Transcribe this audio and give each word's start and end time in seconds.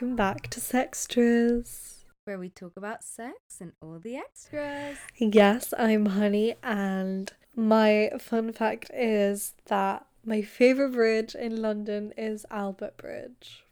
Welcome 0.00 0.16
back 0.16 0.48
to 0.48 0.60
Sextras. 0.60 2.04
where 2.24 2.38
we 2.38 2.48
talk 2.48 2.72
about 2.74 3.04
sex 3.04 3.60
and 3.60 3.72
all 3.82 3.98
the 3.98 4.16
extras. 4.16 4.96
Yes, 5.18 5.74
I'm 5.76 6.06
Honey, 6.06 6.54
and 6.62 7.30
my 7.54 8.10
fun 8.18 8.54
fact 8.54 8.90
is 8.94 9.52
that 9.66 10.06
my 10.24 10.40
favourite 10.40 10.94
bridge 10.94 11.34
in 11.34 11.60
London 11.60 12.14
is 12.16 12.46
Albert 12.50 12.96
Bridge. 12.96 13.62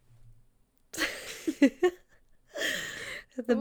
the 0.93 1.73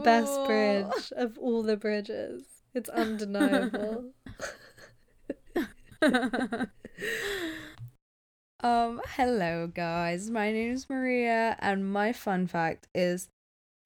best 0.04 0.44
bridge 0.44 1.10
of 1.16 1.38
all 1.38 1.62
the 1.62 1.78
bridges. 1.78 2.42
It's 2.74 2.88
undeniable. 2.90 4.12
um, 8.62 9.00
hello 9.16 9.66
guys. 9.66 10.30
My 10.30 10.52
name 10.52 10.72
is 10.72 10.88
Maria 10.90 11.56
and 11.60 11.90
my 11.90 12.12
fun 12.12 12.46
fact 12.46 12.88
is 12.94 13.28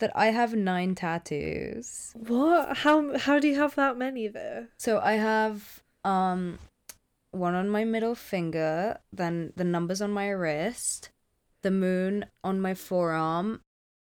that 0.01 0.11
I 0.17 0.27
have 0.27 0.55
9 0.55 0.95
tattoos. 0.95 2.13
what? 2.15 2.79
How 2.79 3.17
how 3.19 3.39
do 3.39 3.49
you 3.49 3.57
have 3.57 3.75
that 3.77 3.97
many 3.97 4.29
though? 4.29 4.67
So 4.79 4.99
I 5.01 5.13
have 5.15 5.83
um 6.05 6.59
one 7.31 7.55
on 7.55 7.69
my 7.71 7.85
middle 7.85 8.15
finger, 8.15 8.99
then 9.13 9.53
the 9.57 9.65
numbers 9.65 10.03
on 10.03 10.11
my 10.11 10.29
wrist, 10.29 11.11
the 11.63 11.71
moon 11.71 12.27
on 12.45 12.61
my 12.61 12.75
forearm, 12.75 13.61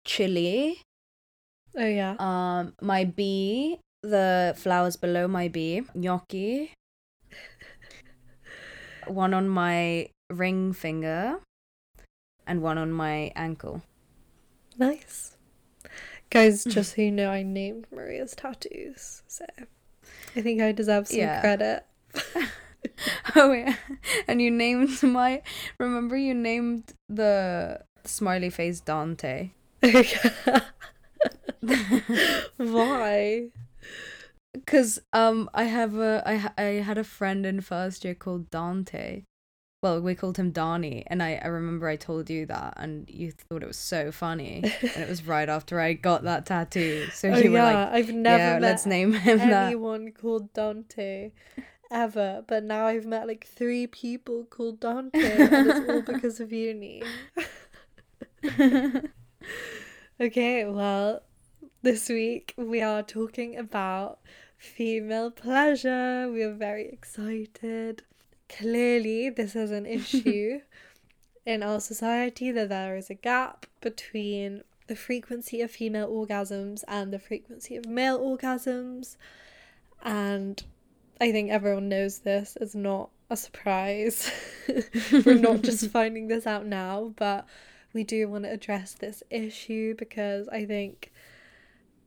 chili, 0.06 0.82
Oh 1.78 1.86
yeah. 1.88 2.16
um 2.20 2.74
my 2.82 3.06
bee, 3.06 3.80
the 4.04 4.54
flowers 4.58 4.98
below 4.98 5.28
my 5.28 5.48
bee, 5.48 5.84
gnocchi, 5.96 6.74
one 9.08 9.34
on 9.34 9.48
my 9.48 10.10
ring 10.30 10.74
finger, 10.74 11.40
and 12.46 12.62
one 12.62 12.78
on 12.78 12.92
my 12.92 13.32
ankle. 13.36 13.82
Nice. 14.78 15.36
Guys, 16.30 16.64
just 16.68 16.96
so 16.96 17.02
you 17.02 17.12
know, 17.12 17.30
I 17.30 17.44
named 17.44 17.88
Maria's 17.92 18.36
tattoos, 18.36 19.24
so 19.28 19.46
I 20.36 20.42
think 20.42 20.62
I 20.62 20.72
deserve 20.72 21.08
some 21.08 21.20
Yeah. 21.20 21.42
credit. 21.42 21.86
Oh 23.36 23.52
yeah, 23.52 23.76
and 24.28 24.42
you 24.42 24.50
named 24.50 25.04
my. 25.04 25.42
Remember, 25.78 26.16
you 26.16 26.34
named 26.34 26.94
the 27.10 27.82
smiley 28.06 28.50
face 28.50 28.80
Dante. 28.80 29.52
Why? 32.58 33.50
Cause 34.66 35.00
um, 35.14 35.50
I 35.54 35.64
have 35.66 35.96
a 35.98 36.24
I 36.26 36.36
ha- 36.38 36.54
I 36.58 36.82
had 36.82 36.98
a 36.98 37.04
friend 37.04 37.46
in 37.46 37.62
first 37.62 38.04
year 38.06 38.16
called 38.16 38.50
Dante. 38.50 39.24
Well, 39.88 40.02
we 40.02 40.16
called 40.16 40.36
him 40.36 40.52
Donnie, 40.52 41.06
and 41.08 41.24
I, 41.24 41.40
I 41.42 41.48
remember 41.48 41.88
I 41.88 41.96
told 41.96 42.30
you 42.30 42.46
that, 42.48 42.74
and 42.76 43.10
you 43.10 43.32
thought 43.32 43.64
it 43.64 43.68
was 43.68 43.78
so 43.78 44.12
funny, 44.12 44.62
and 44.82 45.04
it 45.04 45.08
was 45.08 45.24
right 45.26 45.48
after 45.48 45.80
I 45.80 45.94
got 45.94 46.24
that 46.24 46.46
tattoo. 46.46 47.08
So 47.14 47.30
oh 47.30 47.38
you 47.38 47.52
were 47.52 47.60
like, 47.60 47.76
I've 47.78 48.10
never 48.14 48.38
"Yeah, 48.38 48.54
met 48.54 48.62
let's 48.64 48.86
name 48.86 49.14
him 49.14 49.38
that." 49.38 49.68
anyone 49.68 50.12
called 50.12 50.52
Dante 50.54 51.32
ever, 51.90 52.44
but 52.46 52.66
now 52.66 52.86
I've 52.86 53.06
met 53.06 53.28
like 53.28 53.48
three 53.48 53.88
people 53.88 54.44
called 54.50 54.82
Dante, 54.82 55.20
and 55.22 55.70
it's 55.70 55.90
all 55.90 56.02
because 56.14 56.42
of 56.42 56.52
uni. 56.52 57.04
Okay, 60.20 60.66
well, 60.66 61.22
this 61.84 62.10
week 62.10 62.56
we 62.58 62.82
are 62.82 63.04
talking 63.04 63.56
about 63.56 64.20
female 64.58 65.30
pleasure. 65.32 66.28
We 66.30 66.42
are 66.42 66.54
very 66.54 66.90
excited. 66.90 68.02
Clearly, 68.50 69.30
this 69.30 69.56
is 69.56 69.72
an 69.72 69.86
issue 70.00 70.62
in 71.46 71.64
our 71.64 71.80
society 71.80 72.52
that 72.52 72.70
there 72.70 72.96
is 72.98 73.10
a 73.10 73.14
gap 73.14 73.66
between 73.82 74.64
the 74.88 74.96
frequency 74.96 75.62
of 75.62 75.72
female 75.72 76.10
orgasms 76.10 76.84
and 76.88 77.14
the 77.14 77.20
frequency 77.20 77.76
of 77.76 77.86
male 77.86 78.20
orgasms. 78.20 79.18
And 80.04 80.62
I 81.20 81.32
think 81.32 81.52
everyone 81.52 81.90
knows 81.90 82.20
this. 82.20 82.58
It's 82.60 82.76
not 82.76 83.10
a 83.30 83.38
surprise. 83.38 84.32
We're 85.26 85.36
not 85.36 85.62
just 85.62 85.88
finding 85.92 86.28
this 86.28 86.48
out 86.48 86.66
now, 86.66 87.14
but 87.18 87.46
we 87.94 88.04
do 88.04 88.28
want 88.30 88.44
to 88.44 88.52
address 88.52 88.94
this 88.94 89.24
issue 89.30 89.96
because 89.96 90.48
I 90.50 90.66
think 90.66 91.12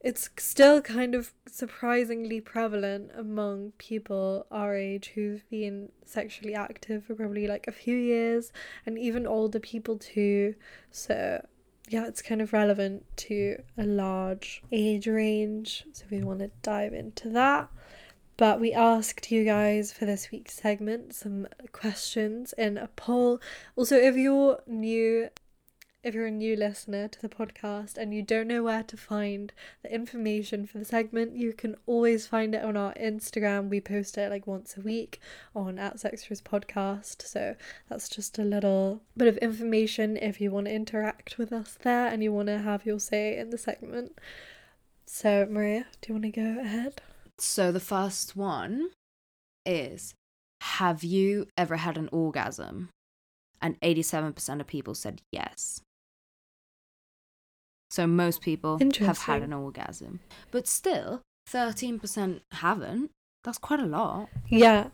it's 0.00 0.30
still 0.38 0.80
kind 0.80 1.14
of 1.14 1.32
surprisingly 1.46 2.40
prevalent 2.40 3.10
among 3.14 3.72
people 3.76 4.46
our 4.50 4.74
age 4.74 5.12
who've 5.14 5.48
been 5.50 5.90
sexually 6.06 6.54
active 6.54 7.04
for 7.04 7.14
probably 7.14 7.46
like 7.46 7.66
a 7.66 7.72
few 7.72 7.96
years 7.96 8.50
and 8.86 8.98
even 8.98 9.26
older 9.26 9.60
people 9.60 9.98
too. 9.98 10.54
So, 10.90 11.44
yeah, 11.88 12.06
it's 12.06 12.22
kind 12.22 12.40
of 12.40 12.54
relevant 12.54 13.04
to 13.18 13.62
a 13.76 13.84
large 13.84 14.62
age 14.72 15.06
range. 15.06 15.84
So, 15.92 16.06
we 16.10 16.22
want 16.22 16.40
to 16.40 16.50
dive 16.62 16.94
into 16.94 17.28
that. 17.30 17.68
But 18.38 18.58
we 18.58 18.72
asked 18.72 19.30
you 19.30 19.44
guys 19.44 19.92
for 19.92 20.06
this 20.06 20.30
week's 20.30 20.54
segment 20.54 21.14
some 21.14 21.46
questions 21.72 22.54
in 22.56 22.78
a 22.78 22.88
poll. 22.96 23.38
Also, 23.76 23.96
if 23.96 24.16
you're 24.16 24.62
new 24.66 25.28
if 26.02 26.14
you're 26.14 26.26
a 26.26 26.30
new 26.30 26.56
listener 26.56 27.08
to 27.08 27.20
the 27.20 27.28
podcast 27.28 27.98
and 27.98 28.14
you 28.14 28.22
don't 28.22 28.48
know 28.48 28.62
where 28.62 28.82
to 28.82 28.96
find 28.96 29.52
the 29.82 29.92
information 29.92 30.66
for 30.66 30.78
the 30.78 30.84
segment, 30.84 31.36
you 31.36 31.52
can 31.52 31.76
always 31.84 32.26
find 32.26 32.54
it 32.54 32.64
on 32.64 32.76
our 32.76 32.94
Instagram. 32.94 33.68
We 33.68 33.80
post 33.80 34.16
it 34.16 34.30
like 34.30 34.46
once 34.46 34.76
a 34.76 34.80
week 34.80 35.20
on 35.54 35.78
at 35.78 35.96
Sextras 35.96 36.42
Podcast. 36.42 37.26
So 37.26 37.54
that's 37.88 38.08
just 38.08 38.38
a 38.38 38.44
little 38.44 39.02
bit 39.14 39.28
of 39.28 39.36
information 39.38 40.16
if 40.16 40.40
you 40.40 40.50
want 40.50 40.66
to 40.66 40.72
interact 40.72 41.36
with 41.36 41.52
us 41.52 41.76
there 41.82 42.06
and 42.06 42.22
you 42.22 42.32
want 42.32 42.48
to 42.48 42.58
have 42.58 42.86
your 42.86 42.98
say 42.98 43.36
in 43.36 43.50
the 43.50 43.58
segment. 43.58 44.18
So, 45.06 45.46
Maria, 45.50 45.86
do 46.00 46.08
you 46.08 46.14
want 46.14 46.34
to 46.34 46.40
go 46.40 46.60
ahead? 46.60 47.02
So 47.36 47.72
the 47.72 47.80
first 47.80 48.36
one 48.36 48.90
is 49.66 50.14
Have 50.62 51.04
you 51.04 51.46
ever 51.58 51.76
had 51.76 51.98
an 51.98 52.08
orgasm? 52.10 52.88
And 53.60 53.78
87% 53.80 54.60
of 54.60 54.66
people 54.66 54.94
said 54.94 55.20
yes. 55.30 55.82
So 57.90 58.06
most 58.06 58.40
people 58.40 58.78
have 59.00 59.18
had 59.18 59.42
an 59.42 59.52
orgasm. 59.52 60.20
But 60.50 60.66
still, 60.66 61.20
13% 61.50 62.40
haven't. 62.52 63.10
That's 63.42 63.58
quite 63.58 63.80
a 63.80 63.86
lot. 63.86 64.28
Yeah. 64.48 64.88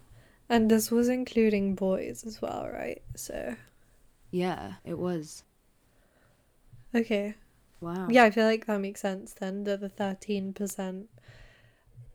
And 0.49 0.71
this 0.71 0.91
was 0.91 1.09
including 1.09 1.75
boys 1.75 2.25
as 2.27 2.41
well, 2.41 2.69
right? 2.73 3.03
So, 3.15 3.55
Yeah, 4.31 4.75
it 4.85 4.99
was. 4.99 5.45
okay. 6.95 7.35
Wow. 7.81 8.09
Yeah, 8.11 8.25
I 8.25 8.31
feel 8.31 8.47
like 8.47 8.65
that 8.67 8.81
makes 8.81 9.03
sense 9.03 9.35
then. 9.35 9.65
That 9.65 9.81
the 9.81 9.91
thirteen 9.91 10.55
percent 10.55 11.11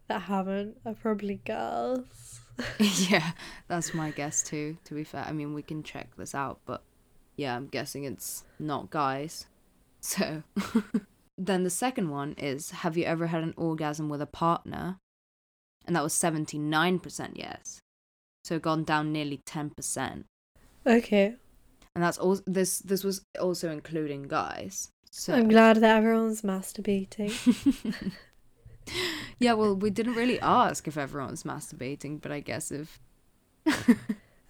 that 0.08 0.24
haven't 0.24 0.78
are 0.86 0.96
probably 0.96 1.36
girls. 1.46 2.40
yeah, 2.80 3.32
that's 3.68 3.94
my 3.94 4.10
guess 4.10 4.42
too, 4.42 4.78
to 4.86 4.96
be 4.96 5.04
fair. 5.04 5.24
I 5.28 5.32
mean, 5.32 5.54
we 5.54 5.62
can 5.62 5.84
check 5.84 6.16
this 6.18 6.34
out, 6.34 6.62
but 6.66 6.82
yeah, 7.36 7.56
I'm 7.56 7.68
guessing 7.68 8.06
it's 8.06 8.44
not 8.58 8.90
guys. 8.90 9.46
So, 10.02 10.44
then 11.38 11.64
the 11.64 11.70
second 11.70 12.10
one 12.10 12.34
is 12.34 12.72
Have 12.72 12.98
you 12.98 13.06
ever 13.06 13.28
had 13.28 13.44
an 13.44 13.54
orgasm 13.56 14.10
with 14.10 14.22
a 14.22 14.26
partner? 14.26 14.98
And 15.86 15.96
that 15.96 16.04
was 16.04 16.14
79% 16.14 17.32
yes. 17.36 17.80
So, 18.44 18.60
gone 18.60 18.84
down 18.84 19.12
nearly 19.12 19.40
10%. 19.46 20.24
Okay, 20.86 21.36
And 21.96 22.04
that's 22.04 22.18
also 22.18 22.42
this 22.48 22.80
this 22.80 23.04
was 23.04 23.22
also 23.40 23.70
including 23.70 24.24
guys. 24.24 24.90
So 25.12 25.34
I'm 25.34 25.50
glad 25.50 25.78
that 25.78 25.98
everyone's 25.98 26.42
masturbating. 26.42 27.32
yeah, 29.40 29.54
well, 29.54 29.76
we 29.76 29.92
didn't 29.92 30.16
really 30.16 30.40
ask 30.40 30.88
if 30.88 30.98
everyone's 30.98 31.44
masturbating, 31.44 32.20
but 32.20 32.32
I 32.32 32.40
guess 32.40 32.72
if 32.72 33.00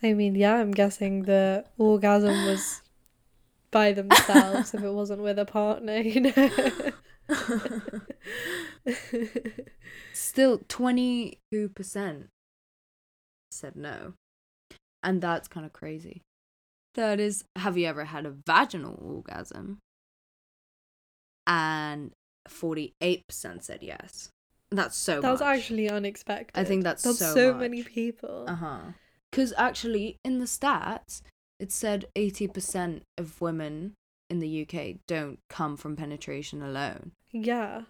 I 0.03 0.13
mean, 0.13 0.35
yeah, 0.35 0.55
I'm 0.55 0.71
guessing 0.71 1.23
the 1.23 1.65
orgasm 1.77 2.45
was 2.45 2.81
by 3.71 3.93
themselves 3.93 4.73
if 4.73 4.83
it 4.83 4.91
wasn't 4.91 5.21
with 5.21 5.39
a 5.39 5.45
partner, 5.45 5.97
you 5.97 6.21
know. 6.21 6.91
Still, 10.13 10.59
22% 10.59 12.27
said 13.51 13.75
no. 13.75 14.13
And 15.03 15.21
that's 15.21 15.47
kind 15.47 15.65
of 15.65 15.73
crazy. 15.73 16.21
Third 16.93 17.19
is 17.19 17.45
Have 17.55 17.77
you 17.77 17.87
ever 17.87 18.05
had 18.05 18.25
a 18.25 18.33
vaginal 18.45 18.99
orgasm? 19.01 19.79
And 21.47 22.11
48% 22.49 23.23
said 23.61 23.79
yes. 23.81 24.29
That's 24.71 24.95
so 24.95 25.19
that 25.19 25.31
was 25.31 25.41
much. 25.41 25.57
actually 25.57 25.89
unexpected. 25.89 26.59
I 26.59 26.63
think 26.63 26.83
that's 26.83 27.03
That's 27.03 27.17
so 27.17 27.33
so, 27.33 27.53
many 27.53 27.83
people. 27.83 28.45
Uh 28.47 28.55
huh. 28.55 28.79
Because 29.29 29.53
actually, 29.57 30.17
in 30.23 30.39
the 30.39 30.45
stats, 30.45 31.21
it 31.61 31.71
said 31.71 32.05
80% 32.15 33.01
of 33.19 33.39
women 33.39 33.93
in 34.31 34.39
the 34.39 34.63
UK 34.63 34.95
don't 35.05 35.37
come 35.47 35.77
from 35.77 35.95
penetration 35.95 36.63
alone. 36.63 37.11
Yeah. 37.31 37.83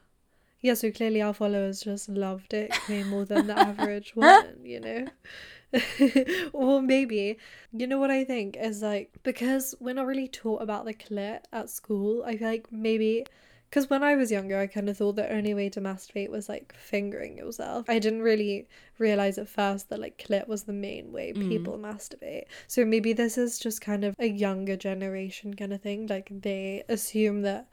Yeah, 0.59 0.73
so 0.73 0.91
clearly 0.91 1.21
our 1.21 1.33
followers 1.33 1.81
just 1.81 2.09
loved 2.09 2.53
it 2.53 2.71
way 2.89 3.03
more 3.03 3.23
than 3.23 3.47
the 3.47 3.57
average 3.69 4.13
woman, 4.13 4.57
you 4.65 4.81
know? 4.81 5.07
or 6.53 6.81
maybe, 6.81 7.38
you 7.71 7.88
know 7.88 7.97
what 7.97 8.12
I 8.12 8.25
think 8.25 8.57
is 8.57 8.81
like, 8.81 9.13
because 9.23 9.74
we're 9.79 9.95
not 9.95 10.06
really 10.06 10.27
taught 10.27 10.62
about 10.62 10.83
the 10.83 10.94
clit 10.94 11.39
at 11.53 11.69
school, 11.69 12.24
I 12.25 12.35
feel 12.35 12.50
like 12.50 12.71
maybe. 12.71 13.25
Because 13.71 13.89
when 13.89 14.03
I 14.03 14.15
was 14.18 14.31
younger, 14.31 14.59
I 14.59 14.68
kind 14.68 14.89
of 14.89 14.97
thought 14.97 15.15
the 15.15 15.31
only 15.31 15.53
way 15.53 15.69
to 15.69 15.79
masturbate 15.79 16.29
was 16.29 16.50
like 16.50 16.75
fingering 16.75 17.38
yourself. 17.38 17.89
I 17.89 18.00
didn't 18.00 18.21
really 18.21 18.68
realize 18.97 19.38
at 19.38 19.47
first 19.47 19.88
that 19.89 20.00
like 20.00 20.21
clit 20.21 20.45
was 20.50 20.63
the 20.63 20.73
main 20.73 21.13
way 21.13 21.31
Mm. 21.31 21.47
people 21.47 21.77
masturbate. 21.77 22.44
So 22.68 22.83
maybe 22.83 23.13
this 23.13 23.38
is 23.38 23.57
just 23.59 23.79
kind 23.79 24.03
of 24.03 24.13
a 24.19 24.27
younger 24.27 24.75
generation 24.75 25.53
kind 25.53 25.71
of 25.71 25.81
thing. 25.81 26.07
Like 26.07 26.27
they 26.29 26.83
assume 26.89 27.44
that 27.44 27.69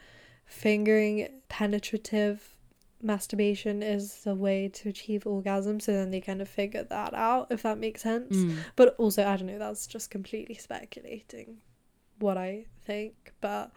fingering 0.47 1.29
penetrative 1.49 2.55
masturbation 3.03 3.83
is 3.83 4.23
the 4.23 4.37
way 4.37 4.69
to 4.69 4.89
achieve 4.89 5.27
orgasm. 5.27 5.81
So 5.81 5.93
then 5.93 6.11
they 6.13 6.21
kind 6.21 6.41
of 6.41 6.49
figure 6.49 6.85
that 6.85 7.13
out, 7.15 7.49
if 7.51 7.63
that 7.63 7.79
makes 7.79 8.03
sense. 8.03 8.37
Mm. 8.37 8.57
But 8.77 8.95
also, 8.99 9.27
I 9.27 9.37
don't 9.37 9.49
know, 9.49 9.59
that's 9.59 9.89
just 9.89 10.11
completely 10.13 10.55
speculating 10.55 11.59
what 12.21 12.37
I 12.37 12.67
think. 12.87 13.33
But 13.41 13.73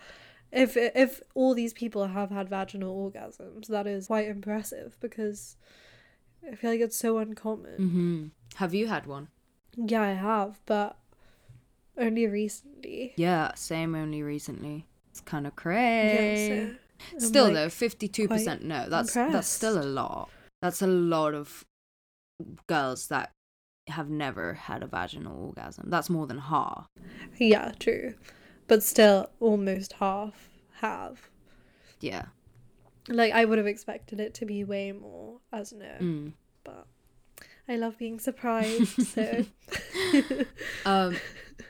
if 0.51 0.75
if 0.77 1.21
all 1.35 1.53
these 1.53 1.73
people 1.73 2.07
have 2.07 2.29
had 2.31 2.49
vaginal 2.49 3.11
orgasms, 3.11 3.67
that 3.67 3.87
is 3.87 4.07
quite 4.07 4.27
impressive 4.27 4.97
because 4.99 5.55
I 6.49 6.55
feel 6.55 6.71
like 6.71 6.79
it's 6.81 6.97
so 6.97 7.17
uncommon. 7.17 7.75
hmm 7.75 8.27
Have 8.55 8.73
you 8.73 8.87
had 8.87 9.05
one? 9.05 9.29
Yeah, 9.75 10.01
I 10.01 10.13
have, 10.13 10.59
but 10.65 10.97
only 11.97 12.27
recently. 12.27 13.13
Yeah, 13.15 13.53
same. 13.55 13.95
Only 13.95 14.23
recently. 14.23 14.87
It's 15.09 15.21
kind 15.21 15.45
of 15.47 15.53
Yeah, 15.53 15.61
crazy. 15.61 16.77
so 17.17 17.17
Still 17.27 17.43
like, 17.45 17.53
though, 17.53 17.69
fifty-two 17.69 18.27
percent 18.27 18.63
no. 18.63 18.87
That's 18.89 19.13
that's 19.13 19.47
still 19.47 19.77
a 19.81 19.83
lot. 19.83 20.29
That's 20.61 20.81
a 20.81 20.87
lot 20.87 21.33
of 21.33 21.63
girls 22.67 23.07
that 23.07 23.31
have 23.87 24.09
never 24.09 24.53
had 24.53 24.83
a 24.83 24.87
vaginal 24.87 25.45
orgasm. 25.47 25.89
That's 25.89 26.09
more 26.09 26.27
than 26.27 26.37
half. 26.37 26.87
Yeah, 27.37 27.71
true. 27.79 28.13
But 28.71 28.83
still, 28.83 29.29
almost 29.41 29.91
half 29.99 30.49
have. 30.75 31.27
Yeah. 31.99 32.27
Like, 33.09 33.33
I 33.33 33.43
would 33.43 33.57
have 33.57 33.67
expected 33.67 34.21
it 34.21 34.33
to 34.35 34.45
be 34.45 34.63
way 34.63 34.93
more, 34.93 35.39
as 35.51 35.73
no. 35.73 35.91
Mm. 35.99 36.31
But 36.63 36.87
I 37.67 37.75
love 37.75 37.97
being 37.97 38.17
surprised, 38.17 39.07
so. 39.07 39.43
Um, 40.85 41.17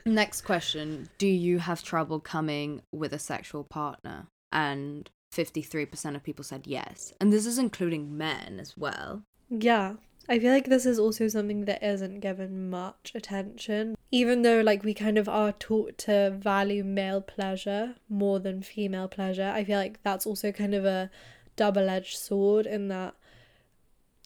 next 0.06 0.42
question: 0.42 1.08
Do 1.18 1.26
you 1.26 1.58
have 1.58 1.82
trouble 1.82 2.20
coming 2.20 2.82
with 2.92 3.12
a 3.12 3.18
sexual 3.18 3.64
partner? 3.64 4.28
And 4.52 5.10
fifty-three 5.32 5.86
percent 5.86 6.14
of 6.14 6.22
people 6.22 6.44
said 6.44 6.68
yes, 6.68 7.12
and 7.20 7.32
this 7.32 7.46
is 7.46 7.58
including 7.58 8.16
men 8.16 8.60
as 8.60 8.76
well. 8.76 9.24
Yeah. 9.50 9.94
I 10.28 10.38
feel 10.38 10.52
like 10.52 10.66
this 10.66 10.86
is 10.86 10.98
also 10.98 11.28
something 11.28 11.64
that 11.64 11.82
isn't 11.82 12.20
given 12.20 12.70
much 12.70 13.12
attention. 13.14 13.96
Even 14.10 14.42
though, 14.42 14.60
like, 14.60 14.84
we 14.84 14.94
kind 14.94 15.18
of 15.18 15.28
are 15.28 15.52
taught 15.52 15.98
to 15.98 16.30
value 16.30 16.84
male 16.84 17.20
pleasure 17.20 17.96
more 18.08 18.38
than 18.38 18.62
female 18.62 19.08
pleasure, 19.08 19.52
I 19.54 19.64
feel 19.64 19.78
like 19.78 20.02
that's 20.02 20.26
also 20.26 20.52
kind 20.52 20.74
of 20.74 20.84
a 20.84 21.10
double 21.56 21.88
edged 21.88 22.16
sword 22.16 22.66
in 22.66 22.88
that 22.88 23.14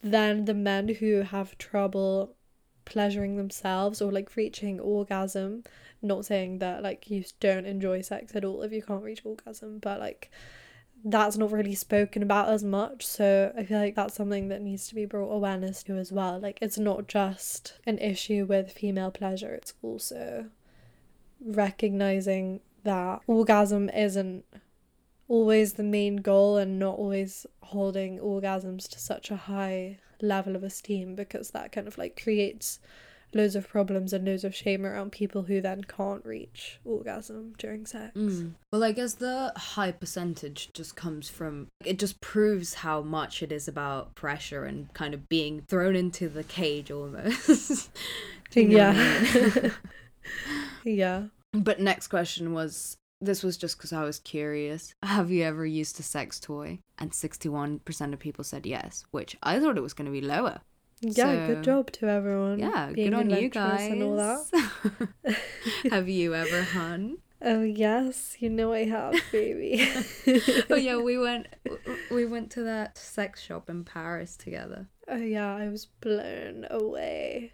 then 0.03 0.45
the 0.45 0.55
men 0.55 0.89
who 0.89 1.23
have 1.23 1.59
trouble 1.59 2.37
pleasuring 2.85 3.37
themselves 3.37 4.01
or 4.01 4.13
like 4.13 4.37
reaching 4.37 4.79
orgasm, 4.79 5.65
not 6.03 6.25
saying 6.25 6.59
that 6.59 6.83
like 6.83 7.11
you 7.11 7.25
don't 7.41 7.67
enjoy 7.67 8.01
sex 8.01 8.35
at 8.35 8.45
all 8.45 8.63
if 8.63 8.73
you 8.73 8.83
can't 8.83 9.03
reach 9.03 9.25
orgasm, 9.25 9.79
but 9.79 9.99
like 9.99 10.31
that's 11.05 11.37
not 11.37 11.53
really 11.53 11.75
spoken 11.75 12.23
about 12.23 12.49
as 12.49 12.65
much. 12.65 13.07
So 13.07 13.53
I 13.57 13.65
feel 13.65 13.79
like 13.79 13.95
that's 13.95 14.15
something 14.15 14.49
that 14.49 14.63
needs 14.63 14.89
to 14.89 14.95
be 14.95 15.05
brought 15.05 15.31
awareness 15.31 15.83
to 15.85 15.97
as 15.97 16.11
well. 16.11 16.39
Like 16.39 16.59
it's 16.61 16.79
not 16.79 17.07
just 17.07 17.79
an 17.87 17.99
issue 17.99 18.45
with 18.45 18.73
female 18.73 19.11
pleasure, 19.11 19.55
it's 19.55 19.75
also 19.83 20.47
recognizing 21.45 22.61
that 22.85 23.21
orgasm 23.27 23.89
isn't 23.91 24.45
always 25.29 25.75
the 25.75 25.83
main 25.83 26.17
goal 26.17 26.57
and 26.57 26.79
not 26.79 26.97
always 26.97 27.47
holding 27.63 28.19
orgasms 28.19 28.89
to 28.89 28.99
such 28.99 29.31
a 29.31 29.37
high 29.37 29.99
level 30.23 30.57
of 30.57 30.63
esteem 30.63 31.15
because 31.15 31.51
that 31.51 31.73
kind 31.73 31.87
of 31.87 31.99
like 31.99 32.21
creates 32.21 32.79
loads 33.37 33.57
of 33.57 33.69
problems 33.69 34.13
and 34.13 34.27
loads 34.27 34.45
of 34.45 34.55
shame 34.55 34.85
around 34.85 35.13
people 35.13 35.43
who 35.43 35.61
then 35.61 35.85
can't 35.85 36.25
reach 36.25 36.81
orgasm 36.85 37.55
during 37.59 37.87
sex. 37.87 38.13
Mm. 38.17 38.53
Well, 38.73 38.85
I 38.85 38.93
guess 38.93 39.15
the 39.15 39.53
high 39.57 39.93
percentage 39.93 40.71
just 40.73 40.97
comes 40.97 41.29
from 41.29 41.69
it 41.85 41.99
just 41.99 42.21
proves 42.21 42.75
how 42.75 43.03
much 43.03 43.43
it 43.43 43.53
is 43.53 43.69
about 43.69 44.15
pressure 44.15 44.65
and 44.65 44.93
kind 44.95 45.15
of 45.15 45.29
being 45.29 45.63
thrown 45.69 45.97
into 45.97 46.29
the 46.29 46.45
cage 46.45 46.91
almost. 46.91 47.91
Do 48.51 48.61
you 48.61 48.69
know 48.69 48.89
what 48.89 48.97
I 48.97 49.61
mean? 49.61 49.73
yeah. 50.85 50.85
yeah. 50.85 51.23
but 51.53 51.81
next 51.81 52.09
question 52.09 52.53
was 52.53 52.97
this 53.21 53.43
was 53.43 53.57
just 53.57 53.77
because 53.77 53.93
I 53.93 54.05
was 54.05 54.19
curious. 54.19 54.95
Have 55.03 55.31
you 55.31 55.43
ever 55.45 55.65
used 55.65 55.99
a 56.01 56.03
sex 56.03 56.39
toy? 56.39 56.81
And 56.99 57.11
61% 57.11 58.13
of 58.13 58.19
people 58.19 58.45
said 58.45 58.67
yes, 58.67 59.05
which 59.11 59.37
I 59.43 59.59
thought 59.59 59.79
it 59.79 59.83
was 59.83 59.95
going 59.95 60.07
to 60.07 60.13
be 60.13 60.21
lower. 60.21 60.61
Yeah, 61.01 61.47
So- 61.47 61.47
good 61.47 61.65
job 61.65 61.93
to 61.93 62.09
everyone. 62.09 62.59
Yeah, 62.59 62.93
good 62.93 63.15
on 63.15 63.31
you 63.31 63.49
guys. 63.49 63.91
And 63.91 64.03
all 64.03 64.17
that. 64.17 65.37
have 65.91 66.09
you 66.09 66.35
ever 66.35 66.63
hun? 66.63 67.19
Oh 67.43 67.63
yes, 67.63 68.37
you 68.39 68.49
know 68.49 68.73
I 68.73 68.85
have, 68.87 69.15
baby. 69.31 69.87
oh 70.71 70.75
yeah, 70.75 70.97
we 71.03 71.19
went 71.19 71.49
we 72.11 72.25
went 72.25 72.51
to 72.53 72.63
that 72.63 72.97
sex 72.97 73.43
shop 73.43 73.69
in 73.69 73.85
Paris 73.85 74.37
together. 74.37 74.89
Oh 75.07 75.17
yeah, 75.17 75.55
I 75.55 75.69
was 75.69 75.87
blown 76.01 76.67
away. 76.71 77.53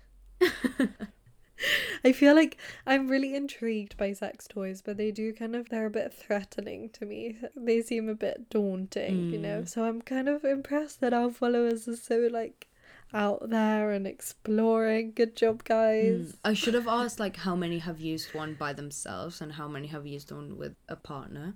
I 2.04 2.12
feel 2.12 2.34
like 2.34 2.58
I'm 2.86 3.08
really 3.08 3.34
intrigued 3.34 3.96
by 3.96 4.12
sex 4.12 4.48
toys, 4.48 4.82
but 4.82 4.96
they 4.96 5.10
do 5.10 5.32
kind 5.32 5.54
of 5.54 5.68
they're 5.68 5.86
a 5.86 5.90
bit 5.90 6.12
threatening 6.12 6.90
to 6.90 7.04
me. 7.04 7.36
They 7.56 7.82
seem 7.82 8.08
a 8.08 8.14
bit 8.14 8.50
daunting, 8.50 9.30
you 9.30 9.38
know. 9.38 9.62
Mm. 9.62 9.68
So 9.68 9.84
I'm 9.84 10.02
kind 10.02 10.28
of 10.28 10.44
impressed 10.44 11.00
that 11.00 11.12
our 11.12 11.30
followers 11.30 11.86
are 11.88 11.96
so 11.96 12.28
like 12.32 12.68
out 13.14 13.50
there 13.50 13.90
and 13.92 14.06
exploring. 14.06 15.12
Good 15.14 15.36
job, 15.36 15.64
guys. 15.64 16.32
Mm. 16.32 16.36
I 16.44 16.54
should 16.54 16.74
have 16.74 16.88
asked 16.88 17.20
like 17.20 17.36
how 17.36 17.54
many 17.56 17.78
have 17.78 18.00
used 18.00 18.34
one 18.34 18.54
by 18.54 18.72
themselves 18.72 19.40
and 19.40 19.52
how 19.52 19.68
many 19.68 19.88
have 19.88 20.06
used 20.06 20.30
one 20.32 20.56
with 20.56 20.74
a 20.88 20.96
partner. 20.96 21.54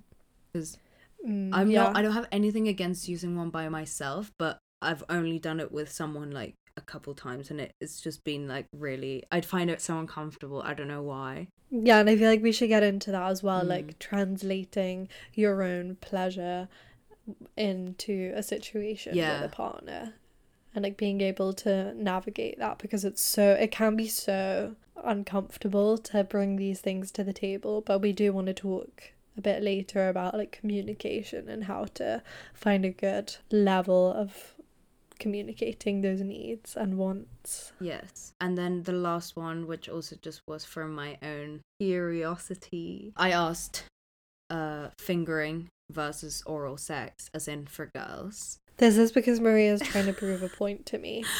Because 0.51 0.77
Mm, 1.27 1.49
I'm 1.51 1.71
yeah. 1.71 1.83
not 1.83 1.97
I 1.97 2.03
don't 2.03 2.13
have 2.13 2.27
anything 2.31 2.67
against 2.67 3.07
using 3.09 3.35
one 3.35 3.49
by 3.49 3.67
myself, 3.69 4.31
but 4.37 4.59
I've 4.83 5.03
only 5.09 5.39
done 5.39 5.59
it 5.59 5.71
with 5.71 5.91
someone 5.91 6.29
like 6.29 6.53
a 6.77 6.81
couple 6.81 7.15
times 7.15 7.49
and 7.49 7.59
it, 7.59 7.71
it's 7.81 7.99
just 7.99 8.23
been 8.23 8.47
like 8.47 8.67
really 8.71 9.23
I'd 9.31 9.43
find 9.43 9.71
it 9.71 9.81
so 9.81 9.97
uncomfortable. 9.97 10.61
I 10.61 10.75
don't 10.75 10.87
know 10.87 11.01
why. 11.01 11.47
Yeah, 11.71 11.97
and 11.99 12.07
I 12.09 12.15
feel 12.15 12.29
like 12.29 12.43
we 12.43 12.51
should 12.51 12.67
get 12.69 12.83
into 12.83 13.11
that 13.11 13.31
as 13.31 13.41
well, 13.41 13.63
Mm. 13.63 13.67
like 13.67 13.97
translating 13.97 15.09
your 15.33 15.63
own 15.63 15.95
pleasure 16.01 16.69
into 17.57 18.31
a 18.35 18.43
situation 18.43 19.15
Yeah. 19.15 19.41
with 19.41 19.51
a 19.51 19.55
partner 19.55 20.13
and 20.75 20.83
like 20.83 20.97
being 20.97 21.21
able 21.21 21.53
to 21.53 21.93
navigate 21.95 22.59
that 22.59 22.77
because 22.77 23.03
it's 23.03 23.21
so 23.21 23.53
it 23.53 23.71
can 23.71 23.95
be 23.95 24.07
so 24.07 24.75
uncomfortable 25.03 25.97
to 25.97 26.23
bring 26.23 26.55
these 26.55 26.81
things 26.81 27.11
to 27.11 27.23
the 27.23 27.33
table, 27.33 27.81
but 27.81 28.01
we 28.01 28.11
do 28.11 28.33
want 28.33 28.47
to 28.47 28.53
talk 28.53 29.11
a 29.37 29.41
bit 29.41 29.61
later 29.61 30.09
about 30.09 30.33
like 30.35 30.51
communication 30.51 31.47
and 31.47 31.65
how 31.65 31.85
to 31.85 32.21
find 32.53 32.83
a 32.83 32.89
good 32.89 33.35
level 33.51 34.11
of 34.11 34.55
communicating 35.19 36.01
those 36.01 36.21
needs 36.21 36.75
and 36.75 36.97
wants. 36.97 37.71
Yes. 37.79 38.33
And 38.39 38.57
then 38.57 38.83
the 38.83 38.91
last 38.91 39.35
one, 39.35 39.67
which 39.67 39.89
also 39.89 40.15
just 40.21 40.41
was 40.47 40.65
from 40.65 40.93
my 40.93 41.17
own 41.21 41.61
curiosity, 41.79 43.13
I 43.15 43.31
asked 43.31 43.83
uh 44.49 44.89
fingering 44.99 45.69
versus 45.91 46.43
oral 46.45 46.77
sex, 46.77 47.29
as 47.33 47.47
in 47.47 47.65
for 47.65 47.87
girls. 47.95 48.59
This 48.77 48.97
is 48.97 49.11
because 49.11 49.39
Maria 49.39 49.73
is 49.73 49.81
trying 49.81 50.05
to 50.05 50.13
prove 50.13 50.43
a 50.43 50.49
point 50.49 50.85
to 50.87 50.97
me. 50.97 51.23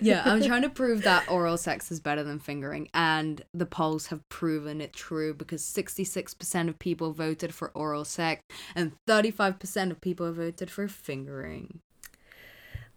Yeah, 0.00 0.22
I'm 0.24 0.40
trying 0.42 0.62
to 0.62 0.68
prove 0.68 1.02
that 1.02 1.28
oral 1.28 1.56
sex 1.56 1.90
is 1.90 1.98
better 1.98 2.22
than 2.22 2.38
fingering, 2.38 2.88
and 2.94 3.42
the 3.52 3.66
polls 3.66 4.06
have 4.06 4.28
proven 4.28 4.80
it 4.80 4.92
true 4.92 5.34
because 5.34 5.62
66% 5.62 6.68
of 6.68 6.78
people 6.78 7.12
voted 7.12 7.52
for 7.52 7.70
oral 7.74 8.04
sex 8.04 8.42
and 8.76 8.92
35% 9.08 9.90
of 9.90 10.00
people 10.00 10.32
voted 10.32 10.70
for 10.70 10.86
fingering. 10.86 11.80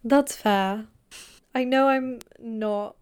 That's 0.04 0.36
fair. 0.36 0.86
I 1.52 1.64
know 1.64 1.88
I'm 1.88 2.20
not 2.38 2.96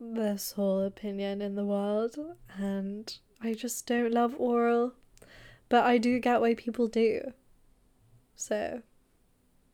the 0.00 0.36
sole 0.38 0.80
opinion 0.80 1.42
in 1.42 1.54
the 1.54 1.64
world, 1.64 2.16
and 2.56 3.14
I 3.42 3.52
just 3.54 3.86
don't 3.86 4.12
love 4.12 4.34
oral, 4.38 4.92
but 5.68 5.84
I 5.84 5.98
do 5.98 6.18
get 6.18 6.40
why 6.40 6.54
people 6.54 6.88
do. 6.88 7.32
So, 8.36 8.82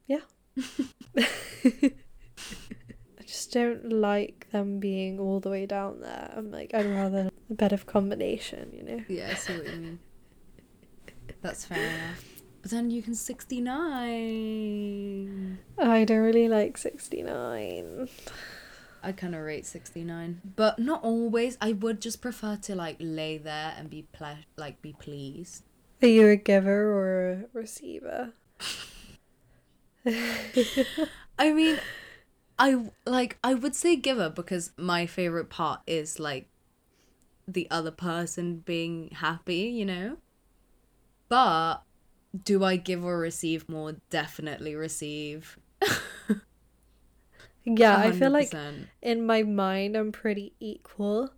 yeah. 0.07 0.21
I 0.57 1.93
just 3.27 3.53
don't 3.53 3.93
like 3.93 4.47
them 4.51 4.81
being 4.81 5.19
all 5.19 5.41
the 5.41 5.51
way 5.51 5.67
down 5.67 6.01
there. 6.01 6.33
I'm 6.37 6.51
like, 6.51 6.73
I'd 6.75 6.87
rather 6.87 7.31
a 7.51 7.55
bit 7.55 7.73
of 7.73 7.87
combination, 7.87 8.71
you 8.73 8.83
know? 8.83 9.05
Yeah, 9.09 9.31
I 9.31 9.35
see 9.35 9.57
what 9.57 9.67
you 9.67 9.81
mean. 9.81 9.99
That's 11.43 11.65
fair 11.65 11.79
enough. 11.79 12.25
But 12.63 12.71
then 12.71 12.91
you 12.91 13.03
can 13.03 13.15
69. 13.15 15.59
I 15.79 16.05
don't 16.05 16.19
really 16.19 16.49
like 16.49 16.77
69. 16.77 18.09
I 19.03 19.13
kind 19.13 19.35
of 19.35 19.41
rate 19.41 19.65
69. 19.65 20.43
But 20.57 20.79
not 20.79 21.03
always. 21.03 21.57
I 21.61 21.73
would 21.73 22.03
just 22.03 22.21
prefer 22.21 22.57
to 22.57 22.75
like 22.75 22.97
lay 23.01 23.39
there 23.39 23.73
and 23.79 23.89
be 23.89 24.07
ple- 24.13 24.45
like 24.57 24.83
be 24.83 24.93
pleased. 24.93 25.63
Are 26.03 26.09
you 26.09 26.29
a 26.29 26.37
giver 26.37 26.93
or 26.93 27.31
a 27.31 27.45
receiver? 27.55 28.35
I 31.39 31.53
mean, 31.53 31.79
I 32.59 32.87
like 33.07 33.39
I 33.45 33.55
would 33.55 33.75
say 33.75 33.97
giver 33.97 34.31
because 34.31 34.73
my 34.77 35.07
favorite 35.07 35.51
part 35.51 35.81
is 35.87 36.21
like 36.21 36.49
the 37.47 37.69
other 37.71 37.91
person 37.91 38.59
being 38.61 39.11
happy, 39.13 39.63
you 39.69 39.85
know? 39.85 40.17
But 41.29 41.83
do 42.45 42.65
I 42.65 42.77
give 42.77 43.05
or 43.05 43.19
receive 43.19 43.69
more? 43.69 43.95
Definitely 44.11 44.75
receive. 44.75 45.59
yeah, 47.65 47.99
I 47.99 48.13
feel 48.13 48.31
like 48.31 48.57
in 49.03 49.27
my 49.27 49.43
mind 49.43 49.97
I'm 49.97 50.13
pretty 50.13 50.55
equal. 50.61 51.31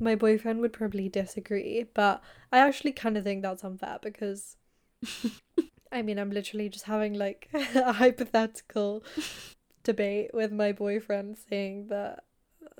My 0.00 0.16
boyfriend 0.16 0.60
would 0.60 0.72
probably 0.72 1.08
disagree, 1.08 1.86
but 1.94 2.22
I 2.52 2.58
actually 2.58 2.92
kind 2.92 3.16
of 3.16 3.24
think 3.24 3.42
that's 3.42 3.64
unfair 3.64 3.98
because 4.02 4.56
I 5.92 6.02
mean, 6.02 6.18
I'm 6.18 6.30
literally 6.30 6.68
just 6.68 6.84
having 6.84 7.14
like 7.14 7.48
a 7.74 7.92
hypothetical 7.92 9.04
debate 9.82 10.30
with 10.34 10.52
my 10.52 10.72
boyfriend 10.72 11.36
saying 11.48 11.88
that 11.88 12.24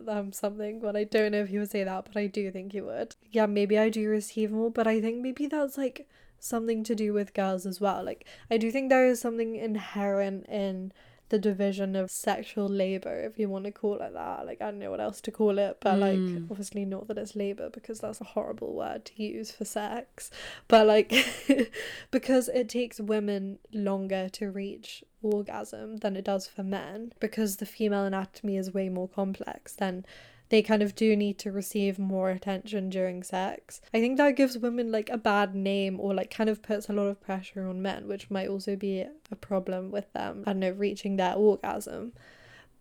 I'm 0.08 0.32
something 0.32 0.80
but 0.80 0.96
I 0.96 1.04
don't 1.04 1.32
know 1.32 1.42
if 1.42 1.48
he 1.48 1.58
would 1.58 1.70
say 1.70 1.84
that, 1.84 2.04
but 2.04 2.16
I 2.16 2.26
do 2.26 2.50
think 2.50 2.72
he 2.72 2.80
would. 2.80 3.14
Yeah, 3.30 3.46
maybe 3.46 3.78
I 3.78 3.88
do 3.88 4.08
receive 4.08 4.50
more, 4.50 4.70
but 4.70 4.86
I 4.86 5.00
think 5.00 5.22
maybe 5.22 5.46
that's 5.46 5.78
like 5.78 6.08
something 6.38 6.84
to 6.84 6.94
do 6.94 7.12
with 7.12 7.34
girls 7.34 7.66
as 7.66 7.80
well. 7.80 8.04
Like, 8.04 8.26
I 8.50 8.56
do 8.56 8.70
think 8.70 8.88
there 8.88 9.06
is 9.06 9.20
something 9.20 9.56
inherent 9.56 10.46
in 10.48 10.92
the 11.28 11.38
division 11.38 11.96
of 11.96 12.10
sexual 12.10 12.68
labor, 12.68 13.20
if 13.20 13.38
you 13.38 13.48
want 13.48 13.64
to 13.64 13.72
call 13.72 13.94
it 14.00 14.12
that. 14.12 14.46
Like, 14.46 14.60
I 14.62 14.66
don't 14.66 14.78
know 14.78 14.90
what 14.90 15.00
else 15.00 15.20
to 15.22 15.30
call 15.32 15.58
it, 15.58 15.78
but 15.80 15.98
like, 15.98 16.18
Mm. 16.18 16.50
obviously 16.50 16.84
not 16.84 17.08
that 17.08 17.18
it's 17.18 17.34
labor 17.34 17.68
because 17.68 17.98
that's 18.00 18.20
a 18.20 18.24
horrible 18.24 18.74
word 18.74 19.04
to 19.06 19.22
use 19.22 19.50
for 19.50 19.64
sex. 19.64 20.30
But 20.68 20.86
like, 20.86 21.12
because 22.10 22.48
it 22.48 22.68
takes 22.68 23.00
women 23.00 23.58
longer 23.72 24.28
to 24.30 24.50
reach 24.50 25.02
orgasm 25.22 25.96
than 25.98 26.16
it 26.16 26.24
does 26.24 26.46
for 26.46 26.62
men, 26.62 27.12
because 27.20 27.56
the 27.56 27.66
female 27.66 28.04
anatomy 28.04 28.56
is 28.56 28.72
way 28.72 28.88
more 28.88 29.08
complex, 29.08 29.74
then 29.74 30.04
they 30.48 30.62
kind 30.62 30.82
of 30.82 30.94
do 30.94 31.16
need 31.16 31.38
to 31.38 31.50
receive 31.52 31.98
more 31.98 32.30
attention 32.30 32.88
during 32.88 33.22
sex. 33.22 33.80
I 33.92 34.00
think 34.00 34.16
that 34.16 34.36
gives 34.36 34.56
women 34.58 34.92
like 34.92 35.10
a 35.10 35.18
bad 35.18 35.54
name 35.54 35.98
or 35.98 36.14
like 36.14 36.30
kind 36.30 36.48
of 36.48 36.62
puts 36.62 36.88
a 36.88 36.92
lot 36.92 37.06
of 37.06 37.20
pressure 37.20 37.66
on 37.66 37.82
men, 37.82 38.06
which 38.06 38.30
might 38.30 38.48
also 38.48 38.76
be 38.76 39.00
a 39.00 39.36
problem 39.36 39.90
with 39.90 40.12
them, 40.12 40.44
I 40.46 40.52
don't 40.52 40.60
know, 40.60 40.70
reaching 40.70 41.16
their 41.16 41.34
orgasm. 41.34 42.12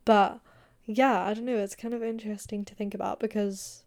But 0.04 0.40
yeah, 0.86 1.24
I 1.24 1.34
don't 1.34 1.46
know, 1.46 1.58
it's 1.58 1.76
kind 1.76 1.94
of 1.94 2.04
interesting 2.04 2.64
to 2.66 2.76
think 2.76 2.94
about 2.94 3.20
because 3.20 3.86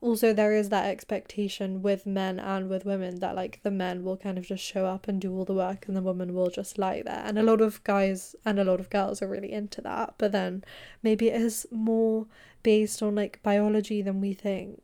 also 0.00 0.32
there 0.32 0.54
is 0.54 0.70
that 0.70 0.86
expectation 0.86 1.82
with 1.82 2.06
men 2.06 2.38
and 2.38 2.70
with 2.70 2.86
women 2.86 3.20
that 3.20 3.36
like 3.36 3.60
the 3.62 3.70
men 3.70 4.02
will 4.02 4.16
kind 4.16 4.38
of 4.38 4.46
just 4.46 4.64
show 4.64 4.86
up 4.86 5.06
and 5.08 5.20
do 5.20 5.32
all 5.36 5.44
the 5.44 5.52
work 5.52 5.86
and 5.86 5.96
the 5.96 6.02
woman 6.02 6.32
will 6.32 6.48
just 6.48 6.78
lie 6.78 7.02
there 7.02 7.22
and 7.26 7.38
a 7.38 7.42
lot 7.42 7.60
of 7.60 7.84
guys 7.84 8.34
and 8.44 8.58
a 8.58 8.64
lot 8.64 8.80
of 8.80 8.88
girls 8.88 9.20
are 9.20 9.28
really 9.28 9.52
into 9.52 9.80
that 9.82 10.14
but 10.16 10.32
then 10.32 10.64
maybe 11.02 11.28
it 11.28 11.40
is 11.40 11.66
more 11.70 12.26
based 12.62 13.02
on 13.02 13.14
like 13.14 13.42
biology 13.42 14.02
than 14.02 14.20
we 14.20 14.34
think. 14.34 14.82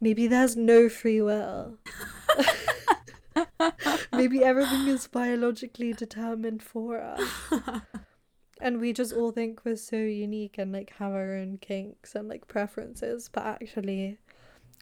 Maybe 0.00 0.26
there's 0.26 0.56
no 0.56 0.88
free 0.88 1.20
will. 1.20 1.78
Maybe 4.12 4.44
everything 4.44 4.88
is 4.88 5.08
biologically 5.08 5.92
determined 5.92 6.62
for 6.62 7.00
us. 7.00 7.20
And 8.60 8.80
we 8.80 8.92
just 8.92 9.12
all 9.12 9.30
think 9.30 9.64
we're 9.64 9.76
so 9.76 9.96
unique 9.96 10.56
and 10.58 10.72
like 10.72 10.92
have 10.98 11.12
our 11.12 11.34
own 11.34 11.58
kinks 11.58 12.14
and 12.14 12.28
like 12.28 12.48
preferences 12.48 13.28
but 13.32 13.44
actually 13.44 14.18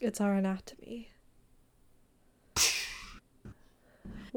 it's 0.01 0.21
our 0.21 0.35
anatomy 0.35 1.11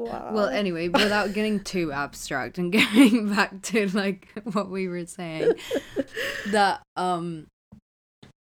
wow 0.04 0.30
Well, 0.32 0.48
anyway, 0.48 0.88
without 0.88 1.32
getting 1.32 1.60
too 1.60 1.92
abstract 1.92 2.58
and 2.58 2.72
going 2.94 3.34
back 3.34 3.62
to 3.62 3.88
like 3.88 4.28
what 4.44 4.70
we 4.70 4.88
were 4.88 5.06
saying, 5.06 5.54
that 6.46 6.82
um, 6.96 7.46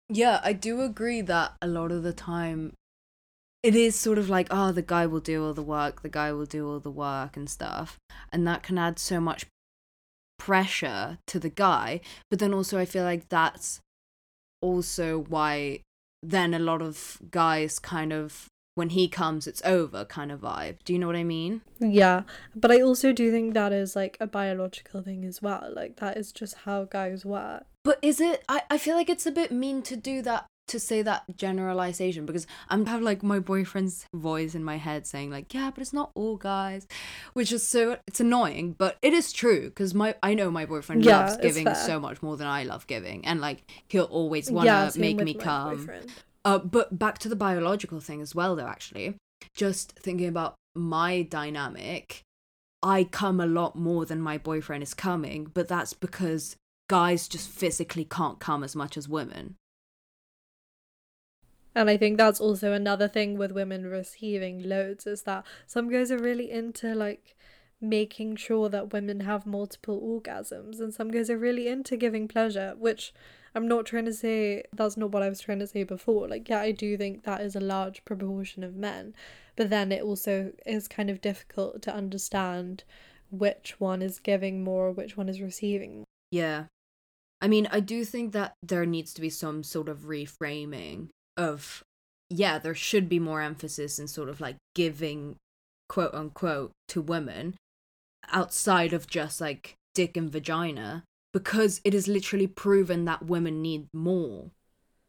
yeah, 0.09 0.39
I 0.43 0.53
do 0.53 0.81
agree 0.81 1.21
that 1.21 1.53
a 1.61 1.67
lot 1.67 1.91
of 1.91 2.03
the 2.03 2.13
time, 2.13 2.73
it 3.61 3.75
is 3.75 3.95
sort 3.95 4.17
of 4.17 4.29
like, 4.29 4.47
oh, 4.49 4.71
the 4.71 4.81
guy 4.81 5.05
will 5.05 5.19
do 5.19 5.45
all 5.45 5.53
the 5.53 5.61
work, 5.61 6.01
the 6.01 6.09
guy 6.09 6.31
will 6.31 6.45
do 6.45 6.67
all 6.67 6.79
the 6.79 6.91
work 6.91 7.37
and 7.37 7.49
stuff, 7.49 7.97
and 8.31 8.47
that 8.47 8.63
can 8.63 8.77
add 8.77 8.97
so 8.97 9.19
much 9.19 9.45
pressure 10.37 11.19
to 11.27 11.39
the 11.39 11.49
guy. 11.49 12.01
But 12.29 12.39
then 12.39 12.53
also, 12.53 12.79
I 12.79 12.85
feel 12.85 13.03
like 13.03 13.29
that's 13.29 13.81
also 14.61 15.19
why 15.19 15.81
then 16.23 16.53
a 16.53 16.59
lot 16.59 16.81
of 16.81 17.19
guys 17.31 17.79
kind 17.79 18.11
of 18.11 18.47
when 18.79 18.89
he 18.89 19.07
comes 19.07 19.45
it's 19.45 19.61
over 19.63 20.05
kind 20.05 20.31
of 20.31 20.39
vibe 20.39 20.77
do 20.85 20.93
you 20.93 20.99
know 20.99 21.07
what 21.07 21.15
i 21.15 21.23
mean 21.23 21.61
yeah 21.79 22.23
but 22.55 22.71
i 22.71 22.81
also 22.81 23.11
do 23.13 23.29
think 23.31 23.53
that 23.53 23.71
is 23.73 23.95
like 23.95 24.17
a 24.19 24.27
biological 24.27 25.01
thing 25.01 25.23
as 25.25 25.41
well 25.41 25.71
like 25.75 25.97
that 25.97 26.17
is 26.17 26.31
just 26.31 26.55
how 26.65 26.85
guys 26.85 27.25
work 27.25 27.63
But 27.83 27.97
is 28.01 28.19
it? 28.19 28.43
I, 28.49 28.61
I 28.69 28.77
feel 28.77 28.95
like 28.95 29.09
it's 29.09 29.25
a 29.25 29.31
bit 29.31 29.51
mean 29.51 29.81
to 29.83 29.95
do 29.95 30.21
that, 30.23 30.45
to 30.67 30.79
say 30.79 31.01
that 31.01 31.23
generalization 31.35 32.25
because 32.25 32.45
I'm 32.69 32.85
have 32.85 33.01
like 33.01 33.23
my 33.23 33.39
boyfriend's 33.39 34.05
voice 34.13 34.53
in 34.53 34.63
my 34.63 34.77
head 34.77 35.07
saying 35.07 35.31
like, 35.31 35.53
yeah, 35.53 35.71
but 35.73 35.81
it's 35.81 35.93
not 35.93 36.11
all 36.13 36.35
guys, 36.37 36.87
which 37.33 37.51
is 37.51 37.67
so 37.67 37.97
it's 38.05 38.19
annoying, 38.19 38.75
but 38.77 38.97
it 39.01 39.13
is 39.13 39.31
true 39.31 39.69
because 39.69 39.93
my 39.95 40.09
I 40.21 40.33
know 40.35 40.51
my 40.51 40.65
boyfriend 40.65 41.05
Yeah, 41.05 41.19
loves 41.19 41.37
giving 41.37 41.73
so 41.73 41.99
much 41.99 42.21
more 42.21 42.35
than 42.37 42.47
I 42.47 42.63
love 42.63 42.85
giving, 42.85 43.25
and 43.25 43.39
like 43.41 43.59
he'll 43.87 44.11
always 44.19 44.51
want 44.51 44.65
to 44.67 44.99
yeah 44.99 45.01
make 45.01 45.17
me 45.29 45.33
come. 45.33 45.77
boyfriend. 45.77 46.11
Uh, 46.45 46.57
but 46.59 46.97
back 46.97 47.17
to 47.19 47.29
the 47.29 47.35
biological 47.35 47.99
thing 47.99 48.21
as 48.21 48.33
well, 48.33 48.55
though, 48.55 48.67
actually. 48.67 49.15
Just 49.55 49.93
thinking 49.99 50.27
about 50.27 50.55
my 50.75 51.21
dynamic, 51.21 52.21
I 52.81 53.03
come 53.03 53.39
a 53.39 53.45
lot 53.45 53.75
more 53.75 54.05
than 54.05 54.21
my 54.21 54.37
boyfriend 54.37 54.83
is 54.83 54.93
coming, 54.93 55.51
but 55.53 55.67
that's 55.67 55.93
because 55.93 56.55
guys 56.89 57.27
just 57.27 57.49
physically 57.49 58.05
can't 58.05 58.39
come 58.39 58.63
as 58.63 58.75
much 58.75 58.97
as 58.97 59.09
women. 59.09 59.55
And 61.75 61.89
I 61.89 61.97
think 61.97 62.17
that's 62.17 62.41
also 62.41 62.73
another 62.73 63.07
thing 63.07 63.37
with 63.37 63.51
women 63.51 63.85
receiving 63.85 64.67
loads 64.67 65.05
is 65.05 65.23
that 65.23 65.45
some 65.67 65.89
guys 65.89 66.11
are 66.11 66.17
really 66.17 66.49
into 66.49 66.95
like 66.95 67.35
making 67.79 68.35
sure 68.35 68.67
that 68.69 68.91
women 68.91 69.21
have 69.21 69.45
multiple 69.45 70.01
orgasms, 70.01 70.79
and 70.79 70.93
some 70.93 71.11
guys 71.11 71.29
are 71.29 71.37
really 71.37 71.67
into 71.67 71.95
giving 71.95 72.27
pleasure, 72.27 72.75
which 72.77 73.13
I'm 73.55 73.67
not 73.67 73.85
trying 73.85 74.05
to 74.05 74.13
say 74.13 74.63
that's 74.73 74.97
not 74.97 75.11
what 75.11 75.23
I 75.23 75.29
was 75.29 75.41
trying 75.41 75.59
to 75.59 75.67
say 75.67 75.83
before. 75.83 76.27
Like, 76.27 76.49
yeah, 76.49 76.61
I 76.61 76.71
do 76.71 76.97
think 76.97 77.23
that 77.23 77.41
is 77.41 77.55
a 77.55 77.59
large 77.59 78.05
proportion 78.05 78.63
of 78.63 78.75
men, 78.75 79.15
but 79.55 79.69
then 79.69 79.91
it 79.91 80.03
also 80.03 80.51
is 80.65 80.87
kind 80.87 81.09
of 81.09 81.21
difficult 81.21 81.81
to 81.83 81.93
understand 81.93 82.83
which 83.31 83.79
one 83.79 84.01
is 84.01 84.19
giving 84.19 84.63
more, 84.63 84.91
which 84.91 85.17
one 85.17 85.29
is 85.29 85.41
receiving. 85.41 86.03
Yeah. 86.31 86.65
I 87.41 87.47
mean, 87.47 87.67
I 87.71 87.79
do 87.79 88.03
think 88.03 88.33
that 88.33 88.53
there 88.61 88.85
needs 88.85 89.13
to 89.13 89.21
be 89.21 89.29
some 89.29 89.63
sort 89.63 89.87
of 89.87 89.99
reframing 89.99 91.09
of, 91.37 91.83
yeah, 92.29 92.59
there 92.59 92.75
should 92.75 93.07
be 93.07 93.19
more 93.19 93.41
emphasis 93.41 93.97
in 93.97 94.07
sort 94.07 94.29
of 94.29 94.41
like 94.41 94.57
giving, 94.75 95.37
quote 95.87 96.13
unquote, 96.13 96.71
to 96.89 97.01
women 97.01 97.55
outside 98.31 98.93
of 98.93 99.07
just 99.07 99.39
like 99.39 99.75
dick 99.95 100.17
and 100.17 100.31
vagina 100.31 101.03
because 101.33 101.81
it 101.83 101.93
is 101.93 102.07
literally 102.07 102.47
proven 102.47 103.05
that 103.05 103.25
women 103.25 103.61
need 103.61 103.87
more 103.93 104.51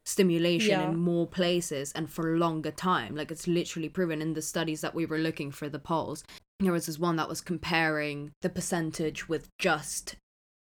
stimulation 0.04 0.70
Yeah. 0.70 0.90
in 0.90 0.96
more 0.96 1.26
places 1.26 1.92
and 1.92 2.10
for 2.10 2.34
a 2.34 2.38
longer 2.38 2.70
time. 2.70 3.14
Like 3.14 3.30
it's 3.30 3.46
literally 3.46 3.88
proven 3.88 4.20
in 4.20 4.34
the 4.34 4.42
studies 4.42 4.80
that 4.80 4.94
we 4.94 5.06
were 5.06 5.18
looking 5.18 5.50
for 5.50 5.68
the 5.68 5.78
polls. 5.78 6.24
There 6.58 6.72
was 6.72 6.86
this 6.86 6.98
one 6.98 7.16
that 7.16 7.28
was 7.28 7.40
comparing 7.40 8.32
the 8.42 8.50
percentage 8.50 9.28
with 9.28 9.48
just 9.58 10.16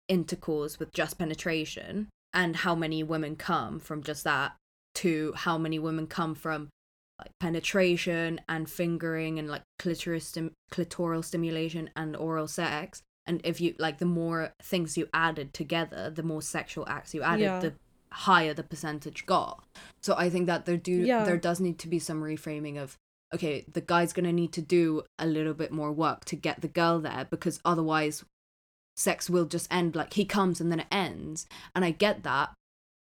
intercourse, 0.08 0.80
with 0.80 0.94
just 0.94 1.18
penetration, 1.18 2.08
and 2.34 2.58
how 2.58 2.76
many 2.76 3.04
women 3.04 3.36
come 3.36 3.80
from 3.80 4.04
just 4.04 4.24
that 4.24 4.56
to 4.96 5.34
how 5.36 5.58
many 5.58 5.80
women 5.80 6.08
come 6.08 6.36
from 6.36 6.70
like 7.20 7.32
penetration 7.40 8.42
and 8.50 8.70
fingering 8.70 9.40
and 9.40 9.50
like 9.50 9.62
clitoris 9.80 10.28
stim- 10.28 10.52
clitoral 10.72 11.24
stimulation 11.24 11.90
and 11.96 12.16
oral 12.16 12.48
sex 12.48 13.02
and 13.28 13.42
if 13.44 13.60
you 13.60 13.76
like 13.80 13.98
the 13.98 14.06
more 14.06 14.54
things 14.62 14.98
you 14.98 15.08
added 15.14 15.54
together 15.54 16.10
the 16.10 16.24
more 16.24 16.42
sexual 16.42 16.88
acts 16.88 17.14
you 17.14 17.22
added 17.24 17.42
Yeah. 17.44 17.60
the 17.60 17.74
higher 18.12 18.54
the 18.54 18.64
percentage 18.64 19.26
got 19.26 19.64
so 20.02 20.16
i 20.18 20.30
think 20.30 20.46
that 20.48 20.66
there 20.66 20.78
do 20.78 20.92
Yeah. 20.94 21.26
there 21.26 21.38
does 21.38 21.60
need 21.60 21.80
to 21.80 21.88
be 21.88 22.00
some 22.00 22.22
reframing 22.22 22.78
of 22.78 22.96
okay 23.34 23.66
the 23.72 23.82
guy's 23.82 24.14
gonna 24.14 24.32
need 24.32 24.54
to 24.54 24.62
do 24.62 25.04
a 25.20 25.26
little 25.26 25.54
bit 25.54 25.72
more 25.72 25.92
work 25.92 26.24
to 26.26 26.36
get 26.36 26.62
the 26.62 26.68
girl 26.70 27.00
there 27.00 27.28
because 27.30 27.60
otherwise 27.66 28.24
sex 28.96 29.30
will 29.30 29.46
just 29.46 29.68
end 29.70 29.96
like 29.96 30.14
he 30.14 30.24
comes 30.24 30.62
and 30.62 30.72
then 30.72 30.80
it 30.80 30.88
ends 30.92 31.46
and 31.76 31.84
i 31.84 31.92
get 31.92 32.24
that 32.24 32.54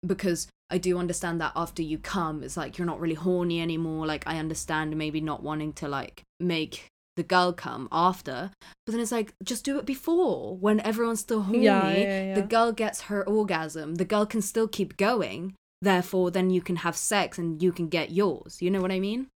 because 0.06 0.48
I 0.70 0.80
do 0.80 0.98
understand 0.98 1.40
that 1.40 1.52
after 1.56 1.84
you 1.84 2.00
come, 2.00 2.42
it's 2.42 2.58
like 2.58 2.78
you're 2.80 2.88
not 2.88 3.00
really 3.00 3.14
horny 3.14 3.62
anymore. 3.62 4.08
Like 4.08 4.24
I 4.26 4.40
understand 4.40 4.98
maybe 4.98 5.22
not 5.22 5.44
wanting 5.44 5.72
to 5.74 5.88
like 5.88 6.24
make 6.40 6.88
the 7.16 7.24
girl 7.24 7.54
come 7.54 7.88
after. 7.92 8.52
But 8.86 8.92
then 8.92 9.02
it's 9.02 9.12
like, 9.12 9.34
just 9.44 9.66
do 9.66 9.78
it 9.78 9.86
before 9.86 10.58
when 10.58 10.80
everyone's 10.82 11.20
still 11.20 11.44
horny. 11.44 11.66
Yeah, 11.66 11.92
yeah, 11.92 12.24
yeah. 12.26 12.36
The 12.36 12.42
girl 12.42 12.72
gets 12.72 13.02
her 13.04 13.28
orgasm. 13.28 13.96
The 13.96 14.06
girl 14.06 14.26
can 14.26 14.42
still 14.42 14.68
keep 14.68 14.98
going. 14.98 15.56
Therefore, 15.82 16.32
then 16.32 16.50
you 16.50 16.62
can 16.62 16.78
have 16.78 16.96
sex 16.96 17.38
and 17.38 17.62
you 17.62 17.72
can 17.72 17.88
get 17.88 18.12
yours. 18.12 18.62
You 18.62 18.72
know 18.72 18.82
what 18.82 18.92
I 18.92 19.00
mean? 19.00 19.28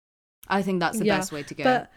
I 0.48 0.62
think 0.62 0.80
that's 0.80 0.98
the 0.98 1.06
best 1.06 1.32
way 1.32 1.42
to 1.42 1.54
go. 1.54 1.64
But 1.64 1.90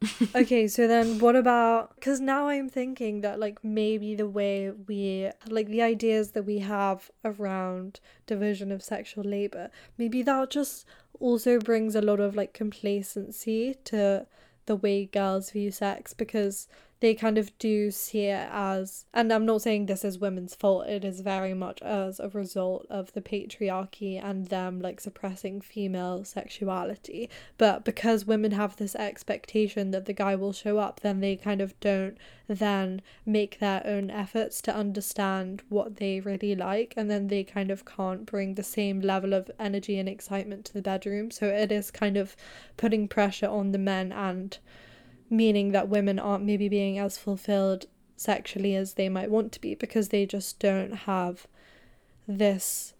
okay, 0.34 0.68
so 0.68 0.86
then 0.86 1.18
what 1.18 1.34
about 1.34 1.94
because 1.96 2.20
now 2.20 2.48
I'm 2.48 2.68
thinking 2.68 3.20
that 3.22 3.40
like 3.40 3.62
maybe 3.64 4.14
the 4.14 4.28
way 4.28 4.70
we 4.70 5.30
like 5.48 5.66
the 5.68 5.82
ideas 5.82 6.32
that 6.32 6.44
we 6.44 6.60
have 6.60 7.10
around 7.24 7.98
division 8.26 8.70
of 8.70 8.82
sexual 8.82 9.24
labor, 9.24 9.70
maybe 9.96 10.22
that 10.22 10.50
just 10.50 10.86
also 11.18 11.58
brings 11.58 11.96
a 11.96 12.00
lot 12.00 12.20
of 12.20 12.36
like 12.36 12.54
complacency 12.54 13.74
to 13.84 14.26
the 14.68 14.76
way 14.76 15.06
girls 15.06 15.50
view 15.50 15.70
sex 15.72 16.14
because 16.14 16.68
they 17.00 17.14
kind 17.14 17.38
of 17.38 17.56
do 17.58 17.90
see 17.90 18.26
it 18.26 18.48
as 18.50 19.06
and 19.14 19.32
I'm 19.32 19.46
not 19.46 19.62
saying 19.62 19.86
this 19.86 20.04
is 20.04 20.18
women's 20.18 20.54
fault, 20.54 20.86
it 20.88 21.04
is 21.04 21.20
very 21.20 21.54
much 21.54 21.80
as 21.82 22.18
a 22.20 22.28
result 22.28 22.86
of 22.90 23.12
the 23.12 23.20
patriarchy 23.20 24.22
and 24.22 24.46
them 24.46 24.80
like 24.80 25.00
suppressing 25.00 25.60
female 25.60 26.24
sexuality. 26.24 27.30
But 27.56 27.84
because 27.84 28.26
women 28.26 28.52
have 28.52 28.76
this 28.76 28.96
expectation 28.96 29.90
that 29.92 30.06
the 30.06 30.12
guy 30.12 30.34
will 30.34 30.52
show 30.52 30.78
up, 30.78 31.00
then 31.00 31.20
they 31.20 31.36
kind 31.36 31.60
of 31.60 31.78
don't 31.80 32.18
then 32.48 33.02
make 33.26 33.58
their 33.58 33.86
own 33.86 34.10
efforts 34.10 34.62
to 34.62 34.74
understand 34.74 35.62
what 35.68 35.96
they 35.96 36.18
really 36.20 36.54
like, 36.54 36.94
and 36.96 37.10
then 37.10 37.28
they 37.28 37.44
kind 37.44 37.70
of 37.70 37.84
can't 37.84 38.24
bring 38.24 38.54
the 38.54 38.62
same 38.62 39.00
level 39.00 39.34
of 39.34 39.50
energy 39.58 39.98
and 39.98 40.08
excitement 40.08 40.64
to 40.64 40.72
the 40.72 40.82
bedroom. 40.82 41.30
So 41.30 41.46
it 41.46 41.70
is 41.70 41.90
kind 41.90 42.16
of 42.16 42.34
putting 42.76 43.06
pressure 43.06 43.48
on 43.48 43.72
the 43.72 43.78
men 43.78 44.12
and 44.12 44.58
meaning 45.30 45.72
that 45.72 45.88
women 45.88 46.18
aren't 46.18 46.44
maybe 46.44 46.68
being 46.68 46.98
as 46.98 47.18
fulfilled 47.18 47.86
sexually 48.16 48.74
as 48.74 48.94
they 48.94 49.08
might 49.08 49.30
want 49.30 49.52
to 49.52 49.60
be 49.60 49.74
because 49.74 50.08
they 50.08 50.26
just 50.26 50.58
don't 50.58 50.92
have 51.06 51.46
this 52.26 52.94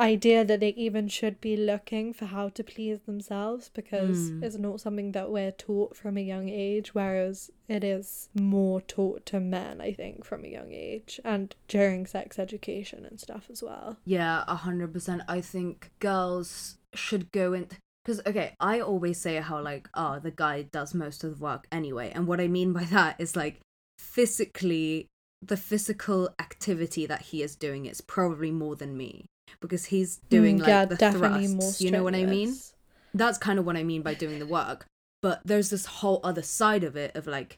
idea 0.00 0.44
that 0.44 0.58
they 0.58 0.70
even 0.70 1.06
should 1.06 1.40
be 1.40 1.56
looking 1.56 2.12
for 2.12 2.24
how 2.24 2.48
to 2.48 2.64
please 2.64 3.02
themselves 3.02 3.70
because 3.74 4.30
Mm. 4.30 4.42
it's 4.42 4.56
not 4.56 4.80
something 4.80 5.12
that 5.12 5.30
we're 5.30 5.52
taught 5.52 5.94
from 5.94 6.16
a 6.16 6.22
young 6.22 6.48
age 6.48 6.94
whereas 6.94 7.50
it 7.68 7.84
is 7.84 8.28
more 8.34 8.80
taught 8.80 9.24
to 9.26 9.38
men 9.38 9.80
i 9.82 9.92
think 9.92 10.24
from 10.24 10.44
a 10.44 10.48
young 10.48 10.72
age 10.72 11.20
and 11.24 11.54
during 11.68 12.06
sex 12.06 12.38
education 12.38 13.04
and 13.04 13.20
stuff 13.20 13.48
as 13.50 13.62
well 13.62 13.98
Yeah, 14.04 14.44
a 14.48 14.56
hundred 14.56 14.92
percent. 14.94 15.22
I 15.28 15.40
think 15.42 15.90
girls 16.00 16.78
should 16.94 17.30
go 17.30 17.52
in 17.52 17.68
because 18.04 18.20
okay, 18.26 18.54
I 18.60 18.80
always 18.80 19.20
say 19.20 19.36
how 19.36 19.60
like 19.62 19.88
oh 19.94 20.18
the 20.18 20.30
guy 20.30 20.62
does 20.62 20.94
most 20.94 21.24
of 21.24 21.38
the 21.38 21.44
work 21.44 21.66
anyway, 21.70 22.12
and 22.14 22.26
what 22.26 22.40
I 22.40 22.48
mean 22.48 22.72
by 22.72 22.84
that 22.84 23.16
is 23.18 23.36
like 23.36 23.60
physically 23.98 25.06
the 25.40 25.56
physical 25.56 26.28
activity 26.38 27.06
that 27.06 27.22
he 27.22 27.42
is 27.42 27.56
doing 27.56 27.86
is 27.86 28.00
probably 28.00 28.50
more 28.50 28.76
than 28.76 28.96
me 28.96 29.26
because 29.60 29.86
he's 29.86 30.18
doing 30.28 30.58
Mm, 30.58 30.60
like 30.60 30.68
yeah 30.68 30.84
the 30.84 30.96
definitely 30.96 31.48
more 31.48 31.60
thrusts. 31.60 31.80
You 31.80 31.90
know 31.90 32.04
what 32.04 32.14
I 32.14 32.24
mean? 32.24 32.54
That's 33.14 33.38
kind 33.38 33.58
of 33.58 33.66
what 33.66 33.76
I 33.76 33.82
mean 33.82 34.02
by 34.02 34.14
doing 34.14 34.38
the 34.38 34.46
work. 34.46 34.86
But 35.20 35.40
there's 35.44 35.70
this 35.70 35.86
whole 35.86 36.20
other 36.24 36.42
side 36.42 36.82
of 36.82 36.96
it 36.96 37.14
of 37.14 37.26
like 37.26 37.56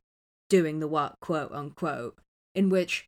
doing 0.50 0.80
the 0.80 0.88
work, 0.88 1.18
quote 1.20 1.52
unquote, 1.52 2.18
in 2.54 2.68
which 2.68 3.06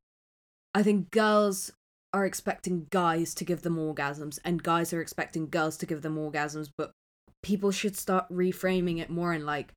I 0.75 0.83
think 0.83 1.11
girls 1.11 1.73
are 2.12 2.25
expecting 2.25 2.87
guys 2.90 3.35
to 3.35 3.45
give 3.45 3.62
them 3.62 3.76
orgasms 3.76 4.38
and 4.45 4.62
guys 4.62 4.93
are 4.93 5.00
expecting 5.02 5.49
girls 5.49 5.76
to 5.78 5.87
give 5.87 6.02
them 6.02 6.16
orgasms, 6.16 6.71
but 6.76 6.93
people 7.47 7.71
should 7.71 7.97
start 7.97 8.29
reframing 8.29 9.01
it 9.01 9.09
more 9.09 9.33
in 9.33 9.47
like, 9.47 9.73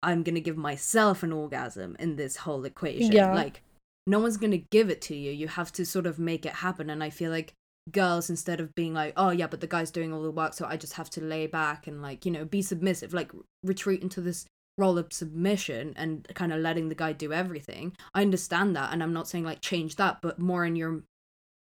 I'm 0.00 0.22
gonna 0.22 0.38
give 0.38 0.56
myself 0.56 1.24
an 1.24 1.32
orgasm 1.32 1.96
in 1.98 2.14
this 2.14 2.36
whole 2.36 2.64
equation. 2.64 3.10
Yeah. 3.10 3.34
Like, 3.34 3.62
no 4.06 4.20
one's 4.20 4.36
gonna 4.36 4.62
give 4.70 4.88
it 4.88 5.02
to 5.02 5.16
you. 5.16 5.32
You 5.32 5.48
have 5.48 5.72
to 5.72 5.84
sort 5.84 6.06
of 6.06 6.20
make 6.20 6.46
it 6.46 6.52
happen. 6.52 6.88
And 6.88 7.02
I 7.02 7.10
feel 7.10 7.32
like 7.32 7.52
girls, 7.90 8.30
instead 8.30 8.60
of 8.60 8.76
being 8.76 8.94
like, 8.94 9.12
oh 9.16 9.30
yeah, 9.30 9.48
but 9.48 9.60
the 9.60 9.66
guy's 9.66 9.90
doing 9.90 10.12
all 10.12 10.22
the 10.22 10.30
work, 10.30 10.54
so 10.54 10.66
I 10.66 10.76
just 10.76 10.92
have 10.92 11.10
to 11.10 11.20
lay 11.20 11.48
back 11.48 11.88
and 11.88 12.00
like, 12.00 12.24
you 12.24 12.30
know, 12.30 12.44
be 12.44 12.62
submissive, 12.62 13.12
like 13.12 13.32
retreat 13.64 14.00
into 14.00 14.20
this 14.20 14.46
role 14.76 14.98
of 14.98 15.12
submission 15.12 15.94
and 15.96 16.28
kind 16.34 16.52
of 16.52 16.60
letting 16.60 16.90
the 16.90 16.94
guy 16.94 17.12
do 17.12 17.32
everything. 17.32 17.96
I 18.14 18.22
understand 18.22 18.76
that. 18.76 18.92
And 18.92 19.02
I'm 19.02 19.12
not 19.12 19.26
saying 19.26 19.42
like 19.42 19.60
change 19.60 19.96
that, 19.96 20.22
but 20.22 20.38
more 20.38 20.64
in 20.64 20.76
your 20.76 21.02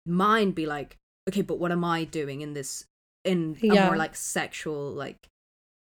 mind 0.04 0.56
be 0.56 0.66
like, 0.66 0.96
okay, 1.28 1.42
but 1.42 1.60
what 1.60 1.70
am 1.70 1.84
I 1.84 2.02
doing 2.02 2.40
in 2.40 2.54
this, 2.54 2.86
in 3.26 3.56
a 3.62 3.84
more 3.86 3.96
like 3.96 4.16
sexual, 4.16 4.92
like 4.92 5.28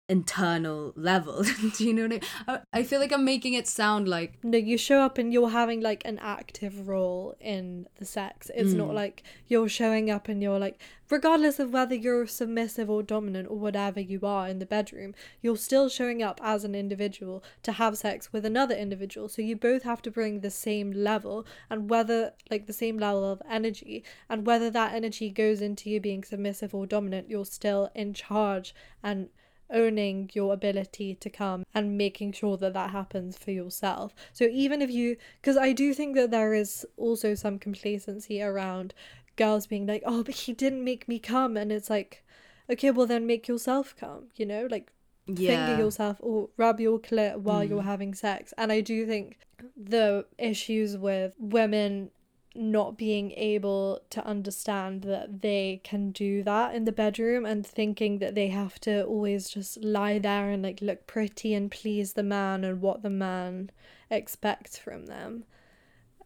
internal 0.09 0.93
level? 0.95 1.43
do 1.77 1.85
you 1.85 1.93
know 1.93 2.07
what 2.07 2.23
I, 2.47 2.53
I 2.55 2.59
I 2.79 2.83
feel 2.83 2.99
like 2.99 3.11
I'm 3.13 3.25
making 3.25 3.53
it 3.53 3.67
sound 3.67 4.07
like, 4.07 4.43
No, 4.43 4.57
you 4.57 4.77
show 4.77 4.99
up 5.01 5.17
and 5.17 5.31
you're 5.31 5.49
having 5.49 5.81
like 5.81 6.01
an 6.05 6.17
active 6.19 6.87
role 6.87 7.35
in 7.39 7.87
the 7.97 8.05
sex. 8.05 8.49
It's 8.55 8.73
not 8.73 8.89
Mm. 8.89 8.93
like 8.95 9.23
you're 9.47 9.69
showing 9.69 10.09
up 10.09 10.27
and 10.27 10.41
you're 10.41 10.59
like, 10.59 10.79
regardless 11.09 11.59
of 11.59 11.73
whether 11.73 11.95
you're 11.95 12.27
submissive 12.27 12.89
or 12.89 13.01
dominant 13.03 13.47
or 13.49 13.57
whatever 13.57 13.99
you 13.99 14.19
are 14.23 14.47
in 14.47 14.59
the 14.59 14.65
bedroom, 14.65 15.13
you're 15.41 15.57
still 15.57 15.89
showing 15.89 16.21
up 16.23 16.39
as 16.43 16.63
an 16.63 16.75
individual 16.75 17.43
to 17.63 17.71
have 17.73 17.97
sex 17.97 18.31
with 18.31 18.45
another 18.45 18.75
individual. 18.75 19.27
So 19.27 19.41
you 19.41 19.55
both 19.55 19.83
have 19.83 20.01
to 20.03 20.11
bring 20.11 20.39
the 20.39 20.51
same 20.51 20.91
level 20.91 21.45
and 21.69 21.89
whether, 21.89 22.33
like, 22.51 22.67
the 22.67 22.73
same 22.73 22.97
level 22.99 23.25
of 23.25 23.41
energy, 23.49 24.03
and 24.29 24.45
whether 24.45 24.69
that 24.71 24.93
energy 24.93 25.29
goes 25.29 25.61
into 25.61 25.89
you 25.89 25.99
being 25.99 26.23
submissive 26.23 26.73
or 26.75 26.85
dominant, 26.85 27.29
you're 27.29 27.45
still 27.45 27.89
in 27.95 28.13
charge 28.13 28.73
and 29.03 29.29
owning 29.71 30.29
your 30.33 30.53
ability 30.53 31.15
to 31.15 31.29
come 31.29 31.63
and 31.73 31.97
making 31.97 32.31
sure 32.33 32.57
that 32.57 32.73
that 32.73 32.89
happens 32.91 33.37
for 33.37 33.51
yourself. 33.51 34.13
So 34.33 34.45
even 34.45 34.81
if 34.81 34.89
you 34.89 35.17
because 35.41 35.57
I 35.57 35.73
do 35.73 35.93
think 35.93 36.15
that 36.15 36.31
there 36.31 36.53
is 36.53 36.85
also 36.97 37.35
some 37.35 37.59
complacency 37.59 38.41
around 38.41 38.93
girls 39.35 39.67
being 39.67 39.85
like, 39.85 40.03
"Oh, 40.05 40.23
but 40.23 40.35
he 40.35 40.53
didn't 40.53 40.83
make 40.83 41.07
me 41.07 41.19
come." 41.19 41.55
And 41.57 41.71
it's 41.71 41.89
like, 41.89 42.23
"Okay, 42.69 42.91
well 42.91 43.05
then 43.07 43.25
make 43.27 43.47
yourself 43.47 43.95
come." 43.97 44.29
You 44.35 44.45
know? 44.45 44.67
Like 44.69 44.91
yeah. 45.27 45.65
finger 45.65 45.77
yourself 45.83 46.17
or 46.21 46.49
rub 46.57 46.79
your 46.79 46.99
clit 46.99 47.37
while 47.37 47.63
you're 47.63 47.81
Mm. 47.83 47.85
having 47.85 48.13
sex. 48.15 48.53
And 48.57 48.71
I 48.71 48.81
do 48.81 49.05
think 49.05 49.37
the 49.77 50.25
issues 50.37 50.97
with 50.97 51.33
women 51.37 52.09
not 52.55 52.97
being 52.97 53.31
able 53.31 54.01
to 54.09 54.25
understand 54.25 55.03
that 55.03 55.41
they 55.41 55.79
can 55.83 56.11
do 56.11 56.43
that 56.43 56.73
in 56.73 56.85
the 56.85 56.91
bedroom 56.91 57.45
and 57.45 57.65
thinking 57.65 58.19
that 58.19 58.35
they 58.35 58.47
have 58.47 58.79
to 58.79 59.03
always 59.05 59.49
just 59.49 59.83
lie 59.83 60.17
there 60.17 60.49
and 60.49 60.63
like 60.63 60.81
look 60.81 61.05
pretty 61.05 61.53
and 61.53 61.69
please 61.69 62.13
the 62.13 62.23
man 62.23 62.63
and 62.63 62.81
what 62.81 63.03
the 63.03 63.09
man 63.09 63.69
expects 64.09 64.77
from 64.77 65.05
them. 65.05 65.43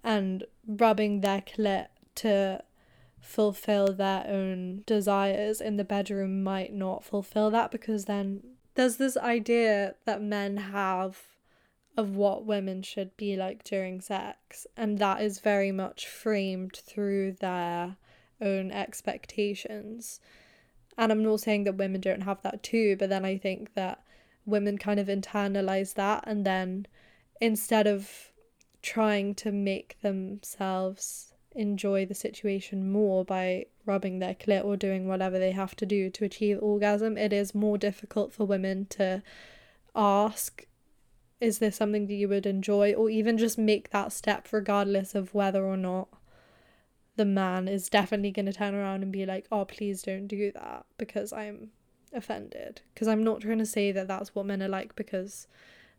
And 0.04 0.46
rubbing 0.66 1.22
their 1.22 1.42
clit 1.42 1.88
to 2.16 2.64
fulfill 3.20 3.94
their 3.94 4.26
own 4.28 4.84
desires 4.86 5.62
in 5.62 5.78
the 5.78 5.84
bedroom 5.84 6.44
might 6.44 6.74
not 6.74 7.04
fulfill 7.04 7.50
that 7.52 7.72
because 7.72 8.06
then 8.06 8.44
there's 8.76 8.98
this 8.98 9.16
idea 9.18 9.96
that 10.06 10.22
men 10.22 10.58
have 10.58 11.22
of 11.96 12.16
what 12.16 12.46
women 12.46 12.82
should 12.82 13.16
be 13.18 13.36
like 13.36 13.64
during 13.64 14.02
sex 14.02 14.66
and 14.76 14.98
that 14.98 15.22
is 15.22 15.40
very 15.40 15.72
much 15.72 16.08
framed 16.08 16.76
through 16.76 17.32
their 17.34 17.96
own 18.42 18.72
expectations. 18.72 20.20
And 20.98 21.12
i'm 21.12 21.24
not 21.24 21.40
saying 21.40 21.64
that 21.64 21.78
women 21.78 22.02
don't 22.02 22.22
have 22.22 22.42
that 22.44 22.62
too 22.62 22.96
but 22.98 23.10
then 23.10 23.26
i 23.26 23.38
think 23.38 23.74
that 23.74 24.04
women 24.46 24.78
kind 24.78 25.00
of 25.00 25.08
internalize 25.08 25.96
that 25.96 26.24
and 26.28 26.46
then 26.46 26.86
instead 27.42 27.88
of 27.88 28.32
trying 28.84 29.34
to 29.34 29.52
make 29.52 30.00
themselves 30.02 31.34
enjoy 31.56 32.06
the 32.06 32.14
situation 32.14 32.92
more 32.92 33.24
by 33.24 33.66
rubbing 33.86 34.20
their 34.20 34.34
clit 34.34 34.64
or 34.64 34.78
doing 34.78 35.08
whatever 35.08 35.40
they 35.40 35.52
have 35.52 35.76
to 35.76 35.86
do 35.86 36.10
to 36.10 36.26
achieve 36.26 36.58
orgasm, 36.62 37.18
it 37.18 37.34
is 37.34 37.56
more 37.56 37.78
difficult 37.78 38.34
for 38.34 38.46
women 38.46 38.86
to 38.86 39.22
ask, 39.96 40.66
is 41.44 41.60
this 41.60 41.76
something 41.76 42.08
that 42.08 42.14
you 42.14 42.30
would 42.30 42.46
enjoy? 42.46 42.94
Or 42.94 43.10
even 43.10 43.38
just 43.38 43.58
make 43.58 43.90
that 43.90 44.14
step, 44.14 44.48
regardless 44.52 45.14
of 45.14 45.34
whether 45.34 45.64
or 45.66 45.78
not 45.78 46.08
the 47.16 47.26
man 47.26 47.68
is 47.68 47.90
definitely 47.90 48.32
going 48.32 48.46
to 48.48 48.54
turn 48.54 48.74
around 48.74 49.04
and 49.04 49.12
be 49.12 49.26
like, 49.26 49.46
oh, 49.52 49.66
please 49.66 50.02
don't 50.04 50.28
do 50.28 50.52
that 50.54 50.86
because 50.98 51.34
I'm 51.34 51.70
offended. 52.14 52.82
Because 52.94 53.08
I'm 53.08 53.24
not 53.24 53.42
trying 53.42 53.60
to 53.60 53.66
say 53.66 53.92
that 53.92 54.08
that's 54.08 54.34
what 54.34 54.46
men 54.46 54.64
are 54.64 54.68
like 54.70 54.96
because 54.96 55.48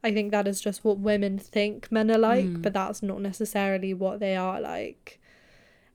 I 0.02 0.12
think 0.12 0.30
that 0.32 0.48
is 0.48 0.60
just 0.60 0.84
what 0.84 0.98
women 0.98 1.38
think 1.38 1.92
men 1.92 2.10
are 2.10 2.18
like, 2.18 2.46
Mm. 2.46 2.62
but 2.62 2.72
that's 2.72 3.02
not 3.02 3.20
necessarily 3.20 3.94
what 3.94 4.20
they 4.20 4.36
are 4.36 4.60
like. 4.60 5.20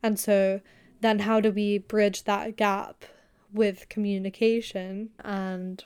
And 0.02 0.20
so 0.20 0.62
then 1.02 1.20
how 1.20 1.40
do 1.42 1.52
we 1.52 1.78
bridge 1.80 2.24
that 2.24 2.56
gap 2.56 3.04
with 3.52 3.90
communication 3.90 5.10
and 5.24 5.84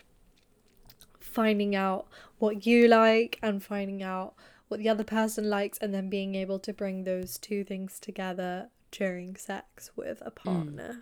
finding 1.20 1.76
out 1.76 2.08
what 2.44 2.66
you 2.66 2.90
like 2.90 3.40
and 3.42 3.64
finding 3.64 4.04
out 4.04 4.34
what 4.68 4.78
the 4.82 4.90
other 4.90 5.06
person 5.06 5.50
likes 5.50 5.78
and 5.78 5.94
then 5.94 6.10
being 6.10 6.36
able 6.36 6.60
to 6.60 6.74
bring 6.74 7.06
those 7.06 7.38
two 7.38 7.64
things 7.64 8.02
together 8.02 8.68
during 8.92 9.34
sex 9.38 9.92
with 9.96 10.22
a 10.26 10.30
partner. 10.30 11.02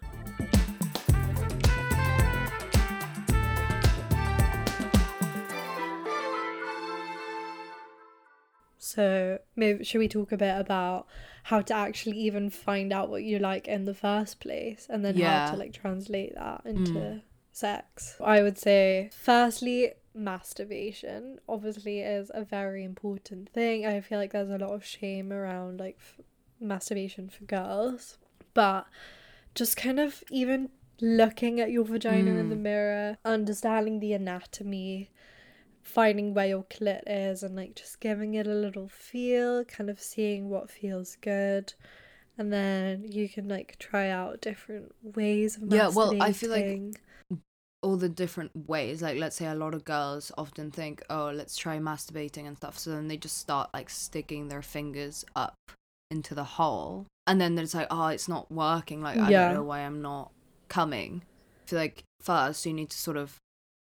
So 8.77 9.39
maybe 9.55 9.83
should 9.83 9.99
we 9.99 10.07
talk 10.07 10.31
a 10.31 10.37
bit 10.37 10.59
about 10.59 11.07
how 11.43 11.61
to 11.61 11.73
actually 11.73 12.17
even 12.17 12.49
find 12.49 12.91
out 12.91 13.09
what 13.09 13.23
you 13.23 13.39
like 13.39 13.67
in 13.67 13.85
the 13.85 13.93
first 13.93 14.39
place 14.39 14.87
and 14.89 15.05
then 15.05 15.15
Yeah. 15.17 15.45
how 15.45 15.51
to 15.51 15.57
like 15.57 15.73
translate 15.73 16.33
that 16.35 16.61
into 16.65 16.93
Mm. 16.93 17.21
sex? 17.51 18.15
I 18.19 18.41
would 18.41 18.57
say 18.57 19.09
firstly 19.13 19.93
masturbation 20.13 21.39
obviously 21.47 21.99
is 22.01 22.31
a 22.33 22.43
very 22.43 22.83
important 22.83 23.49
thing. 23.49 23.85
I 23.85 24.01
feel 24.01 24.17
like 24.19 24.31
there's 24.33 24.49
a 24.49 24.57
lot 24.57 24.71
of 24.71 24.85
shame 24.85 25.31
around 25.31 25.79
like 25.79 25.97
f- 25.99 26.19
masturbation 26.59 27.29
for 27.29 27.43
girls, 27.45 28.17
but 28.53 28.85
just 29.55 29.77
kind 29.77 29.99
of 29.99 30.23
even 30.29 30.69
looking 31.01 31.59
at 31.59 31.71
your 31.71 31.83
vagina 31.85 32.31
in 32.39 32.49
the 32.49 32.55
Mm. 32.55 32.59
mirror, 32.61 33.17
understanding 33.25 33.99
the 33.99 34.13
anatomy, 34.13 35.09
finding 35.81 36.33
where 36.33 36.47
your 36.47 36.63
clit 36.63 37.01
is, 37.07 37.41
and 37.43 37.55
like 37.55 37.75
just 37.75 37.99
giving 37.99 38.35
it 38.35 38.45
a 38.47 38.53
little 38.53 38.87
feel, 38.87 39.65
kind 39.65 39.89
of 39.89 39.99
seeing 39.99 40.49
what 40.49 40.69
feels 40.69 41.15
good. 41.21 41.73
And 42.37 42.51
then 42.53 43.03
you 43.11 43.27
can 43.27 43.47
like 43.47 43.77
try 43.79 44.09
out 44.09 44.41
different 44.41 44.93
ways 45.01 45.57
of 45.57 45.73
Yeah, 45.73 45.89
well, 45.89 46.21
I 46.21 46.31
feel 46.31 46.49
like- 46.51 46.65
masturbating. 46.65 46.97
All 47.83 47.97
the 47.97 48.09
different 48.09 48.51
ways. 48.67 49.01
Like 49.01 49.17
let's 49.17 49.35
say 49.35 49.47
a 49.47 49.55
lot 49.55 49.73
of 49.73 49.83
girls 49.85 50.31
often 50.37 50.71
think 50.71 51.03
oh 51.09 51.31
let's 51.33 51.55
try 51.57 51.79
masturbating 51.79 52.47
and 52.47 52.55
stuff. 52.57 52.77
So 52.77 52.91
then 52.91 53.07
they 53.07 53.17
just 53.17 53.37
start 53.37 53.69
like 53.73 53.89
sticking 53.89 54.47
their 54.49 54.61
fingers 54.61 55.25
up 55.35 55.55
into 56.09 56.35
the 56.35 56.43
hole. 56.43 57.05
And 57.27 57.39
then 57.41 57.57
it's 57.57 57.73
like 57.73 57.87
oh 57.91 58.07
it's 58.07 58.27
not 58.27 58.51
working. 58.51 59.01
Like 59.01 59.17
i 59.17 59.29
Yeah. 59.29 59.45
don't 59.47 59.55
know 59.55 59.63
why 59.63 59.79
i'm 59.79 60.01
not 60.01 60.31
coming. 60.69 61.23
I 61.65 61.69
feel 61.69 61.79
like 61.79 62.03
first 62.21 62.65
you 62.65 62.73
need 62.73 62.89
to 62.91 62.97
sort 62.97 63.17
of 63.17 63.37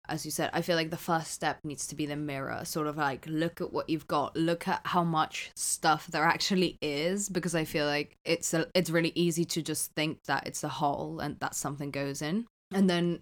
as 0.07 0.25
you 0.25 0.31
said 0.31 0.49
i 0.53 0.61
feel 0.61 0.75
like 0.75 0.89
the 0.89 0.97
first 0.97 1.29
step 1.31 1.59
needs 1.63 1.85
to 1.87 1.95
be 1.95 2.05
the 2.05 2.15
mirror. 2.15 2.63
Sort 2.63 2.87
of 2.87 2.95
like 2.97 3.25
look 3.27 3.59
at 3.61 3.73
what 3.73 3.89
you've 3.89 4.07
got. 4.07 4.35
Look 4.35 4.67
at 4.67 4.81
how 4.85 5.03
much 5.03 5.51
stuff 5.55 6.07
there 6.07 6.23
actually 6.23 6.77
is 6.81 7.27
because 7.29 7.53
i 7.53 7.65
feel 7.65 7.85
like 7.85 8.15
it's 8.23 8.53
a, 8.53 8.67
it's 8.73 8.89
really 8.89 9.11
easy 9.15 9.43
to 9.45 9.61
just 9.61 9.91
think 9.93 10.19
that 10.25 10.47
it's 10.47 10.63
a 10.63 10.69
hole 10.69 11.19
and 11.19 11.37
that 11.41 11.53
something 11.53 11.91
goes 11.91 12.21
in. 12.21 12.45
And 12.71 12.89
then 12.89 13.19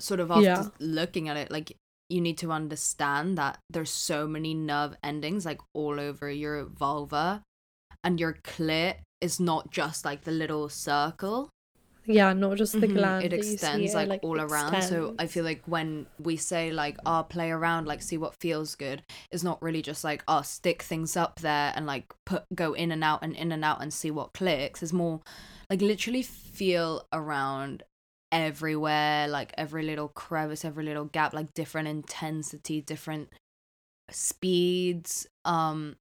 sort 0.00 0.20
of 0.20 0.30
after 0.30 0.44
Yeah. 0.44 0.64
looking 0.78 1.28
at 1.28 1.36
it 1.36 1.50
like 1.50 1.72
you 2.08 2.20
need 2.20 2.38
to 2.38 2.52
understand 2.52 3.36
that 3.36 3.58
there's 3.68 3.90
so 3.90 4.26
many 4.26 4.54
nerve 4.54 4.96
endings 5.02 5.44
like 5.44 5.60
all 5.74 6.00
over 6.00 6.30
your 6.30 6.64
vulva 6.64 7.42
and 8.04 8.18
your 8.20 8.34
clit 8.44 8.96
is 9.20 9.40
not 9.40 9.70
just 9.70 10.04
like 10.04 10.22
the 10.24 10.30
little 10.30 10.68
circle 10.68 11.50
Yeah, 12.06 12.32
not 12.32 12.56
just 12.56 12.72
the 12.80 12.86
Mhm, 12.86 12.94
gland. 12.94 13.24
it 13.26 13.32
extends 13.34 13.94
like, 13.94 14.08
like 14.08 14.20
all 14.22 14.40
around 14.40 14.82
so 14.84 15.14
i 15.18 15.26
feel 15.26 15.44
like 15.44 15.62
when 15.66 16.06
we 16.18 16.36
say 16.36 16.70
like 16.70 16.96
oh 17.04 17.24
play 17.28 17.50
around 17.50 17.86
like 17.86 18.00
see 18.00 18.16
what 18.16 18.34
feels 18.40 18.74
good 18.76 19.02
it's 19.30 19.42
not 19.44 19.60
really 19.60 19.82
just 19.82 20.04
like 20.04 20.22
oh 20.28 20.40
stick 20.42 20.80
things 20.82 21.16
up 21.16 21.40
there 21.40 21.72
and 21.76 21.84
like 21.86 22.06
put 22.24 22.44
go 22.54 22.72
in 22.72 22.90
and 22.92 23.04
out 23.04 23.18
and 23.22 23.34
in 23.36 23.52
and 23.52 23.64
out 23.64 23.82
and 23.82 23.92
see 23.92 24.10
what 24.10 24.32
clicks 24.32 24.82
it's 24.82 24.92
more 24.92 25.20
like 25.68 25.82
literally 25.82 26.22
feel 26.22 27.06
around 27.12 27.82
everywhere 28.30 29.26
like 29.28 29.52
every 29.56 29.82
little 29.82 30.08
crevice 30.08 30.64
every 30.64 30.84
little 30.84 31.06
gap 31.06 31.32
like 31.32 31.52
different 31.54 31.88
intensity 31.88 32.80
different 32.82 33.28
speeds 34.10 35.26
um 35.44 35.96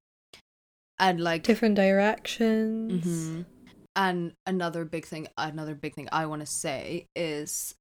and 0.99 1.21
like 1.21 1.43
different 1.43 1.75
directions. 1.75 3.05
Mhm. 3.05 3.45
And 3.95 4.33
another 4.45 4.85
big 4.85 5.05
thing, 5.05 5.27
another 5.37 5.75
big 5.75 5.95
thing 5.95 6.07
I 6.11 6.25
want 6.25 6.41
to 6.41 6.45
say 6.45 7.07
is 7.15 7.75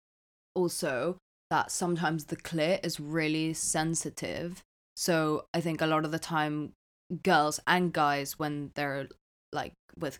also 0.54 1.18
that 1.50 1.70
sometimes 1.70 2.26
the 2.26 2.36
clit 2.36 2.84
is 2.84 2.98
really 2.98 3.52
sensitive. 3.54 4.62
So 4.96 5.46
I 5.52 5.60
think 5.60 5.80
a 5.80 5.86
lot 5.86 6.04
of 6.04 6.12
the 6.12 6.18
time, 6.18 6.72
girls 7.22 7.60
and 7.66 7.92
guys, 7.92 8.38
when 8.38 8.72
they're 8.74 9.08
like 9.52 9.74
with 9.96 10.18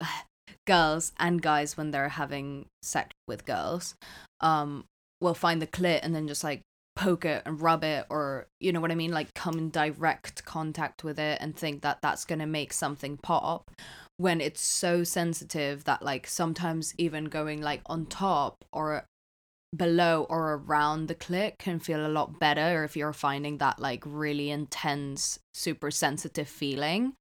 girls 0.66 1.12
and 1.18 1.40
guys, 1.42 1.76
when 1.76 1.90
they're 1.90 2.10
having 2.10 2.66
sex 2.82 3.10
with 3.26 3.44
girls, 3.46 3.94
um, 4.40 4.84
will 5.20 5.34
find 5.34 5.60
the 5.60 5.66
clit 5.66 6.00
and 6.02 6.14
then 6.14 6.28
just 6.28 6.44
like 6.44 6.62
poke 6.96 7.24
it 7.24 7.42
and 7.46 7.60
rub 7.60 7.84
it 7.84 8.04
or 8.10 8.48
you 8.58 8.72
know 8.72 8.80
what 8.80 8.90
i 8.90 8.94
mean 8.96 9.12
like 9.12 9.32
come 9.32 9.56
in 9.56 9.70
direct 9.70 10.44
contact 10.44 11.04
with 11.04 11.16
it 11.16 11.38
and 11.40 11.54
think 11.56 11.80
that 11.82 11.98
that's 12.02 12.24
going 12.24 12.40
to 12.40 12.46
make 12.46 12.72
something 12.72 13.16
pop 13.16 13.70
when 14.16 14.40
it's 14.40 14.60
so 14.60 15.04
sensitive 15.04 15.84
that 15.84 16.02
like 16.02 16.26
sometimes 16.26 16.92
even 16.98 17.26
going 17.26 17.62
like 17.62 17.80
on 17.86 18.04
top 18.04 18.64
or 18.72 19.04
below 19.76 20.26
or 20.28 20.54
around 20.54 21.06
the 21.06 21.14
clit 21.14 21.56
can 21.58 21.78
feel 21.78 22.04
a 22.04 22.08
lot 22.08 22.40
better 22.40 22.82
if 22.82 22.96
you're 22.96 23.12
finding 23.12 23.58
that 23.58 23.78
like 23.78 24.02
really 24.04 24.50
intense 24.50 25.38
super 25.54 25.92
sensitive 25.92 26.48
feeling 26.48 27.12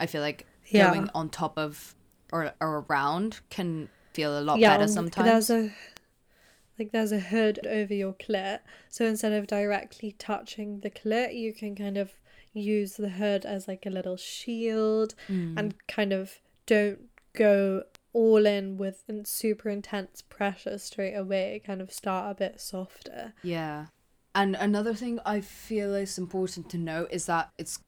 i 0.00 0.06
feel 0.06 0.22
like 0.22 0.44
Yeah. 0.66 0.90
going 0.90 1.08
on 1.14 1.28
top 1.28 1.56
of 1.56 1.94
or, 2.32 2.52
or 2.60 2.84
around 2.88 3.40
can 3.50 3.88
feel 4.12 4.38
a 4.38 4.42
lot 4.42 4.58
yeah, 4.58 4.70
better 4.70 4.82
on- 4.84 4.88
sometimes 4.88 5.48
There's 5.48 5.50
a 5.50 5.72
like 6.78 6.92
there's 6.92 7.12
a 7.12 7.20
hood 7.20 7.60
over 7.66 7.92
your 7.92 8.14
clit, 8.14 8.60
so 8.88 9.04
instead 9.04 9.32
of 9.32 9.46
directly 9.46 10.12
touching 10.12 10.80
the 10.80 10.90
clit, 10.90 11.34
you 11.34 11.52
can 11.52 11.74
kind 11.76 11.98
of 11.98 12.12
use 12.54 12.94
the 12.96 13.10
hood 13.10 13.44
as 13.44 13.68
like 13.68 13.84
a 13.86 13.90
little 13.90 14.16
shield 14.16 15.14
Mm. 15.28 15.58
and 15.58 15.74
kind 15.88 16.12
of 16.12 16.40
don't 16.66 17.00
go 17.34 17.82
all 18.12 18.44
in 18.46 18.76
with 18.78 19.04
super 19.24 19.68
intense 19.68 20.22
pressure 20.22 20.78
straight 20.78 21.14
away. 21.14 21.60
Kind 21.64 21.80
of 21.82 21.92
start 21.92 22.30
a 22.30 22.34
bit 22.34 22.60
softer. 22.60 23.34
Yeah. 23.42 23.86
And 24.34 24.56
another 24.56 24.94
thing 24.94 25.20
I 25.26 25.40
feel 25.42 25.94
is 25.94 26.16
important 26.18 26.70
to 26.70 26.78
note 26.78 27.08
is 27.12 27.26
that 27.26 27.50
it's 27.58 27.78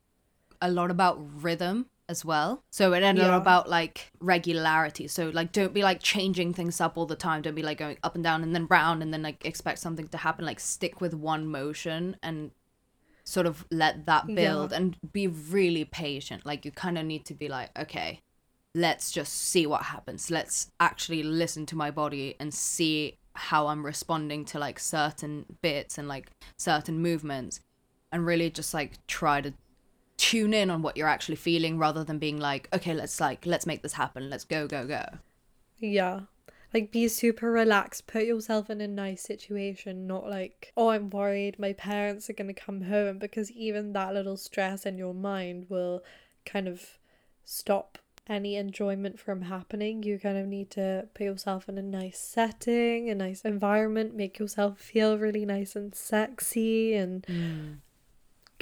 a 0.61 0.71
lot 0.71 0.91
about 0.91 1.19
rhythm 1.43 1.87
as 2.13 2.25
well. 2.25 2.63
So 2.71 2.91
a 2.91 3.01
lot 3.03 3.17
Yeah. 3.17 3.37
about 3.37 3.69
like 3.69 4.13
regularity. 4.21 5.09
So 5.09 5.31
like 5.31 5.51
don't 5.51 5.75
be 5.75 5.83
like 5.83 6.01
changing 6.01 6.55
things 6.55 6.81
up 6.81 6.97
all 6.97 7.07
the 7.07 7.17
time. 7.17 7.43
Don't 7.43 7.57
be 7.57 7.63
like 7.65 7.79
going 7.79 7.99
up 8.05 8.15
and 8.15 8.23
down 8.23 8.45
and 8.45 8.55
then 8.55 8.67
round 8.69 9.03
and 9.03 9.13
then 9.13 9.23
like 9.23 9.45
expect 9.45 9.81
something 9.81 10.07
to 10.09 10.19
happen. 10.19 10.45
Like 10.45 10.61
stick 10.61 11.01
with 11.01 11.15
one 11.15 11.49
motion 11.49 12.17
and 12.23 12.53
sort 13.25 13.47
of 13.47 13.65
let 13.71 14.07
that 14.07 14.29
Yeah. 14.29 14.37
build 14.37 14.73
and 14.73 14.97
be 15.13 15.27
really 15.27 15.85
patient. 15.85 16.47
Like 16.47 16.65
you 16.65 16.71
kind 16.71 16.97
of 16.99 17.05
need 17.05 17.25
to 17.27 17.35
be 17.35 17.49
like, 17.49 17.71
okay, 17.77 18.21
let's 18.75 19.11
just 19.11 19.33
see 19.33 19.67
what 19.67 19.83
happens. 19.83 20.31
Let's 20.31 20.71
actually 20.79 21.23
listen 21.23 21.67
to 21.67 21.77
my 21.77 21.91
body 21.91 22.37
and 22.39 22.55
see 22.55 23.19
how 23.35 23.67
I'm 23.69 23.85
responding 23.85 24.45
to 24.47 24.59
like 24.59 24.79
certain 24.79 25.47
bits 25.63 25.99
and 25.99 26.07
like 26.09 26.31
certain 26.59 26.99
movements 27.01 27.61
and 28.11 28.27
really 28.27 28.51
just 28.51 28.75
like 28.75 28.99
try 29.07 29.41
to 29.41 29.55
tune 30.17 30.55
in 30.55 30.71
on 30.71 30.83
what 30.83 30.97
you're 30.97 31.09
actually 31.09 31.37
feeling 31.37 31.79
rather 31.79 32.05
than 32.05 32.19
being 32.19 32.39
like, 32.39 32.69
okay, 32.73 32.95
let's 32.95 33.21
like 33.21 33.47
let's 33.47 33.67
make 33.67 33.83
this 33.83 33.95
happen. 33.95 34.31
Let's 34.31 34.45
go 34.45 34.67
go 34.67 34.87
go. 34.87 35.05
Yeah. 35.79 36.21
Like 36.73 36.91
be 36.91 37.07
super 37.09 37.51
relaxed, 37.51 38.07
put 38.07 38.25
yourself 38.25 38.71
in 38.71 38.81
a 38.81 38.89
nice 38.89 39.23
situation, 39.23 40.07
not 40.07 40.27
like, 40.29 40.73
oh, 40.75 40.89
I'm 40.89 41.11
worried 41.11 41.59
my 41.59 41.75
parents 41.75 42.31
are 42.31 42.35
gonna 42.35 42.55
come 42.55 42.83
home 42.83 43.19
because 43.19 43.51
even 43.51 43.93
that 43.93 44.15
little 44.15 44.39
stress 44.39 44.87
in 44.87 44.97
your 44.97 45.13
mind 45.13 45.67
will 45.69 46.03
kind 46.47 46.67
of 46.67 46.99
stop 47.45 47.99
any 48.29 48.57
enjoyment 48.57 49.19
from 49.19 49.43
happening. 49.43 50.03
You 50.03 50.19
kind 50.19 50.39
of 50.39 50.47
need 50.47 50.71
to 50.71 51.09
put 51.15 51.25
yourself 51.25 51.69
in 51.69 51.77
a 51.77 51.83
nice 51.83 52.19
setting, 52.19 53.11
a 53.11 53.15
nice 53.15 53.43
environment, 53.43 54.15
make 54.15 54.39
yourself 54.39 54.79
feel 54.79 55.19
really 55.19 55.45
nice 55.45 55.77
and 55.77 55.95
sexy 55.95 56.95
and 56.95 57.27
mm. 57.27 57.77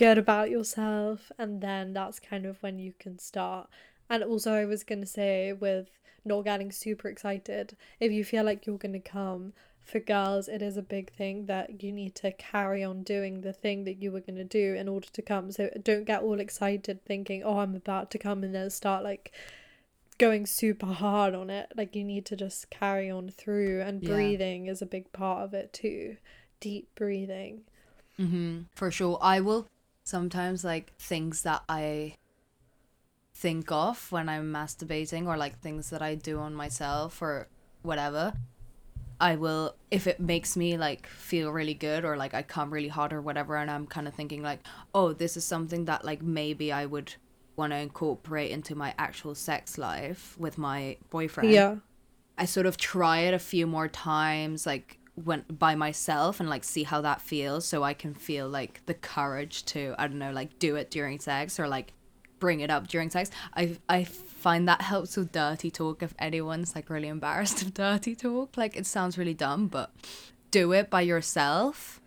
Good 0.01 0.17
about 0.17 0.49
yourself 0.49 1.31
and 1.39 1.61
then 1.61 1.93
that's 1.93 2.19
kind 2.19 2.47
of 2.47 2.57
when 2.63 2.79
you 2.79 2.95
can 2.99 3.19
start 3.19 3.69
and 4.09 4.25
also 4.25 4.55
i 4.55 4.65
was 4.65 4.83
going 4.83 5.03
to 5.03 5.07
say 5.07 5.53
with 5.53 5.91
not 6.25 6.43
getting 6.43 6.73
super 6.73 7.07
excited 7.07 7.77
if 8.01 8.11
you 8.11 8.25
feel 8.25 8.43
like 8.43 8.65
you're 8.67 8.79
going 8.79 8.95
to 8.95 8.99
come 8.99 9.53
for 9.85 10.01
girls 10.01 10.49
it 10.49 10.63
is 10.63 10.79
a 10.79 10.83
big 10.83 11.13
thing 11.13 11.45
that 11.45 11.83
you 11.83 11.93
need 11.93 12.15
to 12.15 12.33
carry 12.33 12.83
on 12.83 13.03
doing 13.03 13.43
the 13.43 13.53
thing 13.53 13.85
that 13.85 14.01
you 14.03 14.11
were 14.11 14.21
going 14.21 14.37
to 14.37 14.45
do 14.45 14.75
in 14.75 14.89
order 14.89 15.09
to 15.13 15.21
come 15.21 15.53
so 15.53 15.69
don't 15.83 16.07
get 16.07 16.23
all 16.23 16.41
excited 16.41 17.05
thinking 17.05 17.43
oh 17.45 17.59
i'm 17.59 17.75
about 17.77 18.11
to 18.11 18.17
come 18.17 18.43
and 18.43 18.55
then 18.55 18.71
start 18.71 19.05
like 19.05 19.33
going 20.17 20.47
super 20.47 20.87
hard 20.87 21.35
on 21.35 21.51
it 21.51 21.71
like 21.77 21.95
you 21.95 22.05
need 22.05 22.25
to 22.25 22.37
just 22.37 22.71
carry 22.71 23.11
on 23.11 23.29
through 23.29 23.83
and 23.83 24.03
Yeah. 24.03 24.09
breathing 24.09 24.67
is 24.67 24.81
a 24.81 24.87
big 24.87 25.13
part 25.13 25.45
of 25.45 25.53
it 25.53 25.75
too 25.75 26.17
deep 26.59 26.89
breathing 26.95 27.65
Mm-hmm. 28.19 28.63
For 28.75 28.91
sure. 28.91 29.19
I 29.23 29.41
will 29.41 29.67
sometimes 30.05 30.65
like 30.65 30.95
things 30.99 31.43
that 31.43 31.63
I 31.69 32.17
think 33.35 33.73
of 33.73 34.11
when 34.13 34.29
I'm 34.29 34.53
masturbating 34.53 35.27
or 35.27 35.37
like 35.37 35.61
things 35.61 35.91
that 35.91 36.03
I 36.03 36.15
do 36.15 36.39
on 36.39 36.55
myself 36.55 37.23
or 37.23 37.49
whatever. 37.83 38.35
I 39.21 39.37
will 39.37 39.75
if 39.91 40.07
it 40.07 40.19
makes 40.19 40.57
me 40.57 40.79
like 40.79 41.07
feel 41.07 41.51
really 41.51 41.75
good 41.75 42.05
or 42.05 42.17
like 42.17 42.33
I 42.33 42.43
come 42.43 42.71
really 42.73 42.89
hot 42.89 43.13
or 43.13 43.21
whatever 43.21 43.57
and 43.57 43.71
I'm 43.71 43.87
kind 43.87 44.09
of 44.09 44.15
thinking 44.15 44.43
like, 44.43 44.61
"Oh, 44.95 45.13
this 45.13 45.37
is 45.37 45.45
something 45.45 45.85
that 45.87 46.05
like 46.05 46.23
maybe 46.23 46.73
I 46.73 46.87
would 46.87 47.15
want 47.57 47.73
to 47.73 47.77
incorporate 47.79 48.51
into 48.51 48.75
my 48.75 48.95
actual 48.99 49.35
sex 49.35 49.77
life 49.77 50.37
with 50.39 50.57
my 50.57 50.97
boyfriend." 51.11 51.51
yeah 51.51 51.77
I 52.39 52.47
sort 52.47 52.65
of 52.65 52.79
try 52.79 53.19
it 53.21 53.35
a 53.35 53.39
few 53.39 53.67
more 53.67 53.87
times, 53.87 54.65
like 54.65 54.99
when 55.25 55.45
by 55.49 55.75
myself, 55.75 56.41
and 56.41 56.49
like 56.49 56.65
see 56.65 56.83
how 56.85 57.01
that 57.03 57.21
feels, 57.21 57.65
so 57.67 57.83
I 57.83 57.95
can 57.95 58.15
feel 58.15 58.49
like 58.49 58.81
the 58.87 58.95
courage 58.95 59.65
to 59.67 59.95
I 59.99 60.07
don't 60.07 60.19
know, 60.19 60.33
like 60.33 60.59
do 60.59 60.77
it 60.77 60.91
during 60.91 61.19
sex 61.21 61.59
or 61.61 61.69
like 61.69 61.93
bring 62.39 62.61
it 62.61 62.71
up 62.71 62.89
during 62.89 63.11
sex. 63.11 63.31
I 63.55 63.77
I 63.89 64.05
find 64.05 64.67
that 64.69 64.83
helps 64.83 65.17
with 65.17 65.31
dirty 65.33 65.71
talk 65.71 66.03
if 66.03 66.15
anyone's 66.19 66.75
like 66.75 66.89
really 66.91 67.09
embarrassed 67.09 67.63
of 67.63 67.75
dirty 67.75 68.15
talk. 68.17 68.57
Like 68.57 68.77
it 68.77 68.87
sounds 68.87 69.19
really 69.19 69.35
dumb, 69.35 69.67
but 69.69 69.93
do 70.51 70.73
it 70.73 70.91
by 70.91 71.01
yourself 71.03 72.01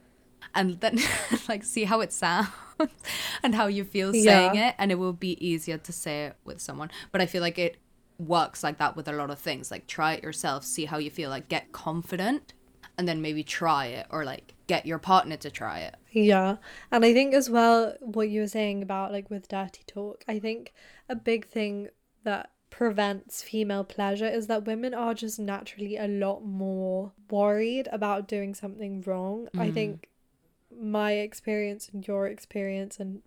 and 0.56 0.80
then 0.82 0.99
like 1.47 1.63
see 1.63 1.86
how 1.86 2.02
it 2.02 2.12
sounds 2.12 2.49
and 3.43 3.56
how 3.56 3.67
you 3.67 3.84
feel 3.84 4.12
saying 4.12 4.56
Yeah. 4.56 4.69
it 4.69 4.76
and 4.78 4.91
it 4.91 4.95
will 4.95 5.13
be 5.13 5.38
easier 5.45 5.78
to 5.78 5.91
say 5.93 6.26
it 6.26 6.36
with 6.43 6.60
someone. 6.60 6.89
But 7.12 7.21
I 7.21 7.26
feel 7.26 7.41
like 7.41 7.58
it 7.60 7.78
works 8.19 8.63
like 8.63 8.78
that 8.80 8.95
with 8.95 9.08
a 9.08 9.13
lot 9.13 9.30
of 9.30 9.39
things. 9.39 9.71
Like 9.71 9.88
try 9.88 10.13
it 10.13 10.23
yourself, 10.23 10.63
see 10.65 10.86
how 10.86 10.97
you 10.97 11.10
feel, 11.10 11.30
like 11.30 11.47
get 11.47 11.71
confident 11.71 12.54
and 12.97 13.08
then 13.08 13.21
maybe 13.21 13.43
try 13.43 13.88
it 13.88 14.08
or 14.10 14.23
like 14.23 14.53
get 14.67 14.86
your 14.86 14.99
partner 14.99 15.38
to 15.38 15.49
try 15.49 15.79
it. 15.79 15.95
Yeah. 16.12 16.58
And 16.91 17.03
I 17.03 17.13
think 17.13 17.34
as 17.34 17.49
well, 17.49 17.95
what 17.99 18.29
you 18.29 18.41
were 18.41 18.47
saying 18.47 18.84
about 18.84 19.12
like 19.12 19.29
with 19.29 19.47
dirty 19.47 19.84
talk, 19.88 20.23
I 20.27 20.39
think 20.39 20.73
a 21.10 21.15
big 21.15 21.47
thing 21.47 21.89
that 22.23 22.51
prevents 22.69 23.43
female 23.43 23.84
pleasure 23.84 24.27
is 24.27 24.47
that 24.47 24.65
women 24.65 24.93
are 24.93 25.13
just 25.13 25.39
naturally 25.39 25.97
a 25.97 26.08
lot 26.08 26.43
more 26.43 27.12
worried 27.29 27.88
about 27.91 28.27
doing 28.27 28.56
something 28.56 29.01
wrong. 29.06 29.47
I 29.58 29.69
mm. 29.69 29.73
think 29.73 30.10
my 30.75 31.13
experience 31.13 31.89
and 31.93 32.08
your 32.08 32.27
experience 32.27 32.99
and 32.99 33.21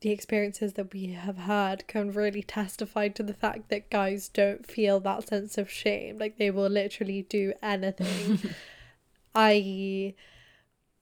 the 0.00 0.10
experiences 0.10 0.74
that 0.74 0.92
we 0.92 1.08
have 1.08 1.36
had 1.36 1.86
can 1.86 2.10
really 2.10 2.42
testify 2.42 3.08
to 3.08 3.22
the 3.22 3.34
fact 3.34 3.68
that 3.68 3.90
guys 3.90 4.28
don't 4.28 4.66
feel 4.66 4.98
that 5.00 5.28
sense 5.28 5.58
of 5.58 5.70
shame. 5.70 6.18
Like 6.18 6.38
they 6.38 6.50
will 6.50 6.68
literally 6.68 7.22
do 7.22 7.52
anything, 7.62 8.54
i.e., 9.34 10.14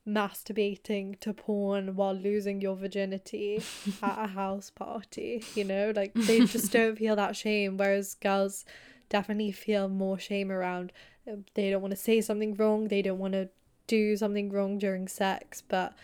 masturbating 0.06 1.18
to 1.20 1.34
porn 1.34 1.94
while 1.94 2.14
losing 2.14 2.60
your 2.60 2.74
virginity 2.76 3.62
at 4.02 4.24
a 4.24 4.28
house 4.28 4.70
party. 4.70 5.44
You 5.54 5.64
know, 5.64 5.92
like 5.94 6.14
they 6.14 6.46
just 6.46 6.72
don't 6.72 6.96
feel 6.96 7.16
that 7.16 7.36
shame, 7.36 7.76
whereas 7.76 8.14
girls 8.14 8.64
definitely 9.08 9.52
feel 9.52 9.88
more 9.88 10.18
shame 10.18 10.50
around. 10.50 10.92
uh, 11.30 11.36
They 11.54 11.70
don't 11.70 11.82
want 11.82 11.92
to 11.92 11.96
say 11.96 12.20
something 12.20 12.54
wrong. 12.54 12.88
They 12.88 13.02
don't 13.02 13.18
want 13.18 13.34
to 13.34 13.48
do 13.86 14.16
something 14.16 14.50
wrong 14.50 14.78
during 14.78 15.08
sex, 15.08 15.62
but 15.66 15.94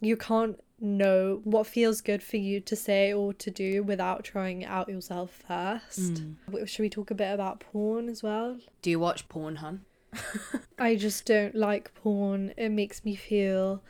you 0.00 0.16
can't 0.16 0.60
know 0.80 1.40
what 1.44 1.66
feels 1.68 2.00
good 2.00 2.22
for 2.22 2.36
you 2.38 2.58
to 2.60 2.74
say 2.74 3.12
or 3.12 3.32
to 3.34 3.50
do 3.50 3.84
without 3.84 4.24
trying 4.24 4.62
it 4.62 4.66
out 4.68 4.88
yourself 4.88 5.42
first. 5.46 6.22
W- 6.46 6.66
Should 6.66 6.82
we 6.82 6.88
talk 6.90 7.12
a 7.12 7.14
bit 7.14 7.32
about 7.32 7.60
porn 7.60 8.08
as 8.08 8.20
well? 8.22 8.58
Do 8.82 8.90
you 8.90 8.98
watch 8.98 9.28
porn, 9.28 9.56
hun? 9.56 9.84
I 10.78 10.96
just 10.96 11.24
don't 11.26 11.54
like 11.54 11.94
porn. 11.94 12.52
It 12.56 12.70
makes 12.70 13.04
me 13.04 13.14
feel 13.14 13.82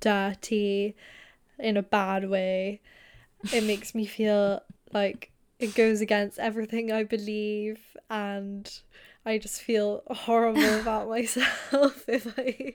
dirty 0.00 0.96
in 1.58 1.76
a 1.76 1.82
bad 1.82 2.28
way. 2.28 2.80
It 3.52 3.64
makes 3.64 3.94
me 3.94 4.06
feel 4.06 4.62
like 4.92 5.30
it 5.58 5.74
goes 5.74 6.00
against 6.00 6.38
everything 6.38 6.92
I 6.92 7.04
believe 7.04 7.78
and 8.10 8.70
I 9.24 9.38
just 9.38 9.62
feel 9.62 10.02
horrible 10.08 10.80
about 10.80 11.08
myself 11.08 12.04
if 12.08 12.38
I 12.38 12.74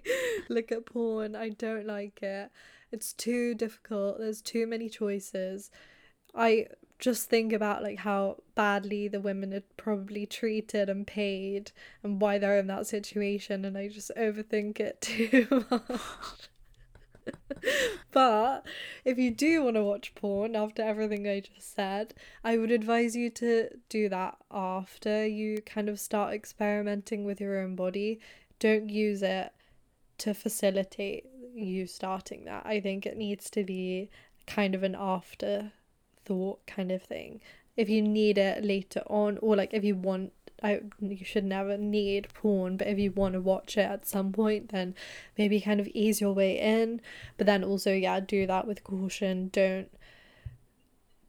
look 0.49 0.71
at 0.71 0.85
porn. 0.85 1.35
I 1.35 1.49
don't 1.49 1.85
like 1.85 2.21
it. 2.21 2.51
It's 2.91 3.13
too 3.13 3.55
difficult. 3.55 4.19
There's 4.19 4.41
too 4.41 4.67
many 4.67 4.89
choices. 4.89 5.71
I 6.35 6.67
just 7.01 7.29
think 7.29 7.51
about 7.51 7.81
like 7.81 7.99
how 7.99 8.37
badly 8.55 9.07
the 9.07 9.19
women 9.19 9.53
are 9.53 9.63
probably 9.75 10.25
treated 10.25 10.87
and 10.87 11.05
paid 11.05 11.71
and 12.03 12.21
why 12.21 12.37
they're 12.37 12.59
in 12.59 12.67
that 12.67 12.87
situation 12.87 13.65
and 13.65 13.77
I 13.77 13.87
just 13.87 14.11
overthink 14.15 14.79
it 14.79 15.01
too 15.01 15.65
much. 15.69 16.49
but 18.11 18.65
if 19.03 19.17
you 19.17 19.31
do 19.31 19.63
want 19.63 19.75
to 19.75 19.83
watch 19.83 20.13
porn 20.13 20.55
after 20.55 20.83
everything 20.83 21.27
I 21.27 21.39
just 21.39 21.73
said, 21.73 22.13
I 22.43 22.57
would 22.57 22.71
advise 22.71 23.15
you 23.15 23.31
to 23.31 23.69
do 23.89 24.07
that 24.09 24.37
after 24.51 25.25
you 25.25 25.61
kind 25.63 25.89
of 25.89 25.99
start 25.99 26.33
experimenting 26.33 27.25
with 27.25 27.41
your 27.41 27.59
own 27.59 27.75
body. 27.75 28.19
Don't 28.59 28.89
use 28.89 29.23
it 29.23 29.51
to 30.19 30.35
facilitate 30.35 31.25
you 31.55 31.87
starting 31.87 32.45
that. 32.45 32.63
I 32.63 32.79
think 32.79 33.07
it 33.07 33.17
needs 33.17 33.49
to 33.51 33.63
be 33.63 34.11
kind 34.45 34.75
of 34.75 34.83
an 34.83 34.95
afterthought 36.21 36.65
kind 36.67 36.91
of 36.91 37.01
thing. 37.03 37.41
If 37.77 37.89
you 37.89 38.01
need 38.01 38.37
it 38.37 38.63
later 38.63 39.01
on, 39.07 39.37
or 39.41 39.55
like 39.55 39.73
if 39.73 39.83
you 39.83 39.95
want, 39.95 40.33
I 40.61 40.81
you 40.99 41.23
should 41.25 41.45
never 41.45 41.77
need 41.77 42.27
porn, 42.33 42.77
but 42.77 42.87
if 42.87 42.99
you 42.99 43.11
want 43.11 43.33
to 43.33 43.41
watch 43.41 43.77
it 43.77 43.89
at 43.89 44.05
some 44.05 44.31
point, 44.31 44.69
then 44.71 44.93
maybe 45.37 45.61
kind 45.61 45.79
of 45.79 45.87
ease 45.93 46.21
your 46.21 46.33
way 46.33 46.59
in. 46.59 47.01
But 47.37 47.47
then 47.47 47.63
also, 47.63 47.93
yeah, 47.93 48.19
do 48.19 48.45
that 48.47 48.67
with 48.67 48.83
caution. 48.83 49.49
Don't 49.51 49.89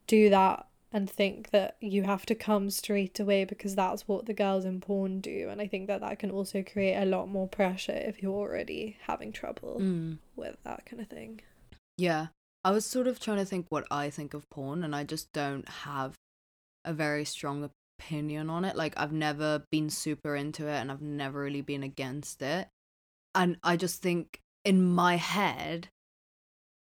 do 0.07 0.29
that 0.31 0.67
and 0.95 1.09
think 1.09 1.51
that 1.53 1.77
you 1.81 2.03
have 2.03 2.27
to 2.27 2.35
come 2.35 2.69
straight 2.69 3.19
away 3.19 3.47
because 3.47 3.75
that's 3.75 4.07
what 4.07 4.27
the 4.27 4.35
girls 4.35 4.67
in 4.67 4.79
porn 4.79 5.21
do 5.23 5.49
and 5.51 5.59
i 5.59 5.67
think 5.67 5.87
that 5.87 6.03
that 6.03 6.19
can 6.19 6.31
also 6.31 6.63
create 6.63 6.97
a 6.97 7.07
lot 7.07 7.27
more 7.31 7.49
pressure 7.49 7.95
if 7.95 8.23
you're 8.23 8.35
already 8.35 8.99
having 9.07 9.33
trouble 9.33 9.79
Mm. 9.81 10.19
with 10.37 10.57
that 10.65 10.85
kind 10.85 11.01
of 11.01 11.09
thing 11.09 11.41
Yeah. 11.97 12.27
I 12.65 12.71
was 12.71 12.87
sort 12.87 13.07
of 13.07 13.19
trying 13.19 13.39
to 13.39 13.45
think 13.45 13.67
what 13.69 13.87
I 13.91 14.11
think 14.11 14.35
of 14.35 14.49
porn, 14.51 14.85
and 14.85 14.95
I 14.95 15.05
just 15.05 15.33
don't 15.33 15.69
have 15.69 16.15
a 16.85 16.93
very 16.93 17.25
strong 17.25 17.71
opinion 17.99 18.51
on 18.51 18.65
it. 18.65 18.77
Like, 18.77 18.95
I've 18.97 19.13
never 19.13 19.65
been 19.71 19.91
super 19.91 20.37
into 20.37 20.69
it, 20.69 20.77
and 20.77 20.91
I've 20.91 21.03
never 21.03 21.41
really 21.41 21.61
been 21.61 21.83
against 21.83 22.43
it. 22.43 22.69
And 23.35 23.57
I 23.63 23.77
just 23.77 24.03
think 24.03 24.41
in 24.65 24.85
my 24.85 25.17
head, 25.17 25.89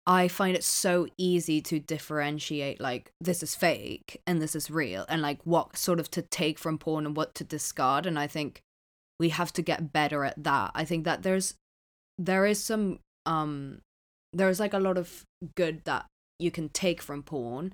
I 0.07 0.29
find 0.29 0.55
it 0.55 0.65
so 0.65 1.07
easy 1.17 1.63
to 1.63 1.81
differentiate, 1.81 2.79
like, 2.79 3.11
this 3.23 3.43
is 3.43 3.55
fake 3.55 4.21
and 4.27 4.43
this 4.43 4.55
is 4.55 4.71
real, 4.71 5.07
and 5.09 5.23
like 5.23 5.41
what 5.45 5.79
sort 5.79 5.99
of 5.99 6.11
to 6.11 6.21
take 6.21 6.59
from 6.59 6.77
porn 6.77 7.07
and 7.07 7.17
what 7.17 7.35
to 7.37 7.45
discard. 7.45 8.05
And 8.05 8.19
I 8.19 8.27
think 8.27 8.61
we 9.19 9.31
have 9.31 9.51
to 9.55 9.63
get 9.63 9.95
better 9.95 10.25
at 10.25 10.43
that. 10.45 10.73
I 10.75 10.85
think 10.85 11.05
that 11.05 11.23
there's, 11.23 11.55
there 12.19 12.45
is 12.45 12.63
some, 12.63 12.99
um, 13.25 13.81
there's 14.35 14.61
like 14.61 14.75
a 14.75 14.79
lot 14.79 14.99
of 14.99 15.25
good 15.55 15.85
that 15.85 16.07
you 16.39 16.51
can 16.51 16.69
take 16.69 17.01
from 17.01 17.23
porn 17.23 17.73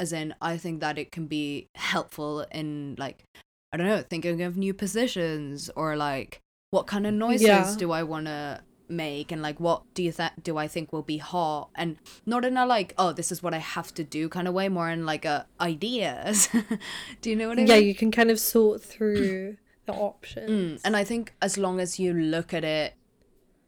as 0.00 0.12
in 0.12 0.34
i 0.40 0.56
think 0.56 0.80
that 0.80 0.96
it 0.98 1.10
can 1.10 1.26
be 1.26 1.66
helpful 1.74 2.46
in 2.52 2.94
like 2.98 3.24
i 3.72 3.76
don't 3.76 3.86
know 3.86 4.02
thinking 4.02 4.42
of 4.42 4.56
new 4.56 4.72
positions 4.74 5.70
or 5.76 5.96
like 5.96 6.40
what 6.70 6.86
kind 6.86 7.06
of 7.06 7.14
noises 7.14 7.46
Yeah. 7.46 7.74
do 7.78 7.92
i 7.92 8.02
want 8.02 8.26
to 8.26 8.60
make 8.88 9.32
and 9.32 9.42
like 9.42 9.58
what 9.58 9.82
do 9.94 10.02
you 10.04 10.12
think 10.12 10.30
do 10.44 10.56
i 10.56 10.68
think 10.68 10.92
will 10.92 11.02
be 11.02 11.18
hot 11.18 11.70
and 11.74 11.96
not 12.24 12.44
in 12.44 12.56
a 12.56 12.64
like 12.64 12.94
oh 12.98 13.12
this 13.12 13.32
is 13.32 13.42
what 13.42 13.52
i 13.52 13.58
have 13.58 13.92
to 13.94 14.04
do 14.04 14.28
kind 14.28 14.46
of 14.46 14.54
way 14.54 14.68
more 14.68 14.88
in 14.88 15.04
like 15.04 15.24
a 15.24 15.44
ideas 15.60 16.48
do 17.20 17.30
you 17.30 17.34
know 17.34 17.48
what 17.48 17.58
i 17.58 17.62
mean? 17.62 17.66
yeah 17.66 17.74
you 17.76 17.94
can 17.96 18.12
kind 18.12 18.30
of 18.30 18.38
sort 18.38 18.80
through 18.82 19.56
the 19.86 19.92
options 19.92 20.50
Mm, 20.50 20.80
and 20.84 20.96
I 20.96 21.04
think 21.04 21.32
as 21.40 21.56
long 21.58 21.78
as 21.80 21.98
you 21.98 22.12
look 22.12 22.52
at 22.54 22.64
it 22.64 22.94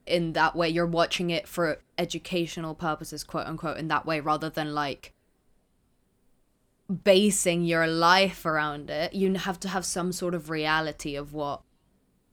in 0.09 0.33
that 0.33 0.57
way, 0.57 0.69
you're 0.69 0.87
watching 0.87 1.31
it 1.31 1.47
for 1.47 1.79
educational 1.97 2.75
purposes, 2.75 3.25
quote 3.25 3.47
unquote, 3.47 3.79
in 3.79 3.89
that 3.89 4.07
way, 4.07 4.21
rather 4.21 4.51
than 4.51 4.75
like 4.75 5.13
basing 7.05 7.65
your 7.65 7.87
life 7.87 8.47
around 8.47 8.91
it. 8.91 9.13
You 9.15 9.35
have 9.35 9.61
to 9.61 9.69
have 9.69 9.85
some 9.85 10.13
sort 10.13 10.35
of 10.35 10.51
reality 10.51 11.17
of 11.17 11.33
what 11.33 11.63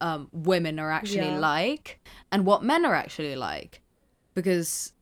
um, 0.02 0.30
women 0.32 0.80
are 0.80 0.92
actually 0.92 1.28
Yeah. 1.28 1.40
like 1.40 2.00
and 2.32 2.46
what 2.46 2.64
men 2.64 2.86
are 2.86 2.96
actually 2.96 3.36
like, 3.36 3.82
because 4.34 4.94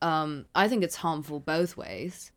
um, 0.00 0.46
I 0.54 0.68
think 0.68 0.84
it's 0.84 0.96
harmful 0.96 1.40
both 1.40 1.76
ways 1.76 2.30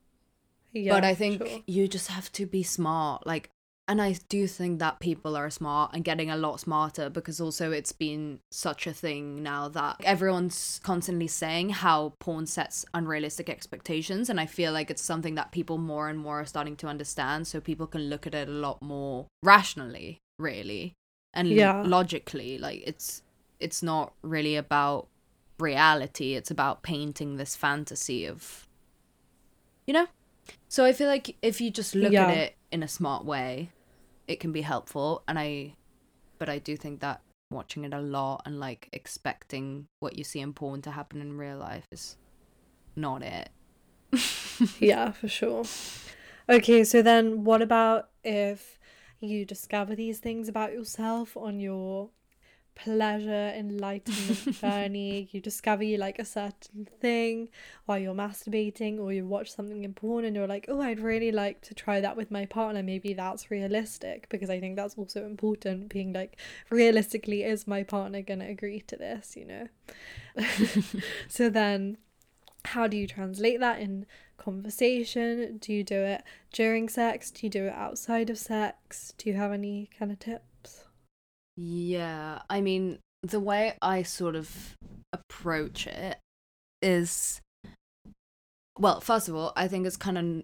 yeah 0.74 0.94
but 0.94 1.04
I 1.04 1.14
think 1.14 1.46
sure. 1.46 1.60
you 1.68 1.88
just 1.88 2.08
have 2.08 2.32
to 2.34 2.46
be 2.46 2.64
smart. 2.64 3.28
Like, 3.28 3.50
and 3.92 4.02
I 4.02 4.16
do 4.30 4.48
think 4.48 4.80
that 4.80 5.02
people 5.02 5.36
are 5.36 5.50
smart 5.50 5.92
and 5.94 6.02
getting 6.06 6.32
a 6.32 6.38
lot 6.38 6.62
smarter 6.62 7.10
because 7.10 7.42
also 7.42 7.72
it's 7.74 7.92
been 7.92 8.40
such 8.50 8.88
a 8.88 8.94
thing 8.94 9.44
now 9.44 9.68
that 9.68 9.98
everyone's 10.06 10.80
constantly 10.82 11.28
saying 11.28 11.72
how 11.72 12.14
porn 12.18 12.46
sets 12.46 12.86
unrealistic 12.94 13.50
expectations. 13.50 14.30
And 14.30 14.40
I 14.40 14.46
feel 14.46 14.72
like 14.72 14.90
it's 14.90 15.02
something 15.02 15.36
that 15.36 15.52
people 15.52 15.78
more 15.78 16.08
and 16.08 16.18
more 16.18 16.40
are 16.40 16.46
starting 16.46 16.78
to 16.78 16.88
understand. 16.88 17.48
So 17.48 17.60
people 17.60 17.86
can 17.86 18.10
look 18.10 18.26
at 18.26 18.34
it 18.34 18.48
a 18.48 18.52
lot 18.52 18.82
more 18.82 19.28
rationally, 19.44 20.20
really, 20.40 20.94
and 21.34 21.50
Yeah. 21.50 21.84
logically. 21.86 22.58
Like, 22.58 22.84
it's 22.88 23.24
it's 23.60 23.84
not 23.84 24.14
really 24.22 24.56
about 24.56 25.10
reality, 25.60 26.36
it's 26.36 26.50
about 26.50 26.82
painting 26.82 27.36
this 27.36 27.58
fantasy 27.58 28.26
of, 28.26 28.66
you 29.86 29.94
know? 29.94 30.08
So 30.70 30.86
I 30.86 30.94
feel 30.94 31.10
like 31.10 31.36
if 31.42 31.60
you 31.60 31.70
just 31.72 31.94
look 31.94 32.14
Yeah. 32.14 32.30
at 32.30 32.38
it 32.38 32.56
in 32.72 32.84
a 32.84 32.88
smart 32.88 33.26
way, 33.26 33.70
it 34.32 34.40
can 34.40 34.52
be 34.52 34.62
helpful. 34.62 35.24
And 35.28 35.38
I, 35.38 35.76
but 36.40 36.50
I 36.50 36.58
do 36.58 36.78
think 36.78 37.02
that 37.02 37.22
watching 37.52 37.84
it 37.84 37.94
a 37.94 38.00
lot 38.00 38.42
and 38.46 38.60
like 38.60 38.88
expecting 38.94 39.86
what 40.00 40.18
you 40.18 40.24
see 40.24 40.40
in 40.40 40.54
porn 40.54 40.82
to 40.82 40.92
happen 40.92 41.22
in 41.22 41.38
real 41.38 41.58
life 41.58 41.86
is 41.92 42.18
not 42.96 43.22
it. 43.22 43.50
yeah 44.80 45.12
for 45.12 45.28
sure 45.30 45.64
okay 46.50 46.84
so 46.84 47.02
then 47.02 47.46
what 47.46 47.62
about 47.62 48.10
if 48.26 48.78
you 49.22 49.46
discover 49.46 49.96
these 49.96 50.20
things 50.20 50.50
about 50.50 50.74
yourself 50.74 51.38
on 51.38 51.60
your 51.60 52.10
pleasure 52.84 53.54
enlightenment 53.56 54.54
journey. 54.62 55.30
You 55.32 55.42
discover 55.42 55.84
you 55.84 55.98
like 55.98 56.20
a 56.20 56.26
certain 56.26 56.88
thing 57.00 57.50
while 57.86 58.00
you're 58.00 58.16
masturbating, 58.16 59.00
or 59.00 59.14
you 59.14 59.26
watch 59.26 59.52
something 59.52 59.84
in 59.84 59.94
porn 59.94 60.26
and 60.26 60.36
you're 60.36 60.48
like, 60.48 60.66
oh, 60.68 60.82
I'd 60.82 61.00
really 61.00 61.32
like 61.32 61.62
to 61.62 61.74
try 61.74 62.02
that 62.02 62.18
with 62.18 62.32
my 62.32 62.46
partner. 62.46 62.82
Maybe 62.82 63.14
that's 63.14 63.52
realistic 63.52 64.28
because 64.30 64.50
I 64.50 64.60
think 64.60 64.76
that's 64.76 64.96
also 64.98 65.26
important. 65.26 65.90
Being 65.90 66.14
like, 66.14 66.38
realistically, 66.70 67.44
is 67.44 67.68
my 67.68 67.84
partner 67.84 68.22
gonna 68.22 68.48
agree 68.48 68.82
to 68.82 68.96
this? 68.96 69.36
You 69.36 69.46
know. 69.46 69.68
so 71.28 71.50
then, 71.50 71.98
how 72.66 72.88
do 72.88 72.98
you 72.98 73.08
translate 73.08 73.60
that 73.60 73.80
in 73.80 74.06
conversation? 74.38 75.58
Do 75.58 75.74
you 75.74 75.84
do 75.84 76.00
it 76.00 76.24
during 76.52 76.90
sex? 76.90 77.32
Do 77.32 77.46
you 77.46 77.50
do 77.50 77.66
it 77.66 77.74
outside 77.74 78.30
of 78.30 78.38
sex? 78.38 79.14
Do 79.18 79.30
you 79.30 79.36
have 79.36 79.52
any 79.52 79.90
kind 79.98 80.12
of 80.12 80.20
tips? 80.20 80.51
Yeah, 81.64 82.42
I 82.50 82.60
mean, 82.60 82.98
the 83.22 83.40
way 83.40 83.78
I 83.84 84.02
sort 84.02 84.36
of 84.36 84.76
approach 85.14 85.86
it 85.86 86.18
is 86.82 87.40
well, 88.80 89.00
first 89.00 89.30
of 89.30 89.36
all, 89.36 89.54
I 89.56 89.68
think 89.68 89.86
it's 89.86 89.96
kind 89.96 90.18
of 90.18 90.44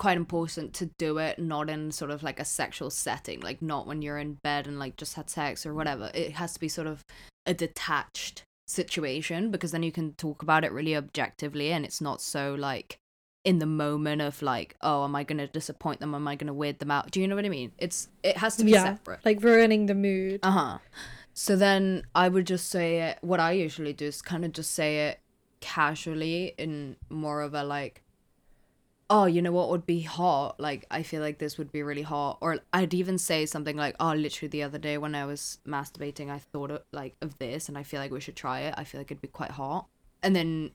quite 0.00 0.16
important 0.16 0.74
to 0.74 0.90
do 0.98 1.18
it 1.18 1.38
not 1.38 1.70
in 1.70 1.92
sort 1.92 2.10
of 2.10 2.24
like 2.24 2.40
a 2.40 2.44
sexual 2.44 2.90
setting, 2.90 3.38
like 3.40 3.62
not 3.62 3.86
when 3.86 4.02
you're 4.02 4.18
in 4.18 4.38
bed 4.42 4.66
and 4.66 4.80
like 4.80 4.96
just 4.96 5.14
had 5.14 5.30
sex 5.30 5.64
or 5.64 5.72
whatever. 5.72 6.10
It 6.12 6.32
has 6.32 6.54
to 6.54 6.60
be 6.60 6.68
sort 6.68 6.88
of 6.88 7.04
a 7.46 7.54
detached 7.54 8.42
situation 8.66 9.52
because 9.52 9.70
then 9.70 9.84
you 9.84 9.92
can 9.92 10.14
talk 10.14 10.42
about 10.42 10.64
it 10.64 10.72
really 10.72 10.96
objectively 10.96 11.70
and 11.70 11.84
it's 11.84 12.00
not 12.00 12.20
so 12.20 12.56
like 12.58 12.98
in 13.46 13.60
the 13.60 13.66
moment 13.66 14.20
of 14.20 14.42
like, 14.42 14.76
oh, 14.82 15.04
am 15.04 15.14
I 15.14 15.22
gonna 15.22 15.46
disappoint 15.46 16.00
them? 16.00 16.14
Am 16.16 16.26
I 16.26 16.34
gonna 16.34 16.52
weird 16.52 16.80
them 16.80 16.90
out? 16.90 17.12
Do 17.12 17.20
you 17.20 17.28
know 17.28 17.36
what 17.36 17.44
I 17.44 17.48
mean? 17.48 17.70
It's 17.78 18.08
it 18.24 18.36
has 18.38 18.56
to 18.56 18.64
be 18.64 18.72
yeah, 18.72 18.96
separate. 18.96 19.20
like 19.24 19.40
ruining 19.42 19.86
the 19.86 19.94
mood. 19.94 20.40
Uh 20.42 20.50
huh. 20.50 20.78
So 21.32 21.54
then 21.54 22.02
I 22.12 22.28
would 22.28 22.44
just 22.44 22.68
say 22.68 23.02
it. 23.02 23.18
What 23.20 23.38
I 23.38 23.52
usually 23.52 23.92
do 23.92 24.06
is 24.06 24.20
kind 24.20 24.44
of 24.44 24.52
just 24.52 24.72
say 24.72 25.08
it 25.08 25.20
casually 25.60 26.54
in 26.58 26.96
more 27.08 27.40
of 27.40 27.54
a 27.54 27.62
like, 27.62 28.02
oh, 29.08 29.26
you 29.26 29.40
know 29.40 29.52
what 29.52 29.70
would 29.70 29.86
be 29.86 30.00
hot? 30.00 30.58
Like 30.58 30.84
I 30.90 31.04
feel 31.04 31.22
like 31.22 31.38
this 31.38 31.56
would 31.56 31.70
be 31.70 31.84
really 31.84 32.02
hot. 32.02 32.38
Or 32.40 32.58
I'd 32.72 32.94
even 32.94 33.16
say 33.16 33.46
something 33.46 33.76
like, 33.76 33.94
oh, 34.00 34.12
literally 34.12 34.48
the 34.48 34.64
other 34.64 34.78
day 34.78 34.98
when 34.98 35.14
I 35.14 35.24
was 35.24 35.60
masturbating, 35.64 36.30
I 36.30 36.40
thought 36.40 36.72
of, 36.72 36.82
like 36.90 37.14
of 37.22 37.38
this, 37.38 37.68
and 37.68 37.78
I 37.78 37.84
feel 37.84 38.00
like 38.00 38.10
we 38.10 38.20
should 38.20 38.34
try 38.34 38.62
it. 38.62 38.74
I 38.76 38.82
feel 38.82 39.00
like 39.00 39.12
it'd 39.12 39.22
be 39.22 39.28
quite 39.28 39.52
hot. 39.52 39.86
And 40.20 40.34
then 40.34 40.72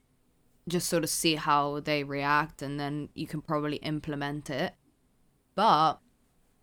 just 0.68 0.90
sort 0.90 1.04
of 1.04 1.10
see 1.10 1.36
how 1.36 1.80
they 1.80 2.04
react 2.04 2.62
and 2.62 2.80
then 2.80 3.10
you 3.14 3.28
can 3.28 3.42
probably 3.42 3.78
implement 3.78 4.50
it. 4.50 4.74
But 5.56 5.96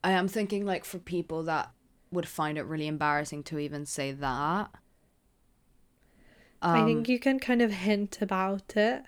I 0.02 0.12
am 0.12 0.28
thinking 0.28 0.64
like 0.64 0.84
for 0.84 0.98
people 0.98 1.42
that 1.44 1.70
would 2.10 2.28
find 2.28 2.56
it 2.56 2.62
really 2.62 2.86
embarrassing 2.86 3.42
to 3.44 3.58
even 3.58 3.84
say 3.84 4.12
that. 4.12 4.70
Um, 6.62 6.74
I 6.74 6.84
think 6.84 7.08
you 7.08 7.18
can 7.18 7.38
kind 7.38 7.62
of 7.62 7.72
hint 7.72 8.20
about 8.20 8.76
it. 8.76 9.02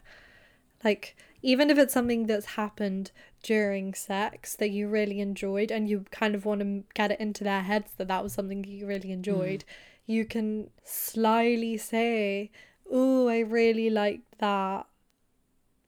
Like 0.85 1.17
even 1.43 1.71
if 1.71 1.79
it's 1.79 1.95
something 1.95 2.27
that's 2.27 2.47
happened 2.47 3.13
during 3.43 3.95
sex 3.95 4.55
that 4.57 4.71
you 4.71 4.89
really 4.89 5.21
enjoyed 5.21 5.71
and 5.71 5.89
you 5.89 6.05
kind 6.11 6.35
of 6.35 6.45
want 6.45 6.61
to 6.61 6.85
get 6.95 7.11
it 7.11 7.21
into 7.21 7.45
their 7.45 7.63
heads 7.63 7.93
that 7.97 8.09
that 8.09 8.23
was 8.23 8.33
something 8.33 8.65
you 8.65 8.87
really 8.87 9.11
enjoyed, 9.13 9.61
mm. 9.61 9.65
you 10.07 10.25
can 10.25 10.71
slyly 10.85 11.77
say, 11.77 12.51
"Oh, 12.91 13.29
I 13.29 13.41
really 13.41 13.91
liked 13.91 14.39
that." 14.39 14.87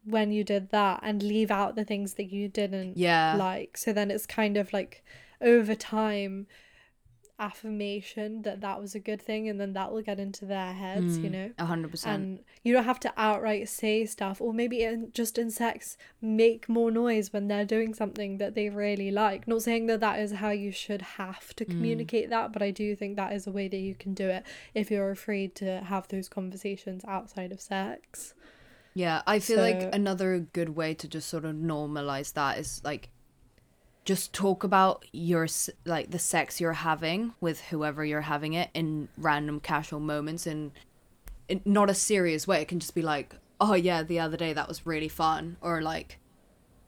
when 0.04 0.32
you 0.32 0.42
did 0.42 0.70
that 0.70 1.00
and 1.02 1.22
leave 1.22 1.50
out 1.50 1.76
the 1.76 1.84
things 1.84 2.14
that 2.14 2.32
you 2.32 2.48
didn't 2.48 2.96
yeah. 2.96 3.36
like. 3.38 3.76
So 3.76 3.92
then 3.92 4.10
it's 4.10 4.26
kind 4.26 4.56
of 4.56 4.72
like 4.72 5.04
over 5.40 5.74
time 5.74 6.46
affirmation 7.42 8.42
that 8.42 8.60
that 8.60 8.80
was 8.80 8.94
a 8.94 9.00
good 9.00 9.20
thing 9.20 9.48
and 9.48 9.60
then 9.60 9.72
that 9.72 9.90
will 9.90 10.00
get 10.00 10.20
into 10.20 10.44
their 10.44 10.72
heads 10.72 11.18
mm, 11.18 11.24
you 11.24 11.28
know 11.28 11.50
a 11.58 11.64
hundred 11.64 11.90
percent 11.90 12.22
and 12.22 12.38
you 12.62 12.72
don't 12.72 12.84
have 12.84 13.00
to 13.00 13.12
outright 13.16 13.68
say 13.68 14.06
stuff 14.06 14.40
or 14.40 14.54
maybe 14.54 14.84
in, 14.84 15.10
just 15.12 15.38
in 15.38 15.50
sex 15.50 15.96
make 16.20 16.68
more 16.68 16.92
noise 16.92 17.32
when 17.32 17.48
they're 17.48 17.64
doing 17.64 17.92
something 17.92 18.38
that 18.38 18.54
they 18.54 18.68
really 18.68 19.10
like 19.10 19.48
not 19.48 19.60
saying 19.60 19.86
that 19.86 19.98
that 19.98 20.20
is 20.20 20.34
how 20.34 20.50
you 20.50 20.70
should 20.70 21.02
have 21.02 21.52
to 21.56 21.64
mm. 21.64 21.70
communicate 21.70 22.26
mm. 22.28 22.30
that 22.30 22.52
but 22.52 22.62
i 22.62 22.70
do 22.70 22.94
think 22.94 23.16
that 23.16 23.32
is 23.32 23.44
a 23.44 23.52
way 23.52 23.66
that 23.66 23.78
you 23.78 23.94
can 23.96 24.14
do 24.14 24.28
it 24.28 24.44
if 24.72 24.88
you're 24.88 25.10
afraid 25.10 25.52
to 25.56 25.80
have 25.80 26.06
those 26.08 26.28
conversations 26.28 27.04
outside 27.08 27.50
of 27.50 27.60
sex 27.60 28.34
yeah, 28.94 29.22
I 29.26 29.38
feel 29.38 29.56
so, 29.56 29.62
like 29.62 29.88
another 29.94 30.38
good 30.38 30.70
way 30.70 30.94
to 30.94 31.08
just 31.08 31.28
sort 31.28 31.44
of 31.44 31.54
normalize 31.54 32.34
that 32.34 32.58
is 32.58 32.82
like 32.84 33.08
just 34.04 34.32
talk 34.32 34.64
about 34.64 35.04
your 35.12 35.46
like 35.84 36.10
the 36.10 36.18
sex 36.18 36.60
you're 36.60 36.72
having 36.72 37.34
with 37.40 37.60
whoever 37.62 38.04
you're 38.04 38.22
having 38.22 38.54
it 38.54 38.70
in 38.74 39.08
random 39.16 39.60
casual 39.60 40.00
moments 40.00 40.46
and 40.46 40.72
in, 41.48 41.58
in 41.64 41.72
not 41.72 41.90
a 41.90 41.94
serious 41.94 42.46
way. 42.46 42.60
It 42.60 42.68
can 42.68 42.80
just 42.80 42.94
be 42.94 43.02
like, 43.02 43.34
"Oh 43.60 43.74
yeah, 43.74 44.02
the 44.02 44.20
other 44.20 44.36
day 44.36 44.52
that 44.52 44.68
was 44.68 44.86
really 44.86 45.08
fun," 45.08 45.56
or 45.60 45.82
like 45.82 46.18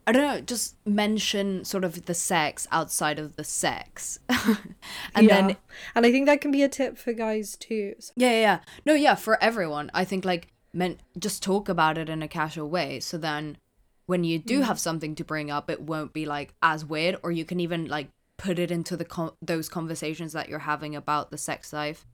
I 0.07 0.13
don't 0.13 0.23
know, 0.23 0.41
just 0.41 0.77
mention 0.85 1.65
sort 1.65 1.85
of 1.85 2.07
the 2.07 2.15
sex 2.15 2.67
outside 2.71 3.19
of 3.19 3.37
the 3.37 3.45
sex. 3.45 4.19
and 4.29 5.27
yeah. 5.27 5.29
then 5.29 5.57
and 5.95 6.05
I 6.05 6.11
think 6.11 6.27
that 6.27 6.41
can 6.41 6.51
be 6.51 6.63
a 6.63 6.69
tip 6.69 6.99
for 6.99 7.13
guys 7.13 7.57
too. 7.57 7.95
So. 8.01 8.13
Yeah, 8.17 8.31
yeah, 8.31 8.41
yeah. 8.41 8.61
No, 8.85 8.95
yeah, 8.95 9.15
for 9.15 9.43
everyone. 9.43 9.91
I 9.95 10.05
think 10.05 10.25
like 10.25 10.49
meant 10.75 11.01
just 11.19 11.43
talk 11.43 11.69
about 11.69 11.97
it 11.97 12.09
in 12.09 12.23
a 12.23 12.29
casual 12.29 12.69
way 12.69 12.99
so 12.99 13.17
then 13.17 13.57
when 14.07 14.25
you 14.25 14.39
do 14.39 14.61
mm. 14.61 14.65
have 14.65 14.79
something 14.79 15.15
to 15.15 15.25
bring 15.25 15.51
up 15.51 15.71
it 15.71 15.81
won't 15.81 16.13
be 16.13 16.27
like 16.27 16.55
as 16.63 16.85
weird 16.85 17.17
or 17.23 17.31
you 17.31 17.45
can 17.45 17.61
even 17.61 17.87
like 17.87 18.09
put 18.37 18.59
it 18.59 18.71
into 18.71 18.97
the 18.97 19.05
con- 19.05 19.33
those 19.41 19.69
conversations 19.69 20.33
that 20.33 20.49
you're 20.49 20.59
having 20.61 20.97
about 20.97 21.31
the 21.31 21.39
sex 21.39 21.73
life 21.73 22.05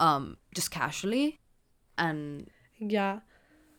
um 0.00 0.36
just 0.54 0.70
casually 0.70 1.40
and 1.98 2.50
yeah. 2.78 3.20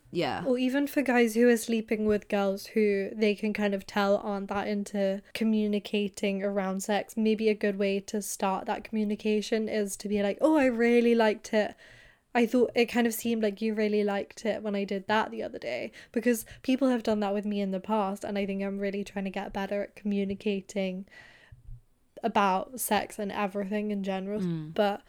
Yeah. 0.10 0.44
Or 0.46 0.58
even 0.58 0.88
for 0.88 1.02
guys 1.02 1.36
who 1.36 1.50
are 1.50 1.58
sleeping 1.58 2.06
with 2.06 2.30
girls 2.30 2.68
who 2.68 3.10
they 3.14 3.36
can 3.36 3.52
kind 3.52 3.74
of 3.74 3.86
tell 3.86 4.18
aren't 4.18 4.48
that 4.48 4.68
into 4.68 5.22
communicating 5.34 6.44
around 6.44 6.82
sex 6.82 7.18
maybe 7.18 7.50
a 7.50 7.54
good 7.54 7.78
way 7.78 8.00
to 8.00 8.22
start 8.22 8.66
that 8.66 8.86
communication 8.86 9.68
is 9.68 9.98
to 9.98 10.08
be 10.08 10.24
like 10.24 10.38
oh 10.40 10.56
i 10.58 10.66
really 10.66 11.14
liked 11.14 11.54
it 11.54 11.76
I 12.38 12.46
thought 12.46 12.70
it 12.76 12.86
kind 12.86 13.08
of 13.08 13.16
seemed 13.16 13.42
like 13.42 13.64
you 13.64 13.74
really 13.74 14.04
liked 14.04 14.46
it 14.46 14.62
when 14.62 14.76
I 14.76 14.84
did 14.84 15.08
that 15.08 15.32
the 15.32 15.42
other 15.42 15.58
day 15.58 15.92
because 16.12 16.46
people 16.62 16.88
have 16.88 17.02
done 17.02 17.20
that 17.22 17.34
with 17.34 17.46
me 17.46 17.62
in 17.62 17.72
the 17.72 17.80
past, 17.80 18.24
and 18.24 18.38
I 18.38 18.46
think 18.46 18.62
I'm 18.62 18.78
really 18.78 19.04
trying 19.04 19.26
to 19.26 19.32
get 19.32 19.54
better 19.54 19.82
at 19.82 19.96
communicating 19.96 21.08
about 22.22 22.80
sex 22.80 23.18
and 23.18 23.32
everything 23.32 23.90
in 23.90 24.04
general. 24.04 24.40
Mm. 24.42 24.72
But 24.76 25.02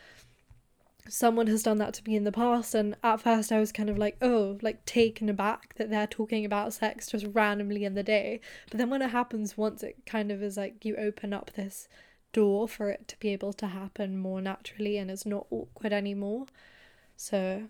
someone 1.06 1.48
has 1.48 1.62
done 1.62 1.76
that 1.76 1.92
to 1.94 2.02
me 2.06 2.16
in 2.16 2.24
the 2.24 2.32
past, 2.32 2.74
and 2.74 2.96
at 3.04 3.20
first 3.20 3.52
I 3.52 3.60
was 3.60 3.72
kind 3.72 3.90
of 3.90 3.98
like, 3.98 4.16
oh, 4.22 4.56
like 4.62 4.86
taken 4.86 5.28
aback 5.28 5.74
that 5.74 5.90
they're 5.90 6.06
talking 6.06 6.46
about 6.46 6.72
sex 6.72 7.08
just 7.08 7.26
randomly 7.34 7.84
in 7.84 7.92
the 7.92 8.02
day. 8.02 8.40
But 8.70 8.78
then 8.78 8.88
when 8.88 9.02
it 9.02 9.10
happens 9.10 9.54
once, 9.54 9.82
it 9.82 9.98
kind 10.06 10.32
of 10.32 10.42
is 10.42 10.56
like 10.56 10.82
you 10.82 10.96
open 10.96 11.34
up 11.34 11.50
this 11.52 11.88
door 12.32 12.66
for 12.66 12.88
it 12.88 13.06
to 13.08 13.18
be 13.20 13.28
able 13.34 13.52
to 13.52 13.66
happen 13.66 14.16
more 14.16 14.40
naturally 14.40 14.96
and 14.96 15.10
it's 15.10 15.26
not 15.26 15.46
awkward 15.50 15.92
anymore. 15.92 16.46
So 17.18 17.64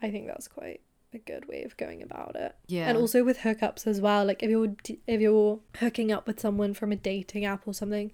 I 0.00 0.10
think 0.10 0.28
that's 0.28 0.46
quite 0.46 0.80
a 1.12 1.18
good 1.18 1.48
way 1.48 1.64
of 1.64 1.76
going 1.76 2.00
about 2.00 2.36
it. 2.36 2.54
Yeah. 2.68 2.88
And 2.88 2.96
also 2.96 3.24
with 3.24 3.38
hookups 3.38 3.86
as 3.88 4.00
well, 4.00 4.24
like 4.24 4.42
if 4.42 4.48
you're 4.48 4.74
if 5.06 5.20
you're 5.20 5.58
hooking 5.80 6.12
up 6.12 6.26
with 6.28 6.40
someone 6.40 6.72
from 6.72 6.92
a 6.92 6.96
dating 6.96 7.44
app 7.44 7.66
or 7.66 7.74
something, 7.74 8.12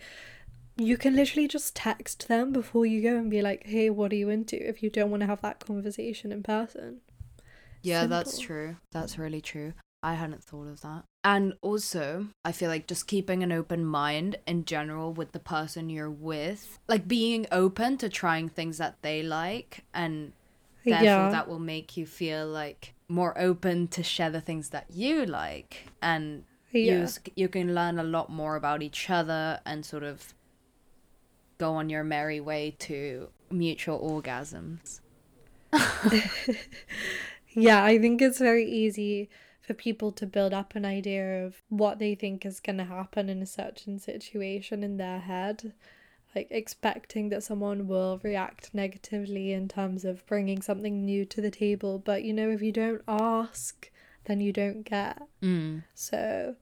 you 0.78 0.96
can 0.96 1.14
literally 1.14 1.46
just 1.46 1.76
text 1.76 2.28
them 2.28 2.50
before 2.50 2.86
you 2.86 3.02
go 3.02 3.16
and 3.18 3.30
be 3.30 3.42
like, 3.42 3.66
"Hey, 3.66 3.90
what 3.90 4.10
are 4.10 4.16
you 4.16 4.30
into?" 4.30 4.56
if 4.56 4.82
you 4.82 4.88
don't 4.88 5.10
want 5.10 5.20
to 5.20 5.26
have 5.26 5.42
that 5.42 5.60
conversation 5.60 6.32
in 6.32 6.42
person. 6.42 7.02
Yeah, 7.82 8.00
Simple. 8.00 8.16
that's 8.16 8.38
true. 8.38 8.76
That's 8.90 9.18
really 9.18 9.42
true. 9.42 9.74
I 10.02 10.14
hadn't 10.14 10.42
thought 10.42 10.66
of 10.66 10.80
that. 10.80 11.04
And 11.24 11.54
also, 11.62 12.26
I 12.44 12.50
feel 12.50 12.68
like 12.68 12.88
just 12.88 13.06
keeping 13.06 13.44
an 13.44 13.52
open 13.52 13.84
mind 13.84 14.36
in 14.46 14.64
general 14.64 15.12
with 15.12 15.30
the 15.30 15.38
person 15.38 15.88
you're 15.88 16.10
with, 16.10 16.80
like 16.88 17.06
being 17.06 17.46
open 17.52 17.96
to 17.98 18.08
trying 18.08 18.48
things 18.48 18.78
that 18.78 18.96
they 19.02 19.22
like, 19.22 19.84
and 19.94 20.32
therefore 20.84 21.04
yeah. 21.04 21.30
that 21.30 21.48
will 21.48 21.60
make 21.60 21.96
you 21.96 22.06
feel 22.06 22.48
like 22.48 22.94
more 23.08 23.38
open 23.38 23.86
to 23.88 24.02
share 24.02 24.30
the 24.30 24.40
things 24.40 24.70
that 24.70 24.86
you 24.90 25.24
like, 25.24 25.86
and 26.02 26.42
yeah. 26.72 27.06
you 27.06 27.08
you 27.36 27.48
can 27.48 27.72
learn 27.72 28.00
a 28.00 28.04
lot 28.04 28.28
more 28.28 28.56
about 28.56 28.82
each 28.82 29.08
other 29.08 29.60
and 29.64 29.86
sort 29.86 30.02
of 30.02 30.34
go 31.58 31.74
on 31.74 31.88
your 31.88 32.02
merry 32.02 32.40
way 32.40 32.74
to 32.80 33.28
mutual 33.48 34.00
orgasms. 34.00 34.98
yeah, 37.54 37.84
I 37.84 37.98
think 37.98 38.20
it's 38.20 38.40
very 38.40 38.68
easy 38.68 39.30
for 39.62 39.74
people 39.74 40.10
to 40.12 40.26
build 40.26 40.52
up 40.52 40.74
an 40.74 40.84
idea 40.84 41.46
of 41.46 41.62
what 41.68 41.98
they 41.98 42.14
think 42.14 42.44
is 42.44 42.60
going 42.60 42.78
to 42.78 42.84
happen 42.84 43.28
in 43.28 43.40
a 43.40 43.46
certain 43.46 43.98
situation 43.98 44.82
in 44.82 44.96
their 44.96 45.20
head. 45.20 45.72
Like 46.34 46.48
expecting 46.50 47.28
that 47.28 47.44
someone 47.44 47.86
will 47.86 48.20
react 48.22 48.74
negatively 48.74 49.52
in 49.52 49.68
terms 49.68 50.04
of 50.04 50.26
bringing 50.26 50.62
something 50.62 51.04
new 51.04 51.24
to 51.26 51.40
the 51.40 51.50
table. 51.50 51.98
But 51.98 52.24
you 52.24 52.32
know 52.32 52.50
if 52.50 52.60
you 52.60 52.72
don't 52.72 53.02
ask 53.06 53.90
then 54.24 54.40
you 54.40 54.52
don't 54.52 54.82
get. 54.84 55.20
Mm. 55.42 55.82
so 55.94 56.56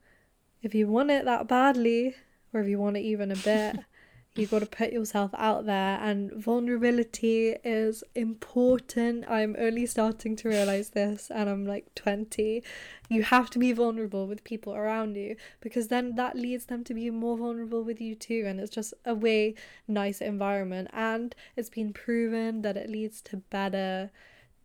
if 0.63 0.75
you 0.75 0.87
want 0.87 1.11
it 1.11 1.25
that 1.25 1.49
badly 1.49 2.15
or 2.53 2.61
if 2.61 2.69
you 2.69 2.79
want 2.79 2.97
it 2.97 3.01
even 3.01 3.31
a 3.31 3.37
bit 3.37 3.77
You 4.37 4.47
got 4.47 4.61
to 4.61 4.66
put 4.66 4.93
yourself 4.93 5.33
out 5.37 5.66
there, 5.66 5.99
and 6.01 6.31
vulnerability 6.33 7.57
is 7.64 8.05
important. 8.14 9.24
I'm 9.28 9.57
only 9.59 9.87
starting 9.87 10.37
to 10.37 10.49
realize 10.49 10.91
this, 10.91 11.33
and 11.35 11.51
I'm 11.51 11.66
like 11.66 11.93
20. 11.97 12.62
You 13.09 13.22
have 13.24 13.51
to 13.51 13.59
be 13.59 13.72
vulnerable 13.72 14.28
with 14.28 14.45
people 14.45 14.72
around 14.72 15.16
you 15.16 15.35
because 15.61 15.89
then 15.89 16.14
that 16.14 16.37
leads 16.37 16.66
them 16.66 16.85
to 16.85 16.95
be 16.95 17.11
more 17.11 17.37
vulnerable 17.37 17.83
with 17.83 18.01
you 18.01 18.14
too, 18.14 18.45
and 18.47 18.61
it's 18.61 18.70
just 18.72 18.95
a 19.05 19.16
way 19.16 19.57
nicer 19.89 20.26
environment. 20.26 20.91
And 20.93 21.35
it's 21.57 21.70
been 21.70 21.93
proven 21.93 22.62
that 22.62 22.76
it 22.76 22.89
leads 22.89 23.20
to 23.22 23.39
better 23.39 24.12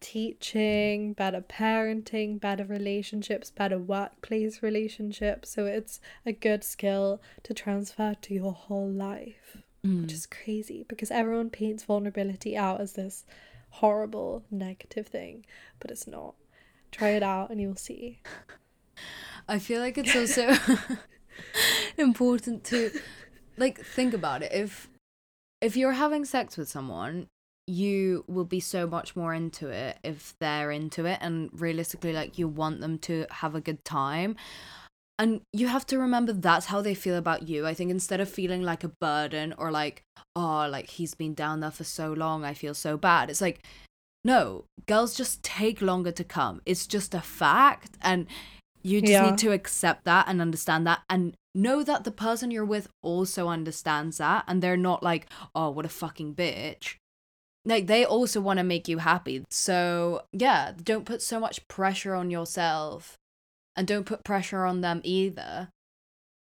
teaching, 0.05 1.13
better 1.13 1.41
parenting, 1.41 2.39
better 2.39 2.63
relationships, 2.63 3.49
better 3.49 3.79
workplace 3.79 4.61
relationships. 4.61 5.49
So 5.49 5.65
it's 5.65 5.99
a 6.27 6.31
good 6.31 6.63
skill 6.63 7.23
to 7.41 7.55
transfer 7.55 8.13
to 8.21 8.33
your 8.35 8.53
whole 8.53 8.87
life, 8.87 9.57
mm. 9.83 10.03
which 10.03 10.13
is 10.13 10.27
crazy 10.27 10.85
because 10.87 11.09
everyone 11.09 11.49
paints 11.49 11.85
vulnerability 11.85 12.55
out 12.55 12.81
as 12.81 12.93
this 12.93 13.25
horrible 13.71 14.43
negative 14.51 15.07
thing, 15.07 15.43
but 15.79 15.89
it's 15.89 16.05
not. 16.05 16.35
Try 16.91 17.09
it 17.09 17.23
out 17.23 17.49
and 17.49 17.59
you'll 17.59 17.75
see. 17.75 18.21
I 19.49 19.57
feel 19.57 19.79
like 19.79 19.97
it's 19.97 20.15
also 20.21 20.53
important 21.97 22.63
to 22.65 22.91
like 23.57 23.83
think 23.83 24.13
about 24.13 24.43
it. 24.43 24.51
If 24.53 24.87
if 25.61 25.75
you're 25.75 25.93
having 25.93 26.25
sex 26.25 26.57
with 26.57 26.69
someone 26.69 27.27
you 27.67 28.23
will 28.27 28.45
be 28.45 28.59
so 28.59 28.85
much 28.87 29.15
more 29.15 29.33
into 29.33 29.69
it 29.69 29.97
if 30.03 30.35
they're 30.39 30.71
into 30.71 31.05
it 31.05 31.17
and 31.21 31.49
realistically 31.53 32.13
like 32.13 32.37
you 32.37 32.47
want 32.47 32.79
them 32.81 32.97
to 32.99 33.25
have 33.31 33.55
a 33.55 33.61
good 33.61 33.83
time. 33.83 34.35
And 35.17 35.41
you 35.53 35.67
have 35.67 35.85
to 35.87 35.97
remember 35.97 36.33
that's 36.33 36.65
how 36.65 36.81
they 36.81 36.93
feel 36.93 37.15
about 37.15 37.47
you. 37.47 37.65
I 37.65 37.73
think 37.73 37.89
instead 37.89 38.19
of 38.19 38.29
feeling 38.29 38.61
like 38.61 38.83
a 38.83 38.91
burden 38.99 39.53
or 39.57 39.71
like 39.71 40.03
oh 40.35 40.67
like 40.69 40.89
he's 40.89 41.15
been 41.15 41.33
down 41.33 41.61
there 41.61 41.71
for 41.71 41.85
so 41.85 42.11
long 42.11 42.43
i 42.43 42.53
feel 42.53 42.73
so 42.73 42.97
bad 42.97 43.29
it's 43.29 43.39
like 43.39 43.63
no 44.25 44.65
girls 44.87 45.15
just 45.15 45.43
take 45.43 45.81
longer 45.81 46.11
to 46.11 46.23
come. 46.23 46.61
It's 46.65 46.87
just 46.87 47.13
a 47.13 47.21
fact 47.21 47.91
and 48.01 48.25
you 48.81 48.99
just 48.99 49.11
yeah. 49.11 49.29
need 49.29 49.37
to 49.39 49.51
accept 49.51 50.03
that 50.05 50.27
and 50.27 50.41
understand 50.41 50.85
that 50.87 51.01
and 51.09 51.35
know 51.53 51.83
that 51.83 52.03
the 52.03 52.11
person 52.11 52.51
you're 52.51 52.65
with 52.65 52.89
also 53.01 53.47
understands 53.47 54.17
that 54.17 54.43
and 54.47 54.61
they're 54.61 54.75
not 54.75 55.01
like 55.01 55.27
oh 55.53 55.69
what 55.69 55.85
a 55.85 55.89
fucking 55.89 56.35
bitch 56.35 56.95
like 57.65 57.87
they 57.87 58.05
also 58.05 58.39
want 58.39 58.57
to 58.57 58.63
make 58.63 58.87
you 58.87 58.99
happy. 58.99 59.43
So, 59.49 60.23
yeah, 60.31 60.73
don't 60.81 61.05
put 61.05 61.21
so 61.21 61.39
much 61.39 61.67
pressure 61.67 62.13
on 62.13 62.29
yourself 62.29 63.17
and 63.75 63.87
don't 63.87 64.05
put 64.05 64.23
pressure 64.23 64.65
on 64.65 64.81
them 64.81 65.01
either 65.03 65.69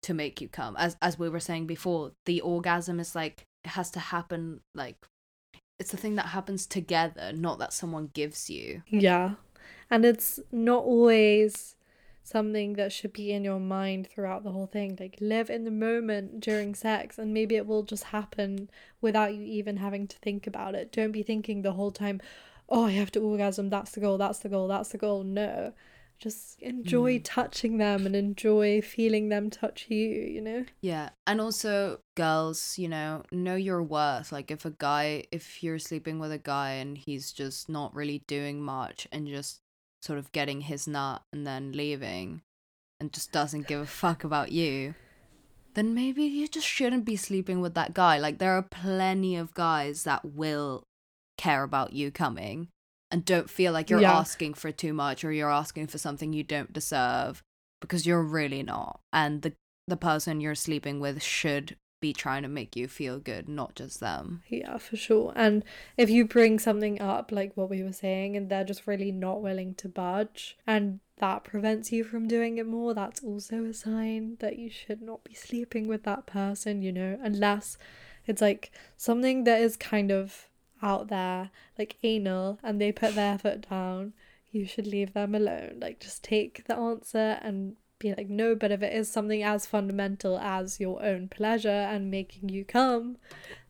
to 0.03 0.15
make 0.15 0.41
you 0.41 0.49
come. 0.49 0.77
As 0.77 0.97
as 1.03 1.19
we 1.19 1.29
were 1.29 1.41
saying 1.41 1.67
before, 1.67 2.13
the 2.27 2.41
orgasm 2.41 3.01
is 3.01 3.15
like 3.15 3.45
it 3.65 3.71
has 3.71 3.91
to 3.93 4.01
happen 4.01 4.61
like 4.75 4.97
it's 5.79 5.91
the 5.91 5.97
thing 5.97 6.15
that 6.17 6.27
happens 6.27 6.67
together, 6.67 7.33
not 7.33 7.59
that 7.59 7.73
someone 7.73 8.11
gives 8.13 8.49
you. 8.49 8.83
Yeah. 8.89 9.33
And 9.91 10.05
it's 10.05 10.41
not 10.51 10.85
always 10.85 11.76
something 12.27 12.73
that 12.73 12.93
should 12.93 13.13
be 13.13 13.31
in 13.31 13.45
your 13.45 13.61
mind 13.61 14.09
throughout 14.09 14.43
the 14.43 14.51
whole 14.51 14.67
thing. 14.67 14.97
Like 14.99 15.17
live 15.21 15.49
in 15.49 15.63
the 15.63 15.71
moment 15.71 16.41
during 16.41 16.75
sex 16.75 17.19
and 17.19 17.33
maybe 17.33 17.55
it 17.55 17.67
will 17.67 17.85
just 17.85 18.05
happen 18.05 18.69
without 19.01 19.35
you 19.35 19.43
even 19.43 19.77
having 19.77 20.09
to 20.09 20.19
think 20.19 20.47
about 20.47 20.75
it. 20.75 20.91
Don't 20.91 21.13
be 21.13 21.23
thinking 21.23 21.63
the 21.63 21.73
whole 21.73 21.93
time, 21.93 22.21
oh, 22.69 22.87
I 22.87 22.91
have 22.93 23.13
to 23.13 23.21
orgasm, 23.21 23.71
that's 23.71 23.93
the 23.93 24.01
goal, 24.01 24.19
that's 24.19 24.41
the 24.41 24.49
goal, 24.49 24.67
that's 24.67 24.89
the 24.89 24.99
goal. 24.99 25.23
No. 25.23 25.73
Just 26.19 26.61
enjoy 26.63 27.19
mm. 27.19 27.23
touching 27.23 27.77
them 27.79 28.07
and 28.07 28.17
enjoy 28.17 28.81
feeling 28.81 29.29
them 29.29 29.49
touch 29.51 29.87
you, 29.89 30.09
you 30.09 30.41
know? 30.41 30.65
Yeah. 30.81 31.11
And 31.27 31.41
also, 31.41 32.01
girls, 32.17 32.77
you 32.79 32.89
know, 32.89 33.23
know 33.31 33.55
your 33.55 33.83
worth. 33.83 34.33
Like, 34.33 34.51
if 34.51 34.65
a 34.65 34.71
guy, 34.71 35.25
if 35.31 35.63
you're 35.63 35.79
sleeping 35.79 36.19
with 36.19 36.33
a 36.33 36.39
guy 36.39 36.71
and 36.71 36.97
he's 36.97 37.33
just 37.33 37.69
not 37.69 37.95
really 37.95 38.25
doing 38.27 38.63
much 38.63 39.07
and 39.13 39.29
just 39.29 39.61
sort 40.07 40.19
of 40.19 40.33
getting 40.33 40.63
his 40.63 40.87
nut 40.87 41.23
and 41.33 41.47
then 41.47 41.73
leaving 41.73 42.43
and 43.01 43.13
just 43.13 43.33
doesn't 43.33 43.67
give 43.67 43.81
a 43.81 43.87
fuck 43.87 44.25
about 44.25 44.53
you, 44.53 44.95
then 45.75 45.95
maybe 45.95 46.23
you 46.23 46.49
just 46.49 46.67
shouldn't 46.67 47.05
be 47.05 47.17
sleeping 47.17 47.61
with 47.61 47.75
that 47.75 47.93
guy. 47.93 48.19
Like, 48.19 48.39
there 48.39 48.53
are 48.53 48.63
plenty 48.63 49.37
of 49.37 49.53
guys 49.53 50.05
that 50.05 50.25
will 50.25 50.85
care 51.37 51.63
about 51.63 51.93
you 51.93 52.11
coming 52.11 52.69
and 53.11 53.25
don't 53.25 53.51
feel 53.51 53.73
like 53.73 53.91
you're 53.91 54.01
yeah. 54.01 54.17
asking 54.17 54.55
for 54.55 54.73
too 54.73 54.95
much 54.95 55.25
or 55.25 55.33
you're 55.33 55.51
asking 55.51 55.89
for 55.89 55.99
something 55.99 56.33
you 56.33 56.43
don't 56.43 56.73
deserve 56.73 57.43
because 57.81 58.07
you're 58.07 58.23
really 58.23 58.63
not. 58.63 59.01
And 59.13 59.43
the 59.43 59.53
the 59.89 59.97
person 59.97 60.41
you're 60.41 60.57
sleeping 60.57 60.99
with 60.99 61.23
should 61.23 61.77
be 62.01 62.13
trying 62.13 62.43
to 62.43 62.49
make 62.49 62.77
you 62.77 62.89
feel 62.89 63.19
good, 63.19 63.49
not 63.49 63.75
just 63.75 64.01
them. 64.01 64.43
Yeah, 64.49 64.77
for 64.79 64.97
sure. 64.97 65.33
And 65.35 65.65
if 65.97 66.11
you 66.11 66.27
bring 66.27 66.59
something 66.59 67.01
up, 67.01 67.33
like 67.33 67.57
what 67.57 67.71
we 67.71 67.83
were 67.83 67.93
saying, 67.93 68.37
and 68.37 68.49
they're 68.49 68.65
just 68.65 68.87
really 68.87 69.13
not 69.13 69.43
willing 69.43 69.75
to 69.77 69.89
budge, 69.89 70.59
and 70.67 71.01
that 71.19 71.45
prevents 71.45 71.93
you 71.93 72.05
from 72.05 72.29
doing 72.29 72.59
it 72.59 72.67
more, 72.67 72.93
that's 72.93 73.23
also 73.23 73.65
a 73.65 73.73
sign 73.73 74.37
that 74.41 74.59
you 74.59 74.69
should 74.69 75.01
not 75.01 75.25
be 75.25 75.35
sleeping 75.35 75.89
with 75.89 76.03
that 76.03 76.27
person, 76.27 76.83
you 76.83 76.93
know, 76.93 77.19
unless 77.23 77.79
it's 78.27 78.43
like 78.43 78.71
something 78.97 79.45
that 79.45 79.61
is 79.61 79.77
kind 79.77 80.11
of 80.13 80.49
out 80.83 81.09
there, 81.09 81.51
like 81.79 81.97
anal, 82.03 82.59
and 82.63 82.81
they 82.81 82.93
put 82.93 83.15
their 83.15 83.39
foot 83.39 83.69
down. 83.71 84.13
You 84.53 84.67
should 84.67 84.87
leave 84.87 85.13
them 85.13 85.35
alone. 85.35 85.79
Like, 85.81 86.01
just 86.01 86.23
take 86.23 86.65
the 86.67 86.77
answer 86.77 87.39
and 87.43 87.77
be 87.99 88.15
like, 88.15 88.29
no, 88.29 88.55
but 88.55 88.71
if 88.71 88.83
it 88.83 88.93
is 88.93 89.11
something 89.11 89.43
as 89.43 89.67
fundamental 89.67 90.39
as 90.39 90.79
your 90.79 91.03
own 91.03 91.29
pleasure 91.29 91.69
and 91.69 92.11
making 92.11 92.49
you 92.49 92.65
come, 92.65 93.17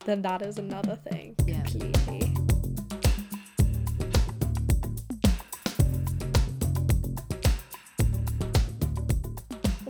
then 0.05 0.22
that 0.22 0.43
is 0.43 0.59
another 0.59 0.97
thing 0.97 1.37
yeah. 1.47 1.62
completely. 1.62 2.33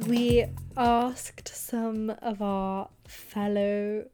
We 0.06 0.46
asked 0.76 1.48
some 1.48 2.10
of 2.22 2.40
our 2.40 2.88
fellow 3.08 4.04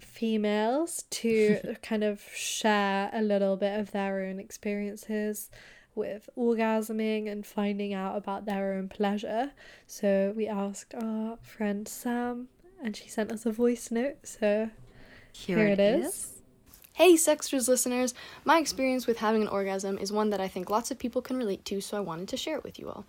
females 0.00 1.04
to 1.10 1.76
kind 1.82 2.04
of 2.04 2.22
share 2.34 3.10
a 3.12 3.20
little 3.20 3.56
bit 3.56 3.78
of 3.78 3.90
their 3.90 4.22
own 4.22 4.38
experiences 4.38 5.50
with 5.94 6.28
orgasming 6.36 7.30
and 7.30 7.46
finding 7.46 7.92
out 7.92 8.16
about 8.16 8.44
their 8.44 8.72
own 8.72 8.88
pleasure. 8.88 9.52
So 9.86 10.32
we 10.36 10.46
asked 10.46 10.94
our 10.94 11.36
friend 11.42 11.86
Sam, 11.86 12.48
and 12.82 12.96
she 12.96 13.08
sent 13.08 13.32
us 13.32 13.46
a 13.46 13.52
voice 13.52 13.90
note. 13.90 14.18
So 14.24 14.70
here, 15.32 15.58
here 15.58 15.68
it 15.68 15.80
is. 15.80 16.06
is. 16.06 16.28
Hey, 16.94 17.14
Sextras 17.14 17.68
listeners! 17.68 18.12
My 18.44 18.58
experience 18.58 19.06
with 19.06 19.18
having 19.18 19.40
an 19.40 19.48
orgasm 19.48 19.96
is 19.96 20.12
one 20.12 20.28
that 20.28 20.42
I 20.42 20.48
think 20.48 20.68
lots 20.68 20.90
of 20.90 20.98
people 20.98 21.22
can 21.22 21.38
relate 21.38 21.64
to, 21.64 21.80
so 21.80 21.96
I 21.96 22.00
wanted 22.00 22.28
to 22.28 22.36
share 22.36 22.56
it 22.56 22.64
with 22.64 22.78
you 22.78 22.90
all. 22.90 23.06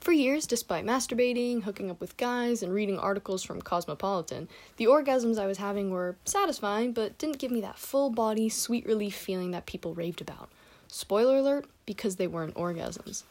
For 0.00 0.12
years, 0.12 0.46
despite 0.46 0.86
masturbating, 0.86 1.64
hooking 1.64 1.90
up 1.90 2.00
with 2.00 2.16
guys, 2.16 2.62
and 2.62 2.72
reading 2.72 2.98
articles 2.98 3.42
from 3.42 3.60
Cosmopolitan, 3.60 4.48
the 4.78 4.86
orgasms 4.86 5.38
I 5.38 5.46
was 5.46 5.58
having 5.58 5.90
were 5.90 6.16
satisfying, 6.24 6.92
but 6.92 7.18
didn't 7.18 7.38
give 7.38 7.50
me 7.50 7.60
that 7.60 7.78
full 7.78 8.08
body, 8.08 8.48
sweet 8.48 8.86
relief 8.86 9.14
feeling 9.14 9.50
that 9.50 9.66
people 9.66 9.92
raved 9.94 10.22
about. 10.22 10.48
Spoiler 10.88 11.36
alert, 11.36 11.66
because 11.86 12.16
they 12.16 12.26
weren't 12.26 12.54
orgasms. 12.54 13.22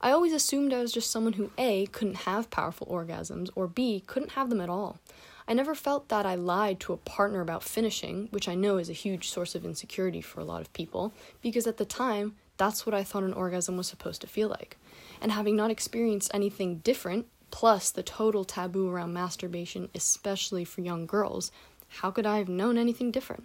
I 0.00 0.10
always 0.10 0.32
assumed 0.32 0.72
I 0.72 0.80
was 0.80 0.92
just 0.92 1.10
someone 1.10 1.34
who 1.34 1.50
A, 1.56 1.86
couldn't 1.86 2.26
have 2.26 2.50
powerful 2.50 2.86
orgasms, 2.88 3.50
or 3.54 3.68
B, 3.68 4.02
couldn't 4.06 4.32
have 4.32 4.50
them 4.50 4.60
at 4.60 4.68
all. 4.68 4.98
I 5.46 5.54
never 5.54 5.74
felt 5.74 6.08
that 6.08 6.26
I 6.26 6.34
lied 6.34 6.80
to 6.80 6.92
a 6.92 6.96
partner 6.96 7.40
about 7.40 7.62
finishing, 7.62 8.28
which 8.30 8.48
I 8.48 8.54
know 8.54 8.78
is 8.78 8.88
a 8.88 8.94
huge 8.94 9.28
source 9.28 9.54
of 9.54 9.64
insecurity 9.64 10.20
for 10.20 10.40
a 10.40 10.44
lot 10.44 10.60
of 10.60 10.72
people, 10.72 11.12
because 11.40 11.66
at 11.66 11.76
the 11.76 11.84
time, 11.84 12.36
that's 12.56 12.86
what 12.86 12.94
I 12.94 13.04
thought 13.04 13.24
an 13.24 13.32
orgasm 13.32 13.76
was 13.76 13.86
supposed 13.86 14.20
to 14.20 14.26
feel 14.26 14.48
like. 14.48 14.76
And 15.20 15.32
having 15.32 15.56
not 15.56 15.70
experienced 15.70 16.30
anything 16.32 16.76
different, 16.78 17.26
plus 17.50 17.90
the 17.90 18.02
total 18.02 18.44
taboo 18.44 18.88
around 18.88 19.12
masturbation, 19.12 19.88
especially 19.94 20.64
for 20.64 20.80
young 20.80 21.06
girls, 21.06 21.52
how 21.88 22.10
could 22.10 22.26
I 22.26 22.38
have 22.38 22.48
known 22.48 22.78
anything 22.78 23.10
different? 23.10 23.44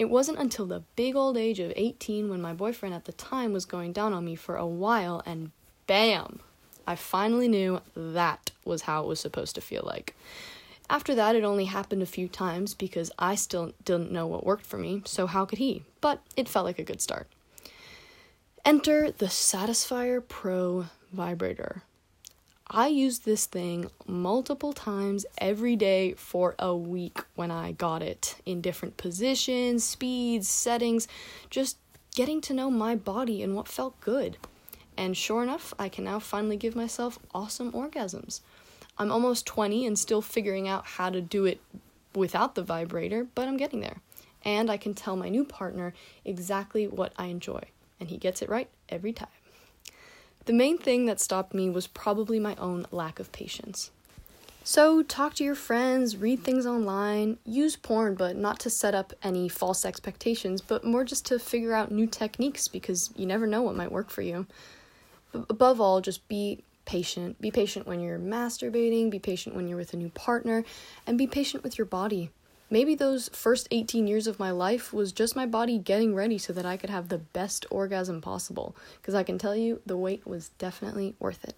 It 0.00 0.08
wasn't 0.08 0.38
until 0.38 0.64
the 0.64 0.82
big 0.96 1.14
old 1.14 1.36
age 1.36 1.60
of 1.60 1.74
18 1.76 2.30
when 2.30 2.40
my 2.40 2.54
boyfriend 2.54 2.94
at 2.94 3.04
the 3.04 3.12
time 3.12 3.52
was 3.52 3.66
going 3.66 3.92
down 3.92 4.14
on 4.14 4.24
me 4.24 4.34
for 4.34 4.56
a 4.56 4.66
while, 4.66 5.22
and 5.26 5.50
bam! 5.86 6.40
I 6.86 6.96
finally 6.96 7.48
knew 7.48 7.82
that 7.94 8.50
was 8.64 8.80
how 8.80 9.02
it 9.02 9.06
was 9.06 9.20
supposed 9.20 9.56
to 9.56 9.60
feel 9.60 9.82
like. 9.84 10.16
After 10.88 11.14
that, 11.16 11.36
it 11.36 11.44
only 11.44 11.66
happened 11.66 12.00
a 12.00 12.06
few 12.06 12.28
times 12.28 12.72
because 12.72 13.12
I 13.18 13.34
still 13.34 13.74
didn't 13.84 14.10
know 14.10 14.26
what 14.26 14.46
worked 14.46 14.64
for 14.64 14.78
me, 14.78 15.02
so 15.04 15.26
how 15.26 15.44
could 15.44 15.58
he? 15.58 15.82
But 16.00 16.22
it 16.34 16.48
felt 16.48 16.64
like 16.64 16.78
a 16.78 16.82
good 16.82 17.02
start. 17.02 17.28
Enter 18.64 19.10
the 19.10 19.26
Satisfyer 19.26 20.26
Pro 20.26 20.86
vibrator. 21.12 21.82
I 22.72 22.86
used 22.86 23.24
this 23.24 23.46
thing 23.46 23.90
multiple 24.06 24.72
times 24.72 25.26
every 25.38 25.74
day 25.74 26.14
for 26.14 26.54
a 26.56 26.72
week 26.72 27.18
when 27.34 27.50
I 27.50 27.72
got 27.72 28.00
it 28.00 28.36
in 28.46 28.60
different 28.60 28.96
positions, 28.96 29.82
speeds, 29.82 30.48
settings, 30.48 31.08
just 31.50 31.78
getting 32.14 32.40
to 32.42 32.54
know 32.54 32.70
my 32.70 32.94
body 32.94 33.42
and 33.42 33.56
what 33.56 33.66
felt 33.66 34.00
good. 34.00 34.36
And 34.96 35.16
sure 35.16 35.42
enough, 35.42 35.74
I 35.80 35.88
can 35.88 36.04
now 36.04 36.20
finally 36.20 36.56
give 36.56 36.76
myself 36.76 37.18
awesome 37.34 37.72
orgasms. 37.72 38.40
I'm 38.98 39.10
almost 39.10 39.46
20 39.46 39.84
and 39.84 39.98
still 39.98 40.22
figuring 40.22 40.68
out 40.68 40.86
how 40.86 41.10
to 41.10 41.20
do 41.20 41.46
it 41.46 41.60
without 42.14 42.54
the 42.54 42.62
vibrator, 42.62 43.26
but 43.34 43.48
I'm 43.48 43.56
getting 43.56 43.80
there. 43.80 43.96
And 44.44 44.70
I 44.70 44.76
can 44.76 44.94
tell 44.94 45.16
my 45.16 45.28
new 45.28 45.44
partner 45.44 45.92
exactly 46.24 46.86
what 46.86 47.14
I 47.16 47.26
enjoy, 47.26 47.62
and 47.98 48.10
he 48.10 48.16
gets 48.16 48.42
it 48.42 48.48
right 48.48 48.68
every 48.88 49.12
time. 49.12 49.39
The 50.46 50.52
main 50.52 50.78
thing 50.78 51.06
that 51.06 51.20
stopped 51.20 51.54
me 51.54 51.70
was 51.70 51.86
probably 51.86 52.38
my 52.38 52.56
own 52.56 52.86
lack 52.90 53.20
of 53.20 53.30
patience. 53.30 53.90
So, 54.62 55.02
talk 55.02 55.34
to 55.34 55.44
your 55.44 55.54
friends, 55.54 56.16
read 56.16 56.44
things 56.44 56.66
online, 56.66 57.38
use 57.44 57.76
porn, 57.76 58.14
but 58.14 58.36
not 58.36 58.60
to 58.60 58.70
set 58.70 58.94
up 58.94 59.12
any 59.22 59.48
false 59.48 59.84
expectations, 59.84 60.60
but 60.60 60.84
more 60.84 61.02
just 61.02 61.24
to 61.26 61.38
figure 61.38 61.72
out 61.72 61.90
new 61.90 62.06
techniques 62.06 62.68
because 62.68 63.10
you 63.16 63.26
never 63.26 63.46
know 63.46 63.62
what 63.62 63.74
might 63.74 63.90
work 63.90 64.10
for 64.10 64.22
you. 64.22 64.46
B- 65.32 65.44
above 65.48 65.80
all, 65.80 66.00
just 66.00 66.28
be 66.28 66.62
patient. 66.84 67.40
Be 67.40 67.50
patient 67.50 67.86
when 67.86 68.00
you're 68.00 68.18
masturbating, 68.18 69.10
be 69.10 69.18
patient 69.18 69.56
when 69.56 69.66
you're 69.66 69.78
with 69.78 69.94
a 69.94 69.96
new 69.96 70.10
partner, 70.10 70.64
and 71.06 71.16
be 71.16 71.26
patient 71.26 71.64
with 71.64 71.78
your 71.78 71.86
body. 71.86 72.30
Maybe 72.70 72.94
those 72.94 73.28
first 73.30 73.66
18 73.72 74.06
years 74.06 74.28
of 74.28 74.38
my 74.38 74.52
life 74.52 74.92
was 74.92 75.12
just 75.12 75.34
my 75.34 75.44
body 75.44 75.76
getting 75.76 76.14
ready 76.14 76.38
so 76.38 76.52
that 76.52 76.64
I 76.64 76.76
could 76.76 76.90
have 76.90 77.08
the 77.08 77.18
best 77.18 77.66
orgasm 77.68 78.20
possible. 78.20 78.76
Because 78.96 79.14
I 79.14 79.24
can 79.24 79.38
tell 79.38 79.56
you, 79.56 79.82
the 79.84 79.96
wait 79.96 80.24
was 80.26 80.50
definitely 80.50 81.16
worth 81.18 81.42
it. 81.44 81.54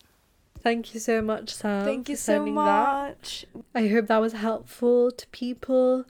Thank 0.59 0.95
you 0.95 1.01
so 1.01 1.21
much, 1.21 1.51
Sam. 1.51 1.85
Thank 1.85 2.09
you 2.09 2.17
so 2.17 2.35
sending 2.35 2.55
that. 2.55 3.09
much. 3.09 3.47
I 3.75 3.89
hope 3.89 4.07
that 4.07 4.21
was 4.21 4.33
helpful 4.33 5.11
to 5.11 5.27
people 5.29 6.05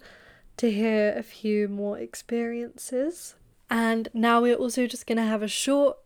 to 0.58 0.70
hear 0.70 1.14
a 1.16 1.22
few 1.22 1.68
more 1.68 1.98
experiences. 1.98 3.34
And 3.68 4.08
now 4.12 4.42
we're 4.42 4.54
also 4.54 4.86
just 4.86 5.06
going 5.06 5.16
to 5.16 5.24
have 5.24 5.42
a 5.42 5.48
short 5.48 5.96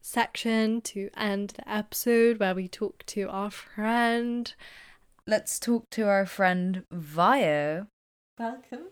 section 0.00 0.80
to 0.82 1.10
end 1.16 1.54
the 1.56 1.68
episode 1.68 2.38
where 2.38 2.54
we 2.54 2.68
talk 2.68 3.04
to 3.06 3.28
our 3.28 3.50
friend. 3.50 4.54
Let's 5.26 5.58
talk 5.58 5.90
to 5.90 6.06
our 6.08 6.24
friend 6.24 6.84
Vio. 6.92 7.88
Welcome. 8.38 8.88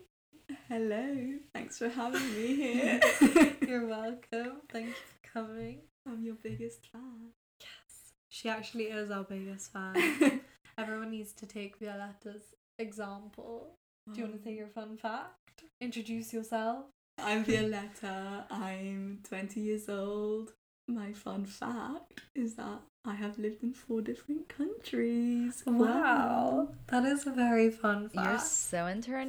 Hello, 0.67 1.37
thanks 1.53 1.77
for 1.77 1.87
having 1.87 2.33
me 2.33 2.55
here. 2.55 2.99
You're 3.67 3.85
welcome. 3.85 4.61
Thank 4.71 4.87
you 4.87 4.93
for 4.93 5.33
coming. 5.33 5.81
I'm 6.07 6.23
your 6.23 6.33
biggest 6.33 6.87
fan. 6.91 7.29
Yes. 7.61 8.13
She 8.29 8.49
actually 8.49 8.85
is 8.85 9.11
our 9.11 9.23
biggest 9.23 9.71
fan. 9.71 10.41
Everyone 10.79 11.11
needs 11.11 11.31
to 11.33 11.45
take 11.45 11.79
Violeta's 11.79 12.55
example. 12.79 13.75
Do 14.11 14.19
you 14.19 14.25
want 14.25 14.37
to 14.37 14.43
say 14.43 14.55
your 14.55 14.69
fun 14.69 14.97
fact? 14.97 15.61
Introduce 15.79 16.33
yourself. 16.33 16.85
I'm 17.19 17.45
Violeta. 17.45 18.45
I'm 18.49 19.19
20 19.29 19.59
years 19.59 19.89
old. 19.89 20.53
My 20.87 21.13
fun 21.13 21.45
fact 21.45 22.21
is 22.33 22.55
that 22.55 22.81
I 23.07 23.13
have 23.15 23.37
lived 23.37 23.61
in 23.63 23.73
four 23.73 24.01
different 24.01 24.49
countries. 24.49 25.63
Wow. 25.67 26.69
That 26.87 27.05
is 27.05 27.27
a 27.27 27.31
very 27.31 27.69
fun 27.69 28.09
fact. 28.09 28.15
You're 28.15 28.23
fact. 28.37 28.47
so 28.47 28.77
Absolutely 28.87 29.27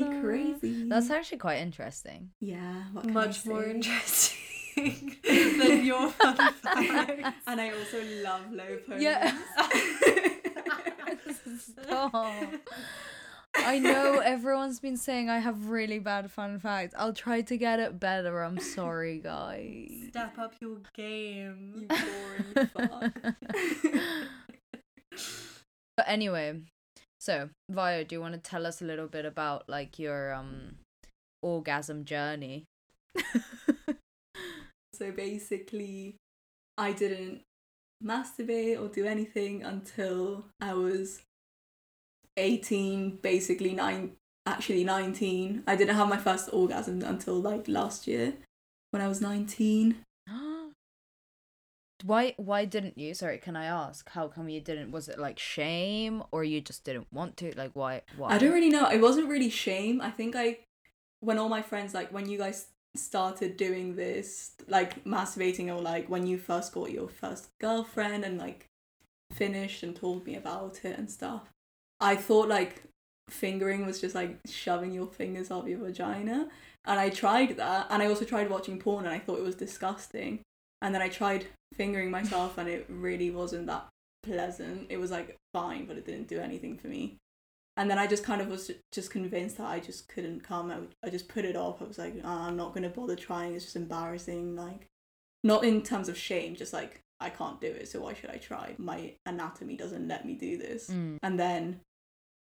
international. 0.00 0.20
crazy. 0.22 0.88
That's 0.88 1.10
actually 1.10 1.38
quite 1.38 1.58
interesting. 1.60 2.30
yeah, 2.40 2.84
what 2.92 3.04
can 3.04 3.16
I 3.16 3.26
Much 3.26 3.46
more 3.46 3.64
interesting 3.64 4.36
than 5.58 5.84
your 5.84 6.10
fun 6.10 6.36
fact. 6.36 7.38
and 7.46 7.60
I 7.60 7.70
also 7.70 8.02
love 8.22 8.52
low 8.52 8.76
ponies. 8.86 9.02
Yeah. 9.02 9.36
Stop. 11.58 12.12
I 13.66 13.78
know 13.78 14.18
everyone's 14.18 14.80
been 14.80 14.96
saying 14.96 15.28
I 15.28 15.38
have 15.38 15.68
really 15.68 15.98
bad 15.98 16.30
fun 16.30 16.58
facts. 16.58 16.94
I'll 16.98 17.12
try 17.12 17.42
to 17.42 17.56
get 17.56 17.80
it 17.80 17.98
better. 18.00 18.42
I'm 18.42 18.58
sorry, 18.58 19.18
guys. 19.18 19.90
Step 20.10 20.38
up 20.38 20.54
your 20.60 20.78
game. 20.94 21.74
you 21.76 21.86
boring 21.86 22.68
fuck. 22.74 23.34
But 25.96 26.06
anyway, 26.08 26.60
so 27.18 27.50
Vio, 27.70 28.04
do 28.04 28.14
you 28.14 28.20
want 28.20 28.34
to 28.34 28.40
tell 28.40 28.66
us 28.66 28.80
a 28.80 28.84
little 28.84 29.08
bit 29.08 29.24
about 29.24 29.68
like 29.68 29.98
your 29.98 30.32
um 30.32 30.76
orgasm 31.42 32.04
journey? 32.04 32.64
So 34.98 35.12
basically, 35.12 36.16
I 36.76 36.90
didn't 36.90 37.42
masturbate 38.04 38.80
or 38.80 38.88
do 38.88 39.06
anything 39.06 39.62
until 39.62 40.46
I 40.60 40.74
was 40.74 41.20
18, 42.38 43.18
basically 43.22 43.72
nine, 43.72 44.12
actually 44.46 44.84
19. 44.84 45.64
I 45.66 45.76
didn't 45.76 45.96
have 45.96 46.08
my 46.08 46.16
first 46.16 46.50
orgasm 46.52 47.02
until 47.02 47.34
like 47.34 47.68
last 47.68 48.06
year 48.06 48.34
when 48.90 49.02
I 49.02 49.08
was 49.08 49.20
19. 49.20 49.96
why 52.04 52.34
why 52.36 52.64
didn't 52.64 52.96
you? 52.96 53.14
Sorry, 53.14 53.38
can 53.38 53.56
I 53.56 53.66
ask? 53.66 54.08
How 54.10 54.28
come 54.28 54.48
you 54.48 54.60
didn't? 54.60 54.92
Was 54.92 55.08
it 55.08 55.18
like 55.18 55.38
shame 55.38 56.22
or 56.30 56.44
you 56.44 56.60
just 56.60 56.84
didn't 56.84 57.08
want 57.12 57.36
to? 57.38 57.52
Like 57.56 57.72
why 57.74 58.02
why? 58.16 58.34
I 58.34 58.38
don't 58.38 58.52
really 58.52 58.70
know. 58.70 58.88
It 58.88 59.00
wasn't 59.00 59.28
really 59.28 59.50
shame. 59.50 60.00
I 60.00 60.10
think 60.10 60.36
I, 60.36 60.58
when 61.20 61.38
all 61.38 61.48
my 61.48 61.62
friends, 61.62 61.94
like 61.94 62.12
when 62.12 62.28
you 62.28 62.38
guys 62.38 62.68
started 62.96 63.56
doing 63.56 63.96
this, 63.96 64.52
like 64.66 65.04
masturbating, 65.04 65.68
or 65.74 65.80
like 65.80 66.08
when 66.08 66.26
you 66.26 66.38
first 66.38 66.72
got 66.72 66.90
your 66.90 67.08
first 67.08 67.48
girlfriend 67.60 68.24
and 68.24 68.38
like 68.38 68.66
finished 69.32 69.82
and 69.82 69.94
told 69.94 70.24
me 70.26 70.36
about 70.36 70.84
it 70.84 70.98
and 70.98 71.10
stuff, 71.10 71.50
I 72.00 72.16
thought 72.16 72.48
like 72.48 72.82
fingering 73.28 73.84
was 73.86 74.00
just 74.00 74.14
like 74.14 74.38
shoving 74.46 74.92
your 74.92 75.06
fingers 75.06 75.50
up 75.50 75.68
your 75.68 75.78
vagina. 75.78 76.48
And 76.84 76.98
I 76.98 77.10
tried 77.10 77.56
that. 77.56 77.86
And 77.90 78.02
I 78.02 78.06
also 78.06 78.24
tried 78.24 78.50
watching 78.50 78.78
porn 78.78 79.04
and 79.04 79.14
I 79.14 79.18
thought 79.18 79.38
it 79.38 79.44
was 79.44 79.54
disgusting. 79.56 80.40
And 80.80 80.94
then 80.94 81.02
I 81.02 81.08
tried 81.08 81.46
fingering 81.74 82.10
myself 82.10 82.56
and 82.56 82.68
it 82.68 82.86
really 82.88 83.30
wasn't 83.30 83.66
that 83.66 83.88
pleasant. 84.22 84.86
It 84.88 84.98
was 84.98 85.10
like 85.10 85.36
fine, 85.52 85.86
but 85.86 85.96
it 85.98 86.06
didn't 86.06 86.28
do 86.28 86.40
anything 86.40 86.76
for 86.78 86.86
me 86.86 87.16
and 87.78 87.88
then 87.88 87.96
I 87.96 88.08
just 88.08 88.24
kind 88.24 88.40
of 88.40 88.48
was 88.48 88.72
just 88.92 89.12
convinced 89.12 89.58
that 89.58 89.68
I 89.68 89.78
just 89.78 90.08
couldn't 90.08 90.42
come. 90.42 90.68
I, 90.72 90.80
would- 90.80 90.94
I 91.04 91.10
just 91.10 91.28
put 91.28 91.44
it 91.44 91.54
off. 91.54 91.80
I 91.80 91.84
was 91.84 91.96
like, 91.96 92.20
"Ah, 92.24 92.48
I'm 92.48 92.56
not 92.56 92.74
gonna 92.74 92.88
bother 92.88 93.14
trying. 93.14 93.54
It's 93.54 93.66
just 93.66 93.76
embarrassing. 93.76 94.56
Like, 94.56 94.86
not 95.44 95.62
in 95.62 95.82
terms 95.82 96.08
of 96.08 96.18
shame, 96.18 96.56
just 96.56 96.72
like 96.72 97.00
I 97.20 97.30
can't 97.30 97.60
do 97.60 97.68
it. 97.68 97.88
So 97.88 98.00
why 98.00 98.14
should 98.14 98.30
I 98.30 98.38
try? 98.38 98.74
My 98.78 99.12
anatomy 99.26 99.76
doesn't 99.76 100.08
let 100.08 100.26
me 100.26 100.34
do 100.34 100.58
this. 100.58 100.90
Mm. 100.90 101.18
And 101.22 101.38
then 101.38 101.80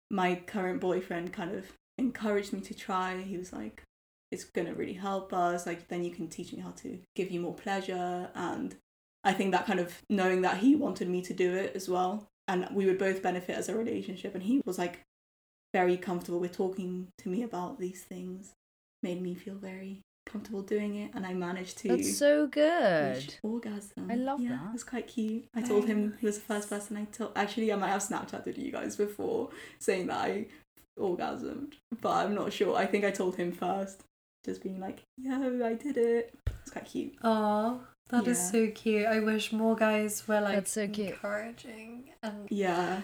my 0.09 0.35
current 0.35 0.79
boyfriend 0.79 1.33
kind 1.33 1.55
of 1.55 1.71
encouraged 1.97 2.53
me 2.53 2.61
to 2.61 2.73
try. 2.73 3.21
He 3.21 3.37
was 3.37 3.53
like, 3.53 3.83
it's 4.31 4.43
gonna 4.43 4.73
really 4.73 4.93
help 4.93 5.33
us. 5.33 5.65
Like, 5.65 5.87
then 5.87 6.03
you 6.03 6.11
can 6.11 6.27
teach 6.27 6.53
me 6.53 6.59
how 6.59 6.71
to 6.71 6.99
give 7.15 7.31
you 7.31 7.39
more 7.39 7.53
pleasure. 7.53 8.29
And 8.35 8.75
I 9.23 9.33
think 9.33 9.51
that 9.51 9.65
kind 9.65 9.79
of 9.79 10.01
knowing 10.09 10.41
that 10.41 10.57
he 10.57 10.75
wanted 10.75 11.09
me 11.09 11.21
to 11.23 11.33
do 11.33 11.55
it 11.55 11.75
as 11.75 11.89
well, 11.89 12.27
and 12.47 12.67
we 12.71 12.85
would 12.85 12.99
both 12.99 13.23
benefit 13.23 13.57
as 13.57 13.69
a 13.69 13.75
relationship. 13.75 14.35
And 14.35 14.43
he 14.43 14.61
was 14.65 14.77
like 14.77 15.01
very 15.73 15.97
comfortable 15.97 16.39
with 16.39 16.51
talking 16.51 17.07
to 17.17 17.29
me 17.29 17.43
about 17.43 17.79
these 17.79 18.03
things, 18.03 18.53
made 19.01 19.21
me 19.21 19.35
feel 19.35 19.55
very 19.55 20.01
comfortable 20.25 20.61
doing 20.61 20.95
it. 20.95 21.11
And 21.13 21.25
I 21.25 21.33
managed 21.33 21.77
to 21.79 21.89
That's 21.89 22.17
so 22.17 22.47
good. 22.47 23.35
orgasm. 23.43 24.09
I 24.09 24.15
love 24.15 24.39
yeah, 24.41 24.49
that. 24.49 24.69
It 24.69 24.73
was 24.73 24.83
quite 24.83 25.07
cute. 25.07 25.45
I 25.55 25.61
told 25.61 25.85
him 25.85 26.17
he 26.19 26.25
was 26.25 26.37
the 26.37 26.45
first 26.45 26.69
person 26.69 26.97
I 26.97 27.05
told. 27.05 27.31
Actually, 27.35 27.71
I 27.71 27.75
might 27.75 27.89
have 27.89 28.01
Snapchatted 28.01 28.57
you 28.57 28.71
guys 28.71 28.95
before 28.95 29.49
saying 29.79 30.07
that 30.07 30.17
I 30.17 30.47
orgasmed, 30.99 31.73
but 32.01 32.11
I'm 32.11 32.35
not 32.35 32.53
sure. 32.53 32.75
I 32.75 32.85
think 32.85 33.03
I 33.05 33.11
told 33.11 33.35
him 33.35 33.51
first, 33.51 34.01
just 34.45 34.63
being 34.63 34.79
like, 34.79 35.03
"Yo, 35.17 35.63
I 35.65 35.73
did 35.73 35.97
it." 35.97 36.33
It's 36.61 36.71
quite 36.71 36.85
cute. 36.85 37.13
Oh, 37.23 37.81
that 38.09 38.27
is 38.27 38.37
Yeah. 38.39 38.51
so 38.51 38.67
cute. 38.71 39.05
I 39.05 39.19
wish 39.19 39.51
more 39.51 39.75
guys 39.75 40.27
were 40.27 40.41
like 40.41 40.55
That's 40.55 40.71
so 40.71 40.87
cute. 40.87 41.09
encouraging 41.09 42.11
and 42.23 42.47
Yeah, 42.49 43.01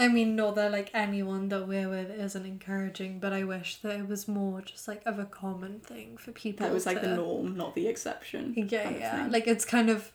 I 0.00 0.08
mean, 0.08 0.34
not 0.34 0.54
that 0.56 0.72
like 0.72 0.90
anyone 0.94 1.48
that 1.50 1.68
we're 1.68 1.88
with 1.88 2.10
isn't 2.10 2.46
encouraging, 2.46 3.20
but 3.20 3.32
I 3.32 3.44
wish 3.44 3.76
that 3.82 3.98
it 4.00 4.08
was 4.08 4.26
more 4.26 4.62
just 4.62 4.88
like 4.88 5.02
of 5.06 5.18
a 5.18 5.26
common 5.26 5.80
thing 5.80 6.16
for 6.16 6.32
people. 6.32 6.66
that 6.66 6.72
was 6.72 6.86
like 6.86 7.02
the 7.02 7.14
norm, 7.16 7.56
not 7.56 7.74
the 7.74 7.86
exception. 7.86 8.54
Yeah, 8.56 8.90
yeah. 8.90 9.28
Like 9.30 9.46
it's 9.46 9.64
kind 9.64 9.90
of 9.90 10.12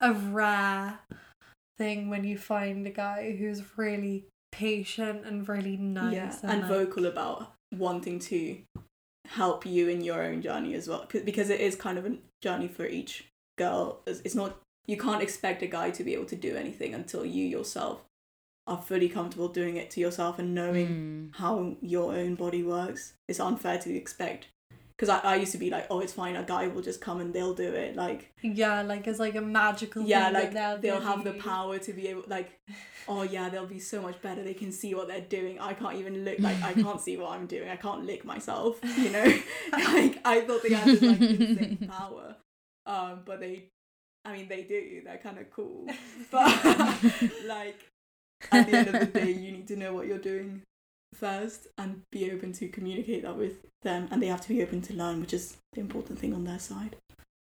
a 0.00 0.12
rare 0.12 1.00
thing 1.76 2.08
when 2.08 2.24
you 2.24 2.38
find 2.38 2.86
a 2.86 2.90
guy 2.90 3.36
who's 3.38 3.62
really 3.76 4.26
patient 4.52 5.24
and 5.26 5.48
really 5.48 5.76
nice 5.76 6.14
yeah, 6.14 6.36
and, 6.42 6.50
and 6.52 6.60
like- 6.62 6.70
vocal 6.70 7.06
about 7.06 7.52
wanting 7.76 8.18
to 8.18 8.58
help 9.26 9.64
you 9.64 9.88
in 9.88 10.00
your 10.02 10.22
own 10.22 10.42
journey 10.42 10.74
as 10.74 10.88
well 10.88 11.06
'Cause- 11.06 11.22
because 11.22 11.50
it 11.50 11.60
is 11.60 11.76
kind 11.76 11.98
of 11.98 12.04
a 12.06 12.18
journey 12.42 12.66
for 12.68 12.84
each 12.86 13.26
girl. 13.58 14.00
It's 14.06 14.34
not 14.34 14.56
you 14.86 14.96
can't 14.96 15.22
expect 15.22 15.62
a 15.62 15.66
guy 15.68 15.90
to 15.90 16.02
be 16.02 16.14
able 16.14 16.24
to 16.26 16.36
do 16.36 16.56
anything 16.56 16.94
until 16.94 17.24
you 17.24 17.44
yourself 17.46 18.00
are 18.70 18.80
fully 18.80 19.08
comfortable 19.08 19.48
doing 19.48 19.76
it 19.76 19.90
to 19.90 20.00
yourself 20.00 20.38
and 20.38 20.54
knowing 20.54 20.88
Mm. 20.88 21.36
how 21.36 21.76
your 21.82 22.14
own 22.14 22.34
body 22.36 22.62
works. 22.62 23.14
It's 23.28 23.40
unfair 23.40 23.78
to 23.78 23.94
expect. 23.94 24.46
Because 24.96 25.08
I, 25.08 25.32
I 25.32 25.36
used 25.36 25.52
to 25.52 25.58
be 25.58 25.70
like, 25.70 25.86
oh, 25.90 26.00
it's 26.00 26.12
fine, 26.12 26.36
a 26.36 26.42
guy 26.42 26.66
will 26.68 26.82
just 26.82 27.00
come 27.00 27.20
and 27.20 27.32
they'll 27.34 27.54
do 27.54 27.72
it. 27.72 27.96
Like, 27.96 28.32
Yeah, 28.42 28.82
like 28.82 29.06
it's 29.06 29.18
like 29.18 29.34
a 29.34 29.40
magical 29.40 30.02
yeah, 30.02 30.24
thing 30.26 30.34
like 30.34 30.52
they'll, 30.52 30.78
they'll 30.78 31.00
have 31.00 31.24
the 31.24 31.32
power 31.32 31.78
to 31.78 31.92
be 31.94 32.08
able, 32.08 32.24
like, 32.26 32.60
oh 33.08 33.22
yeah, 33.22 33.48
they'll 33.48 33.64
be 33.66 33.78
so 33.80 34.02
much 34.02 34.20
better. 34.20 34.42
They 34.44 34.52
can 34.54 34.70
see 34.70 34.94
what 34.94 35.08
they're 35.08 35.22
doing. 35.22 35.58
I 35.58 35.72
can't 35.72 35.96
even 35.96 36.24
look, 36.26 36.38
like, 36.38 36.62
I 36.62 36.74
can't 36.84 37.00
see 37.00 37.16
what 37.16 37.30
I'm 37.32 37.46
doing. 37.46 37.68
I 37.70 37.76
can't 37.76 38.04
lick 38.04 38.24
myself, 38.26 38.78
you 38.98 39.10
know? 39.10 39.24
like, 39.72 40.20
I 40.24 40.42
thought 40.46 40.62
they 40.62 40.74
had 40.74 40.86
this, 40.86 41.02
like, 41.02 41.20
insane 41.20 41.88
power. 41.90 42.36
Um, 42.86 43.22
but 43.24 43.40
they, 43.40 43.70
I 44.26 44.36
mean, 44.36 44.48
they 44.48 44.62
do. 44.64 45.00
They're 45.02 45.16
kind 45.16 45.38
of 45.38 45.50
cool. 45.50 45.86
But, 46.30 46.46
like, 47.46 47.80
at 48.52 48.66
the 48.66 48.76
end 48.76 48.88
of 48.88 49.00
the 49.00 49.20
day, 49.20 49.30
you 49.30 49.52
need 49.52 49.68
to 49.68 49.76
know 49.76 49.94
what 49.94 50.06
you're 50.06 50.18
doing 50.18 50.62
first 51.14 51.66
and 51.76 52.02
be 52.12 52.30
open 52.30 52.52
to 52.52 52.68
communicate 52.68 53.22
that 53.22 53.36
with 53.36 53.66
them 53.82 54.08
and 54.10 54.22
they 54.22 54.28
have 54.28 54.40
to 54.40 54.48
be 54.48 54.62
open 54.62 54.80
to 54.80 54.94
learn 54.94 55.20
which 55.20 55.32
is 55.32 55.56
the 55.72 55.80
important 55.80 56.18
thing 56.18 56.32
on 56.32 56.44
their 56.44 56.58
side 56.58 56.94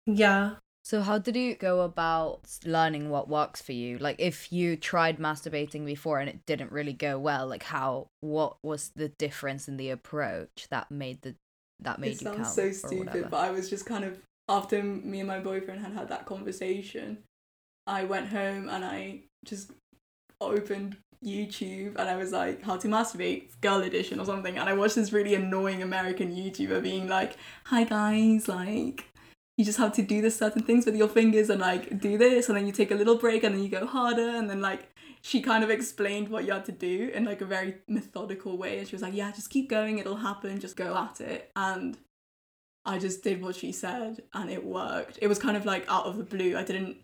Yeah. 0.06 0.56
So 0.86 1.02
how 1.02 1.18
did 1.18 1.38
you 1.38 1.56
go 1.56 1.80
about 1.80 2.42
learning 2.66 3.10
what 3.10 3.30
works 3.30 3.62
for 3.62 3.72
you? 3.72 3.98
Like 4.00 4.18
if 4.20 4.52
you 4.52 4.76
tried 4.76 5.18
masturbating 5.18 5.86
before 5.86 6.20
and 6.20 6.30
it 6.30 6.46
didn't 6.46 6.74
really 6.74 6.92
go 6.92 7.18
well, 7.18 7.48
like 7.48 7.64
how 7.64 8.08
what 8.20 8.58
was 8.62 8.92
the 8.94 9.08
difference 9.08 9.70
in 9.70 9.78
the 9.78 9.92
approach 9.92 10.68
that 10.70 10.92
made 10.92 11.22
the 11.22 11.36
that 11.80 12.00
made 12.00 12.14
it 12.14 12.22
you 12.22 12.34
sounds 12.34 12.54
so 12.54 12.72
stupid 12.72 13.08
whatever? 13.08 13.28
but 13.30 13.40
i 13.40 13.52
was 13.52 13.70
just 13.70 13.86
kind 13.86 14.04
of 14.04 14.20
after 14.50 14.82
me 14.82 15.20
and 15.20 15.28
my 15.28 15.40
boyfriend 15.40 15.82
had 15.82 15.94
had 15.94 16.10
that 16.10 16.26
conversation 16.26 17.18
i 17.88 18.04
went 18.04 18.30
home 18.30 18.70
and 18.70 18.86
i 18.86 19.20
just 19.44 19.72
opened 20.52 20.98
youtube 21.24 21.96
and 21.96 22.10
i 22.10 22.18
was 22.18 22.34
like 22.34 22.62
how 22.64 22.76
to 22.76 22.90
masturbate 22.90 23.50
girl 23.62 23.82
edition 23.82 24.20
or 24.20 24.26
something. 24.26 24.58
And 24.58 24.68
i 24.68 24.74
watched 24.74 24.96
this 24.96 25.14
really 25.14 25.36
annoying 25.36 25.82
american 25.82 26.36
youtuber 26.36 26.84
being 26.84 27.08
like 27.08 27.38
hi 27.66 27.86
guys 27.86 28.50
like 28.50 29.06
you 29.58 29.66
just 29.66 29.78
have 29.78 29.94
to 29.94 30.02
do 30.02 30.22
this 30.22 30.38
certain 30.38 30.64
things 30.64 30.86
with 30.86 30.96
your 30.96 31.08
fingers 31.08 31.50
and 31.50 31.62
like 31.62 32.00
do 32.00 32.18
this. 32.18 32.50
And 32.50 32.58
then 32.58 32.66
you 32.66 32.72
take 32.72 32.92
a 32.92 32.96
little 32.96 33.18
break 33.18 33.44
and 33.44 33.54
then 33.56 33.64
you 33.64 33.70
go 33.70 33.86
harder. 33.86 34.30
And 34.30 34.50
then 34.50 34.62
like 34.62 34.90
she 35.22 35.42
kind 35.42 35.64
of 35.64 35.70
explained 35.70 36.30
what 36.30 36.46
you 36.46 36.54
had 36.54 36.66
to 36.66 36.72
do 36.72 37.12
in 37.14 37.26
like 37.26 37.42
a 37.42 37.46
very 37.46 37.76
methodical 37.88 38.58
way. 38.58 38.80
And 38.80 38.88
she 38.88 38.96
was 38.96 39.04
like 39.04 39.14
yeah 39.14 39.32
just 39.32 39.50
keep 39.50 39.70
going. 39.70 40.00
It'll 40.00 40.16
happen. 40.16 40.60
Just 40.60 40.76
go 40.76 40.96
at 40.98 41.22
it. 41.22 41.52
And 41.56 41.98
i 42.86 43.00
just 43.00 43.24
did 43.24 43.42
what 43.42 43.56
she 43.56 43.72
said 43.72 44.24
and 44.34 44.50
it 44.50 44.66
worked. 44.66 45.20
It 45.22 45.28
was 45.28 45.40
kind 45.40 45.56
of 45.56 45.66
like 45.66 45.86
out 45.88 46.06
of 46.06 46.18
the 46.18 46.24
blue. 46.24 46.58
I 46.58 46.64
didn't 46.64 46.98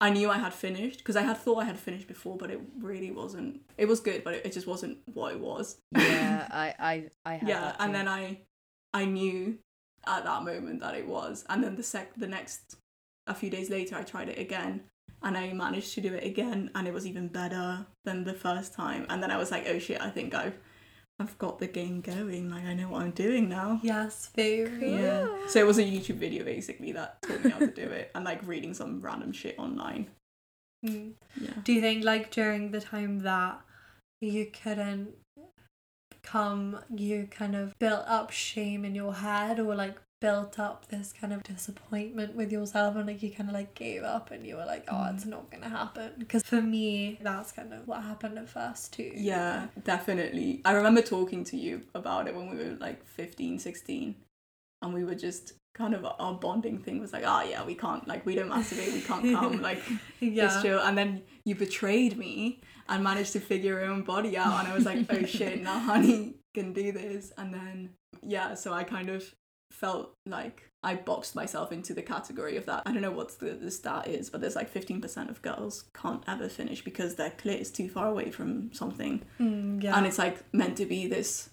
i 0.00 0.10
knew 0.10 0.30
i 0.30 0.38
had 0.38 0.52
finished 0.52 0.98
because 0.98 1.16
i 1.16 1.22
had 1.22 1.36
thought 1.36 1.58
i 1.58 1.64
had 1.64 1.78
finished 1.78 2.06
before 2.06 2.36
but 2.36 2.50
it 2.50 2.60
really 2.80 3.10
wasn't 3.10 3.60
it 3.78 3.86
was 3.86 4.00
good 4.00 4.22
but 4.24 4.34
it, 4.34 4.46
it 4.46 4.52
just 4.52 4.66
wasn't 4.66 4.98
what 5.12 5.32
it 5.32 5.40
was. 5.40 5.78
Yeah, 5.92 6.46
I 6.50 6.74
I 6.78 7.04
I 7.24 7.34
had 7.36 7.48
yeah 7.48 7.76
and 7.78 7.94
then 7.94 8.08
i 8.08 8.38
i 8.92 9.04
knew 9.04 9.58
at 10.06 10.24
that 10.24 10.42
moment 10.42 10.80
that 10.80 10.94
it 10.94 11.06
was 11.06 11.44
and 11.48 11.62
then 11.62 11.76
the 11.76 11.82
sec 11.82 12.14
the 12.16 12.26
next 12.26 12.76
a 13.26 13.34
few 13.34 13.50
days 13.50 13.70
later 13.70 13.96
i 13.96 14.02
tried 14.02 14.28
it 14.28 14.38
again 14.38 14.82
and 15.22 15.36
i 15.36 15.52
managed 15.52 15.94
to 15.94 16.00
do 16.00 16.14
it 16.14 16.24
again 16.24 16.70
and 16.74 16.86
it 16.86 16.94
was 16.94 17.06
even 17.06 17.28
better 17.28 17.86
than 18.04 18.24
the 18.24 18.34
first 18.34 18.74
time 18.74 19.06
and 19.08 19.22
then 19.22 19.30
i 19.30 19.36
was 19.36 19.50
like 19.50 19.66
oh 19.66 19.78
shit 19.78 20.00
i 20.00 20.10
think 20.10 20.34
i've 20.34 20.58
i've 21.18 21.36
got 21.38 21.58
the 21.58 21.66
game 21.66 22.00
going 22.00 22.50
like 22.50 22.64
i 22.64 22.74
know 22.74 22.88
what 22.88 23.02
i'm 23.02 23.10
doing 23.10 23.48
now. 23.48 23.80
Yes, 23.82 24.30
very. 24.36 24.92
yeah. 24.92 25.28
So 25.48 25.60
it 25.60 25.66
was 25.66 25.78
a 25.78 25.82
youtube 25.82 26.16
video 26.16 26.44
basically 26.44 26.92
that 26.92 27.22
taught 27.22 27.44
me 27.44 27.50
how 27.50 27.58
to 27.58 27.66
do 27.68 27.82
it 27.82 28.10
and 28.14 28.24
like 28.24 28.46
reading 28.46 28.74
some 28.74 29.00
random 29.00 29.32
shit 29.32 29.58
online. 29.58 30.08
Mm. 30.84 31.12
yeah. 31.40 31.50
Do 31.64 31.72
you 31.72 31.80
think 31.80 32.04
like 32.04 32.30
during 32.30 32.70
the 32.70 32.80
time 32.80 33.20
that 33.20 33.60
you 34.20 34.46
couldn't 34.46 35.14
come, 36.22 36.80
you 36.94 37.28
kind 37.30 37.54
of 37.56 37.78
built 37.78 38.04
up 38.06 38.30
shame 38.30 38.84
in 38.84 38.94
your 38.94 39.14
head 39.14 39.58
or 39.58 39.74
like 39.74 39.96
built 40.20 40.58
up 40.58 40.88
this 40.88 41.12
kind 41.12 41.32
of 41.32 41.42
disappointment 41.42 42.34
with 42.34 42.50
yourself 42.50 42.96
and 42.96 43.06
like 43.06 43.22
you 43.22 43.30
kind 43.30 43.50
of 43.50 43.54
like 43.54 43.74
gave 43.74 44.02
up 44.02 44.30
and 44.30 44.46
you 44.46 44.56
were 44.56 44.64
like, 44.64 44.84
oh, 44.88 45.10
it's 45.12 45.24
mm. 45.24 45.30
not 45.30 45.50
gonna 45.50 45.68
happen? 45.68 46.12
Because 46.18 46.42
for 46.42 46.62
me, 46.62 47.18
that's 47.22 47.52
kind 47.52 47.72
of 47.72 47.86
what 47.86 48.02
happened 48.02 48.38
at 48.38 48.48
first 48.48 48.94
too. 48.94 49.12
Yeah, 49.14 49.66
definitely. 49.84 50.62
I 50.64 50.72
remember 50.72 51.02
talking 51.02 51.44
to 51.44 51.56
you 51.56 51.82
about 51.94 52.28
it 52.28 52.34
when 52.34 52.50
we 52.50 52.56
were 52.56 52.76
like 52.80 53.04
15, 53.06 53.58
16. 53.58 54.14
And 54.82 54.94
we 54.94 55.04
were 55.04 55.14
just 55.14 55.54
kind 55.74 55.94
of 55.94 56.06
our 56.18 56.34
bonding 56.34 56.78
thing 56.78 57.00
was 57.00 57.12
like, 57.12 57.24
oh 57.26 57.42
yeah, 57.42 57.64
we 57.64 57.74
can't, 57.74 58.06
like, 58.06 58.24
we 58.24 58.34
don't 58.34 58.50
masturbate, 58.50 58.92
we 58.92 59.00
can't 59.00 59.34
come, 59.34 59.60
like, 59.62 59.82
yeah. 60.20 60.46
it's 60.46 60.62
chill. 60.62 60.80
And 60.80 60.96
then 60.96 61.22
you 61.44 61.54
betrayed 61.54 62.16
me 62.16 62.60
and 62.88 63.02
managed 63.02 63.32
to 63.34 63.40
figure 63.40 63.80
your 63.80 63.84
own 63.84 64.02
body 64.02 64.36
out. 64.36 64.60
And 64.60 64.68
I 64.68 64.74
was 64.74 64.84
like, 64.84 65.06
oh 65.10 65.24
shit, 65.24 65.62
now 65.62 65.78
honey 65.78 66.36
can 66.54 66.72
do 66.72 66.92
this. 66.92 67.32
And 67.36 67.52
then, 67.52 67.90
yeah, 68.22 68.54
so 68.54 68.72
I 68.72 68.84
kind 68.84 69.08
of 69.10 69.34
felt 69.76 70.12
like 70.24 70.70
I 70.82 70.94
boxed 70.94 71.34
myself 71.34 71.70
into 71.72 71.92
the 71.94 72.02
category 72.02 72.56
of 72.56 72.64
that. 72.66 72.82
I 72.86 72.92
don't 72.92 73.02
know 73.02 73.10
what 73.10 73.38
the, 73.40 73.50
the 73.52 73.70
stat 73.70 74.06
is, 74.08 74.30
but 74.30 74.40
there's 74.40 74.56
like 74.56 74.72
15% 74.72 75.28
of 75.30 75.42
girls 75.42 75.84
can't 75.94 76.22
ever 76.26 76.48
finish 76.48 76.82
because 76.82 77.16
their 77.16 77.30
clit 77.30 77.60
is 77.60 77.70
too 77.70 77.88
far 77.88 78.08
away 78.08 78.30
from 78.30 78.72
something 78.72 79.22
Mm, 79.40 79.82
yeah. 79.82 79.96
and 79.96 80.06
it's 80.06 80.18
like 80.18 80.38
meant 80.54 80.76
to 80.78 80.86
be 80.86 81.06
this 81.06 81.50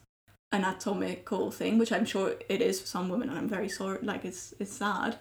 anatomical 0.53 1.49
thing 1.49 1.78
which 1.80 1.91
i'm 1.91 2.05
sure 2.05 2.36
it 2.47 2.61
is 2.61 2.80
for 2.80 2.86
some 2.86 3.09
women 3.09 3.28
and 3.30 3.38
i'm 3.39 3.49
very 3.49 3.67
sorry 3.67 3.97
like 4.03 4.24
it's 4.24 4.53
it's 4.59 4.71
sad 4.71 5.17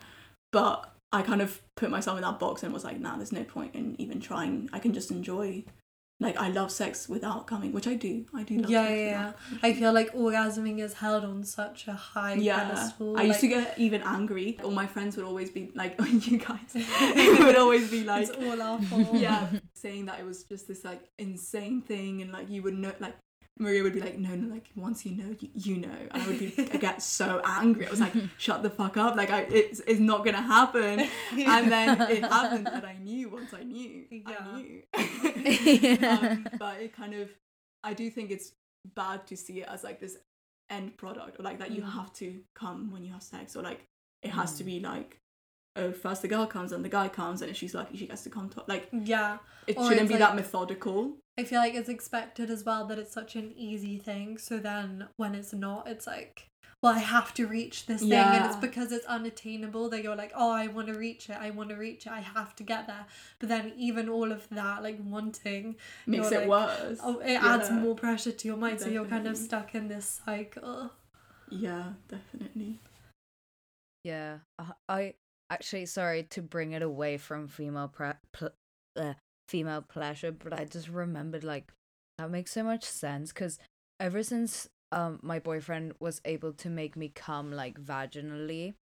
but 0.52 0.92
i 1.10 1.22
kind 1.22 1.40
of 1.40 1.62
put 1.74 1.90
myself 1.90 2.18
in 2.18 2.22
that 2.22 2.38
box 2.38 2.62
and 2.62 2.72
was 2.72 2.84
like 2.84 3.00
nah 3.00 3.16
there's 3.16 3.32
no 3.32 3.42
point 3.42 3.74
in 3.74 3.98
even 3.98 4.20
trying 4.20 4.68
i 4.74 4.78
can 4.78 4.92
just 4.92 5.10
enjoy 5.10 5.64
like 6.22 6.36
i 6.36 6.48
love 6.48 6.70
sex 6.70 7.08
without 7.08 7.46
coming 7.46 7.72
which 7.72 7.86
i 7.86 7.94
do 7.94 8.24
i 8.34 8.42
do 8.42 8.58
love 8.58 8.70
Yeah, 8.70 8.86
sex 8.86 8.98
yeah, 8.98 9.06
yeah. 9.10 9.32
I 9.62 9.72
feel 9.74 9.92
like 9.92 10.12
orgasming 10.14 10.78
is 10.80 10.94
held 10.94 11.24
on 11.24 11.44
such 11.44 11.88
a 11.88 11.92
high 11.92 12.34
yeah 12.34 12.68
pedestal. 12.68 13.18
i 13.18 13.22
used 13.22 13.40
to 13.40 13.48
get 13.48 13.78
even 13.78 14.02
angry 14.02 14.58
all 14.64 14.70
my 14.70 14.86
friends 14.86 15.16
would 15.16 15.26
always 15.26 15.50
be 15.50 15.70
like 15.74 15.96
oh, 15.98 16.04
you 16.28 16.38
guys 16.38 16.70
would 17.46 17.56
always 17.56 17.90
be 17.90 18.04
like 18.04 18.28
it's 18.28 18.30
all 18.30 18.60
our 18.62 18.80
fault. 18.82 19.14
yeah 19.14 19.46
saying 19.74 20.06
that 20.06 20.20
it 20.20 20.24
was 20.24 20.44
just 20.44 20.68
this 20.68 20.84
like 20.84 21.02
insane 21.18 21.82
thing 21.82 22.22
and 22.22 22.32
like 22.32 22.48
you 22.48 22.62
would 22.62 22.74
know 22.74 22.92
like 23.00 23.16
Maria 23.58 23.82
would 23.82 23.92
be 23.92 24.00
like, 24.00 24.18
no, 24.18 24.30
no, 24.34 24.52
like 24.52 24.70
once 24.74 25.04
you 25.06 25.14
know, 25.16 25.36
you, 25.38 25.48
you 25.54 25.76
know. 25.76 25.94
And 26.10 26.22
I 26.22 26.26
would 26.26 26.38
be, 26.38 26.54
I 26.72 26.76
get 26.78 27.02
so 27.02 27.40
angry. 27.44 27.86
I 27.86 27.90
was 27.90 28.00
like, 28.00 28.14
shut 28.38 28.62
the 28.62 28.70
fuck 28.70 28.96
up. 28.96 29.14
Like, 29.14 29.30
I, 29.30 29.42
it's, 29.42 29.80
it's 29.86 30.00
not 30.00 30.24
gonna 30.24 30.40
happen. 30.42 31.00
And 31.36 31.70
then 31.70 32.00
it 32.10 32.24
happened, 32.38 32.66
and 32.68 32.84
I 32.86 32.94
knew 32.98 33.28
once 33.28 33.52
I 33.54 33.62
knew, 33.62 34.04
I 34.26 34.56
knew. 34.56 34.82
um, 36.08 36.48
but 36.58 36.80
it 36.80 36.96
kind 36.96 37.14
of, 37.14 37.28
I 37.84 37.92
do 37.94 38.10
think 38.10 38.30
it's 38.30 38.52
bad 38.94 39.26
to 39.28 39.36
see 39.36 39.60
it 39.60 39.68
as 39.68 39.84
like 39.84 40.00
this 40.00 40.16
end 40.70 40.96
product, 40.96 41.38
or 41.38 41.42
like 41.42 41.58
that 41.58 41.70
you 41.72 41.82
Mm. 41.82 41.92
have 41.92 42.12
to 42.14 42.40
come 42.54 42.90
when 42.90 43.04
you 43.04 43.12
have 43.12 43.22
sex, 43.22 43.54
or 43.54 43.62
like 43.62 43.84
it 44.22 44.30
has 44.30 44.56
to 44.58 44.64
be 44.64 44.80
like, 44.80 45.18
oh, 45.76 45.92
first 45.92 46.22
the 46.22 46.28
girl 46.28 46.46
comes 46.46 46.72
and 46.72 46.84
the 46.84 46.88
guy 46.88 47.08
comes, 47.08 47.42
and 47.42 47.50
if 47.50 47.56
she's 47.56 47.74
lucky, 47.74 47.96
she 47.96 48.06
gets 48.06 48.22
to 48.24 48.30
come 48.30 48.48
to 48.50 48.64
like 48.68 48.88
Yeah. 48.92 49.38
it 49.66 49.76
Or 49.76 49.88
shouldn't 49.88 50.08
be 50.08 50.14
like- 50.14 50.20
that 50.20 50.36
methodical. 50.36 51.16
I 51.38 51.44
feel 51.44 51.60
like 51.60 51.74
it's 51.74 51.88
expected 51.88 52.50
as 52.50 52.62
well 52.64 52.86
that 52.88 52.98
it's 52.98 53.12
such 53.12 53.36
an 53.36 53.52
easy 53.56 53.96
thing. 53.96 54.36
So 54.36 54.58
then 54.58 55.08
when 55.16 55.34
it's 55.34 55.54
not, 55.54 55.88
it's 55.88 56.06
like, 56.06 56.48
well, 56.82 56.92
I 56.94 56.98
have 56.98 57.32
to 57.34 57.46
reach 57.46 57.86
this 57.86 58.00
thing. 58.02 58.12
And 58.12 58.44
it's 58.44 58.56
because 58.56 58.92
it's 58.92 59.06
unattainable 59.06 59.88
that 59.90 60.02
you're 60.02 60.14
like, 60.16 60.32
oh, 60.34 60.50
I 60.50 60.66
want 60.66 60.88
to 60.88 60.94
reach 60.94 61.30
it. 61.30 61.38
I 61.40 61.48
want 61.50 61.70
to 61.70 61.76
reach 61.76 62.06
it. 62.06 62.12
I 62.12 62.20
have 62.20 62.54
to 62.56 62.62
get 62.64 62.86
there. 62.86 63.06
But 63.38 63.48
then 63.48 63.72
even 63.78 64.10
all 64.10 64.30
of 64.30 64.46
that, 64.50 64.82
like 64.82 64.98
wanting, 65.02 65.76
Makes 66.06 66.32
it 66.32 66.40
like, 66.40 66.48
worse. 66.48 66.98
oh, 67.02 67.20
it 67.20 67.42
adds 67.42 67.70
more 67.70 67.94
pressure 67.94 68.32
to 68.32 68.48
your 68.48 68.58
mind. 68.58 68.80
So 68.80 68.88
you're 68.88 69.06
kind 69.06 69.26
of 69.26 69.36
stuck 69.38 69.74
in 69.74 69.88
this 69.88 70.20
cycle. 70.26 70.90
Yeah, 71.48 71.94
definitely. 72.08 72.78
Yeah, 74.04 74.38
uh, 74.58 74.72
I 74.88 75.14
actually 75.52 75.86
sorry 75.86 76.22
to 76.24 76.42
bring 76.42 76.72
it 76.72 76.82
away 76.82 77.18
from 77.18 77.46
female 77.46 77.88
pre- 77.88 78.20
pl- 78.32 78.56
uh, 78.96 79.14
female 79.48 79.82
pleasure, 79.82 80.32
but 80.32 80.58
I 80.58 80.64
just 80.64 80.88
remembered 80.88 81.44
like 81.44 81.72
that 82.18 82.30
makes 82.30 82.52
so 82.52 82.62
much 82.62 82.84
sense 82.84 83.32
because 83.32 83.58
ever 84.00 84.22
since 84.22 84.68
um 84.90 85.18
my 85.22 85.38
boyfriend 85.38 85.94
was 86.00 86.20
able 86.24 86.52
to 86.54 86.68
make 86.70 86.96
me 86.96 87.08
come 87.14 87.52
like 87.52 87.80
vaginally, 87.80 88.74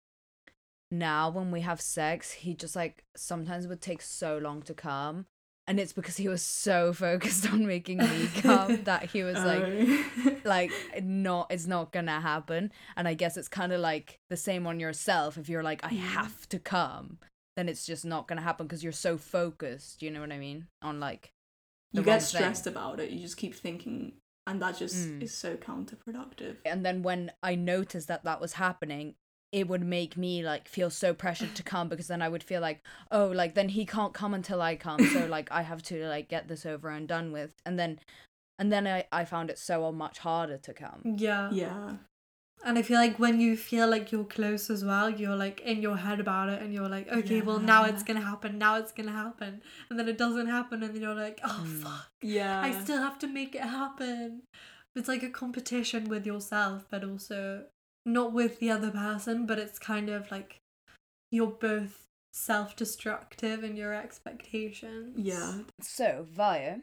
now 0.91 1.29
when 1.29 1.51
we 1.51 1.61
have 1.61 1.81
sex, 1.81 2.31
he 2.31 2.53
just 2.53 2.75
like 2.75 3.03
sometimes 3.15 3.67
would 3.67 3.81
take 3.81 4.01
so 4.01 4.37
long 4.37 4.61
to 4.63 4.73
come. 4.73 5.25
And 5.69 5.79
it's 5.79 5.93
because 5.93 6.17
he 6.17 6.27
was 6.27 6.41
so 6.41 6.91
focused 7.05 7.49
on 7.53 7.65
making 7.67 7.99
me 7.99 8.27
come 8.41 8.83
that 8.85 9.03
he 9.11 9.21
was 9.23 9.37
like, 9.37 9.63
Oh. 9.63 10.35
like 10.43 10.71
not 11.03 11.47
it's 11.51 11.67
not 11.67 11.91
gonna 11.91 12.19
happen 12.19 12.71
and 12.97 13.07
i 13.07 13.13
guess 13.13 13.37
it's 13.37 13.47
kind 13.47 13.71
of 13.71 13.79
like 13.79 14.19
the 14.29 14.35
same 14.37 14.65
on 14.65 14.79
yourself 14.79 15.37
if 15.37 15.47
you're 15.47 15.63
like 15.63 15.83
i 15.83 15.89
have 15.89 16.47
to 16.49 16.57
come 16.59 17.19
then 17.55 17.69
it's 17.69 17.85
just 17.85 18.03
not 18.05 18.27
gonna 18.27 18.41
happen 18.41 18.65
because 18.65 18.83
you're 18.83 18.91
so 19.07 19.17
focused 19.17 20.01
you 20.01 20.09
know 20.09 20.21
what 20.21 20.31
i 20.31 20.37
mean 20.39 20.65
on 20.81 20.99
like 20.99 21.31
you 21.93 22.01
get 22.01 22.11
wrong 22.11 22.19
thing. 22.19 22.27
stressed 22.27 22.67
about 22.67 22.99
it. 22.99 23.09
You 23.11 23.19
just 23.19 23.37
keep 23.37 23.53
thinking, 23.55 24.13
and 24.47 24.61
that 24.61 24.77
just 24.77 24.95
Mm. 25.09 25.23
is 25.23 25.33
so 25.33 25.55
counterproductive. 25.55 26.57
and 26.65 26.85
then 26.85 27.03
when 27.03 27.31
i 27.43 27.53
noticed 27.55 28.07
that 28.07 28.23
that 28.23 28.39
was 28.41 28.53
happening 28.53 29.15
it 29.51 29.67
would 29.67 29.83
make 29.83 30.15
me 30.15 30.43
like 30.43 30.67
feel 30.67 30.89
so 30.89 31.13
pressured 31.13 31.55
to 31.55 31.63
come 31.63 31.89
because 31.89 32.07
then 32.07 32.21
i 32.21 32.29
would 32.29 32.43
feel 32.43 32.61
like 32.61 32.81
oh 33.11 33.27
like 33.27 33.55
then 33.55 33.69
he 33.69 33.85
can't 33.85 34.13
come 34.13 34.33
until 34.33 34.61
i 34.61 34.75
come 34.75 34.99
so 35.13 35.25
like 35.37 35.51
i 35.51 35.61
have 35.63 35.81
to 35.81 36.05
like 36.07 36.27
get 36.29 36.47
this 36.47 36.65
over 36.65 36.89
and 36.89 37.07
done 37.07 37.31
with 37.31 37.51
and 37.65 37.79
then 37.79 37.99
and 38.59 38.71
then 38.71 38.85
i 38.85 39.03
i 39.11 39.25
found 39.25 39.49
it 39.49 39.57
so 39.57 39.91
much 39.91 40.19
harder 40.19 40.57
to 40.57 40.73
come 40.73 41.01
Yeah. 41.17 41.49
Yeah, 41.51 41.95
And 42.65 42.77
I 42.77 42.81
feel 42.81 42.97
like 42.99 43.17
when 43.17 43.39
you 43.39 43.55
feel 43.55 43.87
like 43.89 44.11
you're 44.11 44.25
close 44.37 44.69
as 44.69 44.83
well, 44.83 45.09
you're 45.09 45.35
like 45.35 45.61
in 45.61 45.81
your 45.81 45.95
head 45.97 46.19
about 46.19 46.49
it 46.49 46.61
and 46.61 46.73
you're 46.73 46.89
like, 46.89 47.07
okay, 47.19 47.39
well, 47.41 47.57
now 47.57 47.85
it's 47.85 48.03
going 48.03 48.19
to 48.19 48.25
happen. 48.31 48.57
Now 48.57 48.73
it's 48.81 48.91
going 48.91 49.07
to 49.07 49.15
happen. 49.25 49.61
And 49.89 49.97
then 49.97 50.09
it 50.09 50.17
doesn't 50.17 50.47
happen. 50.47 50.83
And 50.83 50.93
then 50.93 51.01
you're 51.01 51.15
like, 51.15 51.39
oh, 51.45 51.63
Mm. 51.65 51.81
fuck. 51.83 52.09
yeah. 52.21 52.59
I 52.67 52.71
still 52.83 53.01
have 53.07 53.17
to 53.19 53.27
make 53.27 53.55
it 53.55 53.61
happen. 53.79 54.41
It's 54.93 55.07
like 55.07 55.23
a 55.23 55.29
competition 55.29 56.09
with 56.09 56.25
yourself, 56.25 56.85
but 56.91 57.01
also 57.05 57.63
not 58.05 58.33
with 58.33 58.59
the 58.59 58.71
other 58.71 58.91
person, 58.91 59.45
but 59.45 59.59
it's 59.59 59.79
kind 59.79 60.09
of 60.09 60.31
like 60.31 60.57
you're 61.31 61.47
both 61.47 62.05
self 62.31 62.75
destructive 62.75 63.63
in 63.63 63.75
your 63.75 63.93
expectations. 63.93 65.17
yeah. 65.17 65.59
So, 65.81 66.25
Vio, 66.29 66.81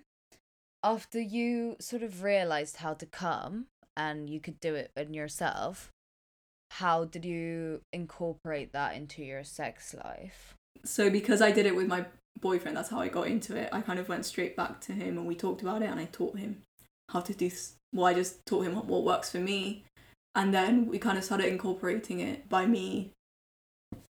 after 0.82 1.20
you 1.20 1.76
sort 1.80 2.02
of 2.02 2.22
realized 2.22 2.76
how 2.76 2.94
to 2.94 3.06
come 3.06 3.66
and 3.96 4.28
you 4.28 4.40
could 4.40 4.60
do 4.60 4.74
it 4.74 4.90
in 4.96 5.14
yourself, 5.14 5.90
how 6.72 7.04
did 7.04 7.24
you 7.24 7.80
incorporate 7.92 8.72
that 8.72 8.94
into 8.94 9.22
your 9.22 9.44
sex 9.44 9.94
life? 9.94 10.54
So 10.84 11.10
because 11.10 11.40
I 11.40 11.50
did 11.50 11.66
it 11.66 11.74
with 11.74 11.86
my 11.86 12.04
boyfriend, 12.40 12.76
that's 12.76 12.90
how 12.90 13.00
I 13.00 13.08
got 13.08 13.28
into 13.28 13.56
it. 13.56 13.70
I 13.72 13.80
kind 13.80 13.98
of 13.98 14.08
went 14.08 14.26
straight 14.26 14.56
back 14.56 14.80
to 14.82 14.92
him 14.92 15.18
and 15.18 15.26
we 15.26 15.34
talked 15.34 15.62
about 15.62 15.82
it 15.82 15.86
and 15.86 15.98
I 15.98 16.04
taught 16.04 16.38
him 16.38 16.62
how 17.10 17.20
to 17.20 17.34
do 17.34 17.50
well, 17.92 18.06
I 18.06 18.14
just 18.14 18.44
taught 18.46 18.66
him 18.66 18.74
what, 18.74 18.86
what 18.86 19.04
works 19.04 19.30
for 19.30 19.38
me. 19.38 19.84
And 20.36 20.54
then 20.54 20.86
we 20.86 20.98
kind 20.98 21.18
of 21.18 21.24
started 21.24 21.46
incorporating 21.48 22.20
it 22.20 22.48
by 22.48 22.66
me 22.66 23.12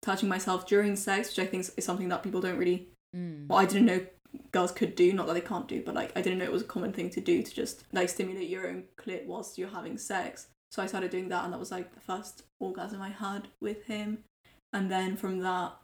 touching 0.01 0.29
myself 0.29 0.67
during 0.67 0.95
sex, 0.95 1.29
which 1.29 1.39
I 1.39 1.49
think 1.49 1.67
is 1.77 1.85
something 1.85 2.09
that 2.09 2.21
people 2.23 2.41
don't 2.41 2.57
really 2.57 2.89
Mm. 3.15 3.47
well, 3.47 3.59
I 3.59 3.65
didn't 3.65 3.85
know 3.85 4.05
girls 4.51 4.73
could 4.73 4.93
do, 4.95 5.13
not 5.13 5.27
that 5.27 5.33
they 5.33 5.41
can't 5.41 5.67
do, 5.67 5.81
but 5.81 5.95
like 5.95 6.11
I 6.17 6.21
didn't 6.21 6.39
know 6.39 6.45
it 6.45 6.51
was 6.51 6.61
a 6.61 6.65
common 6.65 6.91
thing 6.91 7.09
to 7.11 7.21
do 7.21 7.41
to 7.41 7.55
just 7.55 7.85
like 7.93 8.09
stimulate 8.09 8.49
your 8.49 8.67
own 8.67 8.83
clit 8.97 9.25
whilst 9.25 9.57
you're 9.57 9.69
having 9.69 9.97
sex. 9.97 10.47
So 10.71 10.83
I 10.83 10.87
started 10.87 11.09
doing 11.11 11.29
that, 11.29 11.45
and 11.45 11.53
that 11.53 11.59
was 11.59 11.71
like 11.71 11.93
the 11.93 12.01
first 12.01 12.43
orgasm 12.59 13.01
I 13.01 13.09
had 13.09 13.47
with 13.61 13.85
him. 13.85 14.25
And 14.73 14.91
then 14.91 15.15
from 15.15 15.39
that, 15.39 15.77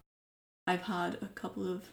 I've 0.67 0.81
had 0.83 1.15
a 1.21 1.27
couple 1.27 1.65
of 1.65 1.85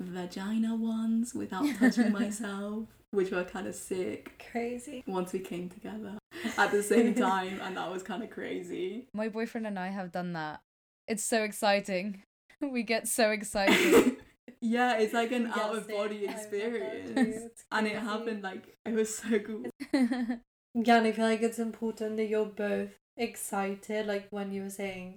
vagina 0.00 0.76
ones 0.76 1.34
without 1.34 1.66
touching 1.80 2.12
myself, 2.20 2.86
which 3.10 3.32
were 3.32 3.42
kind 3.42 3.66
of 3.66 3.74
sick 3.74 4.44
Crazy. 4.52 5.02
once 5.08 5.32
we 5.32 5.40
came 5.40 5.68
together 5.68 6.18
at 6.56 6.70
the 6.70 6.82
same 6.82 7.14
time, 7.14 7.60
and 7.62 7.76
that 7.76 7.90
was 7.90 8.02
kind 8.02 8.22
of 8.22 8.30
crazy. 8.30 9.06
My 9.14 9.28
boyfriend 9.28 9.66
and 9.66 9.78
I 9.78 9.88
have 9.88 10.12
done 10.12 10.32
that. 10.34 10.60
It's 11.06 11.24
so 11.24 11.42
exciting. 11.42 12.22
We 12.60 12.84
get 12.84 13.08
so 13.08 13.32
excited. 13.32 14.18
yeah, 14.60 14.96
it's 14.96 15.12
like 15.12 15.32
an 15.32 15.48
out 15.48 15.76
of 15.76 15.88
body 15.88 16.20
same. 16.20 16.28
I've 16.28 16.36
had 16.36 16.50
that 16.50 16.50
too. 16.50 17.20
experience. 17.20 17.64
And 17.72 17.86
it 17.88 17.96
happened 17.98 18.42
like 18.44 18.76
it 18.84 18.94
was 18.94 19.18
so 19.18 19.40
cool. 19.40 19.64
Yeah, 20.74 20.98
and 20.98 21.06
I 21.06 21.12
feel 21.12 21.26
like 21.26 21.42
it's 21.42 21.58
important 21.58 22.16
that 22.16 22.28
you're 22.28 22.46
both 22.46 22.90
excited, 23.16 24.06
like 24.06 24.28
when 24.30 24.52
you 24.52 24.62
were 24.62 24.70
saying 24.70 25.16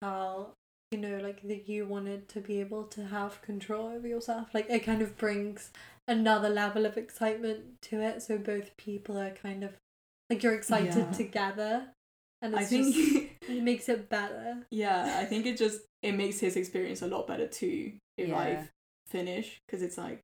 how, 0.00 0.54
you 0.90 0.98
know, 0.98 1.18
like 1.18 1.42
that 1.42 1.68
you 1.68 1.86
wanted 1.86 2.28
to 2.30 2.40
be 2.40 2.60
able 2.60 2.84
to 2.84 3.06
have 3.06 3.42
control 3.42 3.88
over 3.88 4.06
yourself. 4.08 4.54
Like 4.54 4.70
it 4.70 4.84
kind 4.84 5.02
of 5.02 5.18
brings 5.18 5.70
another 6.08 6.48
level 6.48 6.86
of 6.86 6.96
excitement 6.96 7.82
to 7.82 8.00
it. 8.00 8.22
So 8.22 8.38
both 8.38 8.76
people 8.78 9.18
are 9.18 9.30
kind 9.30 9.64
of 9.64 9.74
like 10.30 10.42
you're 10.42 10.54
excited 10.54 10.94
Yeah. 10.96 11.10
together. 11.12 11.92
And 12.42 12.54
I 12.54 12.64
think 12.64 12.94
just, 12.94 13.16
it 13.48 13.62
makes 13.62 13.88
it 13.88 14.08
better. 14.08 14.66
yeah, 14.70 15.18
I 15.20 15.24
think 15.24 15.46
it 15.46 15.56
just 15.56 15.80
it 16.02 16.12
makes 16.12 16.38
his 16.40 16.56
experience 16.56 17.02
a 17.02 17.06
lot 17.06 17.26
better 17.26 17.46
too 17.48 17.92
if 18.18 18.28
Yeah. 18.28 18.38
I 18.38 18.68
finish 19.08 19.60
because 19.66 19.82
it's 19.82 19.96
like 19.98 20.20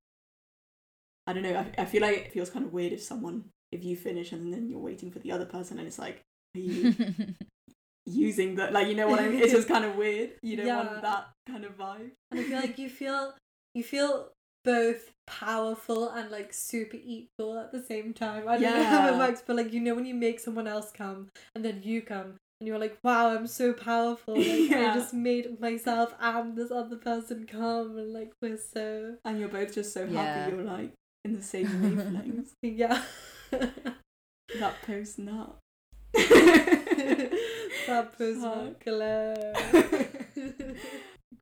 I 1.27 1.33
don't 1.33 1.43
know. 1.43 1.55
I, 1.57 1.83
I 1.83 1.85
feel 1.85 2.03
like 2.03 2.17
it 2.19 2.33
feels 2.33 2.51
kind 2.51 2.65
of 2.65 2.73
weird 2.73 2.93
if 2.93 3.03
someone 3.03 3.45
if 3.71 3.85
you 3.85 3.97
finish 3.97 4.33
and 4.33 4.53
then 4.53 4.69
you're 4.69 4.79
waiting 4.81 5.11
for 5.11 5.21
the 5.21 5.33
other 5.33 5.47
person 5.47 5.79
and 5.79 5.87
it's 5.87 5.99
like 5.99 6.21
are 6.55 6.61
you 6.61 6.95
using 8.07 8.55
the 8.57 8.71
like 8.71 8.89
you 8.89 8.95
know 8.95 9.09
what 9.09 9.21
I 9.21 9.29
mean? 9.29 9.41
It's 9.43 9.53
just 9.53 9.69
kind 9.69 9.85
of 9.85 9.97
weird. 9.97 10.33
You 10.43 10.57
don't 10.57 10.67
Yeah. 10.67 10.77
want 10.77 11.03
that 11.03 11.29
kind 11.49 11.65
of 11.65 11.77
vibe. 11.79 12.11
And 12.31 12.41
I 12.41 12.43
feel 12.43 12.59
like 12.61 12.79
you 12.79 12.89
feel 13.01 13.35
you 13.75 13.83
feel 13.83 14.31
both 14.65 15.11
powerful 15.27 16.09
and 16.09 16.31
like 16.31 16.53
super 16.53 16.97
equal 17.03 17.59
at 17.59 17.73
the 17.73 17.83
same 17.83 18.13
time. 18.13 18.49
I 18.49 18.59
don't 18.59 18.77
know 18.77 18.85
how 18.85 19.09
it 19.09 19.17
works, 19.19 19.43
but 19.47 19.57
like 19.57 19.73
you 19.73 19.81
know 19.81 19.95
when 19.95 20.07
you 20.07 20.15
make 20.15 20.41
someone 20.41 20.67
else 20.67 20.91
come 20.93 21.29
and 21.55 21.65
then 21.65 21.81
you 21.83 22.03
come 22.03 22.35
and 22.61 22.69
you're 22.69 22.79
like, 22.79 22.99
wow, 23.03 23.35
I'm 23.35 23.47
so 23.47 23.73
powerful. 23.73 24.37
Like 24.37 24.47
Yeah. 24.71 24.93
I 24.93 24.95
just 24.95 25.15
made 25.15 25.61
myself 25.61 26.15
and 26.21 26.57
this 26.57 26.71
other 26.71 26.97
person 26.97 27.47
come 27.47 27.97
and 27.99 28.13
like 28.13 28.33
we're 28.41 28.59
so 28.59 29.17
And 29.25 29.39
you're 29.41 29.49
both 29.49 29.75
just 29.75 29.93
so 29.93 30.05
Yeah. 30.05 30.23
happy 30.45 30.57
you're 30.57 30.65
like 30.65 30.93
in 31.25 31.35
the 31.35 31.43
same 31.43 31.67
wavelengths. 31.83 32.51
yeah. 32.63 33.03
that 33.51 34.83
post 34.87 35.19
nut. 35.19 35.57
that 36.15 38.13
post 38.19 38.41
Fuck. 38.41 38.85
glow. 38.85 40.13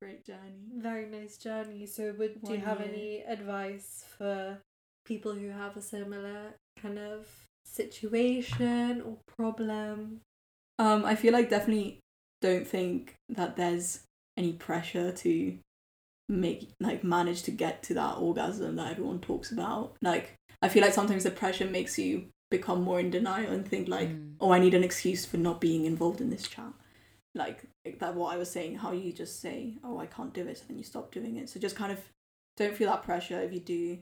Great 0.01 0.25
journey. 0.25 0.71
Very 0.79 1.07
nice 1.07 1.37
journey. 1.37 1.85
So, 1.87 2.15
would 2.19 2.41
do 2.43 2.53
you 2.53 2.59
One 2.59 2.67
have 2.67 2.81
year. 2.81 2.89
any 2.89 3.21
advice 3.29 4.05
for 4.17 4.59
people 5.05 5.35
who 5.35 5.49
have 5.51 5.77
a 5.77 5.83
similar 5.83 6.55
kind 6.81 6.99
of 6.99 7.27
situation 7.67 9.03
or 9.03 9.19
problem? 9.37 10.21
Um, 10.79 11.05
I 11.05 11.15
feel 11.17 11.33
like 11.35 11.51
definitely 11.51 11.99
don't 12.41 12.67
think 12.67 13.15
that 13.29 13.57
there's 13.57 14.01
any 14.39 14.55
pressure 14.55 15.13
to 15.13 15.59
make 16.31 16.71
like 16.81 17.05
manage 17.05 17.43
to 17.43 17.51
get 17.51 17.83
to 17.83 17.95
that 17.95 18.17
orgasm 18.17 18.77
that 18.77 18.91
everyone 18.93 19.19
talks 19.19 19.53
about. 19.53 19.97
Like 20.01 20.37
I 20.63 20.69
feel 20.71 20.83
like 20.83 20.95
sometimes 20.95 21.25
the 21.25 21.31
pressure 21.31 21.67
makes 21.67 21.99
you 21.99 22.29
become 22.51 22.83
more 22.83 23.01
in 23.01 23.11
denial 23.11 23.53
and 23.53 23.69
think 23.69 23.89
like, 23.89 24.09
Mm. 24.09 24.35
oh, 24.41 24.51
I 24.53 24.59
need 24.61 24.73
an 24.75 24.83
excuse 24.85 25.27
for 25.27 25.37
not 25.37 25.61
being 25.61 25.85
involved 25.85 26.21
in 26.23 26.31
this 26.31 26.49
chat. 26.49 26.73
Like 27.35 27.69
that 27.99 28.15
what 28.15 28.35
I 28.35 28.39
was 28.39 28.51
saying, 28.51 28.77
how 28.77 28.93
you 28.93 29.13
just 29.13 29.41
say, 29.41 29.79
oh, 29.85 29.99
I 29.99 30.07
can't 30.07 30.35
do 30.35 30.47
it, 30.47 30.59
so 30.59 30.65
then 30.69 30.79
you 30.79 30.85
stop 30.85 31.13
doing 31.13 31.37
it. 31.37 31.49
So 31.49 31.61
just 31.61 31.77
kind 31.77 31.93
of 31.93 32.01
don't 32.57 32.77
feel 32.77 32.91
that 32.91 33.03
pressure 33.03 33.41
if 33.41 33.53
you 33.53 33.61
do. 33.61 33.99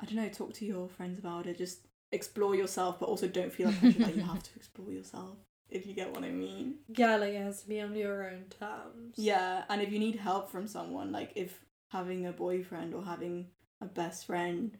I 0.00 0.06
don't 0.06 0.16
know, 0.16 0.28
talk 0.28 0.54
to 0.54 0.64
your 0.64 0.88
friends 0.88 1.18
about 1.18 1.46
it. 1.46 1.58
Just 1.58 1.86
explore 2.12 2.54
yourself, 2.54 2.98
but 3.00 3.08
also 3.08 3.28
don't 3.28 3.52
feel 3.52 3.70
the 3.70 3.76
pressure 3.78 3.98
that 4.00 4.16
you 4.16 4.22
have 4.22 4.42
to 4.42 4.50
explore 4.56 4.90
yourself. 4.90 5.36
If 5.68 5.86
you 5.86 5.94
get 5.94 6.12
what 6.12 6.24
I 6.24 6.30
mean. 6.30 6.76
Yeah, 6.88 7.16
like 7.16 7.34
it 7.34 7.42
has 7.42 7.62
to 7.62 7.68
be 7.68 7.80
on 7.80 7.94
your 7.94 8.28
own 8.28 8.44
terms. 8.58 9.14
Yeah, 9.16 9.64
and 9.68 9.80
if 9.80 9.92
you 9.92 9.98
need 9.98 10.16
help 10.16 10.50
from 10.50 10.66
someone, 10.66 11.12
like 11.12 11.32
if 11.36 11.64
having 11.90 12.26
a 12.26 12.32
boyfriend 12.32 12.94
or 12.94 13.04
having 13.04 13.46
a 13.80 13.86
best 13.86 14.26
friend 14.26 14.76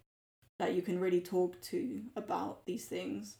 that 0.58 0.74
you 0.74 0.82
can 0.82 1.00
really 1.00 1.20
talk 1.20 1.60
to 1.62 2.02
about 2.16 2.66
these 2.66 2.84
things 2.84 3.38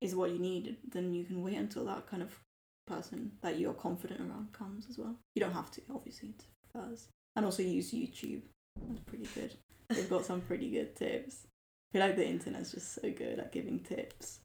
is 0.00 0.14
what 0.14 0.30
you 0.30 0.38
need, 0.38 0.76
then 0.88 1.12
you 1.12 1.24
can 1.24 1.42
wait 1.42 1.56
until 1.56 1.84
that 1.84 2.06
kind 2.06 2.22
of 2.22 2.40
person 2.86 3.32
that 3.42 3.58
you're 3.58 3.74
confident 3.74 4.20
around 4.20 4.52
comes 4.52 4.86
as 4.88 4.98
well. 4.98 5.16
You 5.34 5.40
don't 5.40 5.52
have 5.52 5.70
to, 5.72 5.82
obviously, 5.94 6.30
it 6.30 6.44
prefers. 6.72 7.08
And 7.36 7.44
also 7.46 7.62
use 7.62 7.92
YouTube. 7.92 8.42
That's 8.88 9.00
pretty 9.00 9.28
good. 9.34 9.54
They've 9.88 10.08
got 10.10 10.24
some 10.24 10.40
pretty 10.40 10.70
good 10.70 10.94
tips. 10.96 11.46
I 11.46 11.98
feel 11.98 12.06
like 12.06 12.16
the 12.16 12.26
internet's 12.26 12.72
just 12.72 12.94
so 12.94 13.10
good 13.10 13.38
at 13.38 13.52
giving 13.52 13.80
tips. 13.80 14.40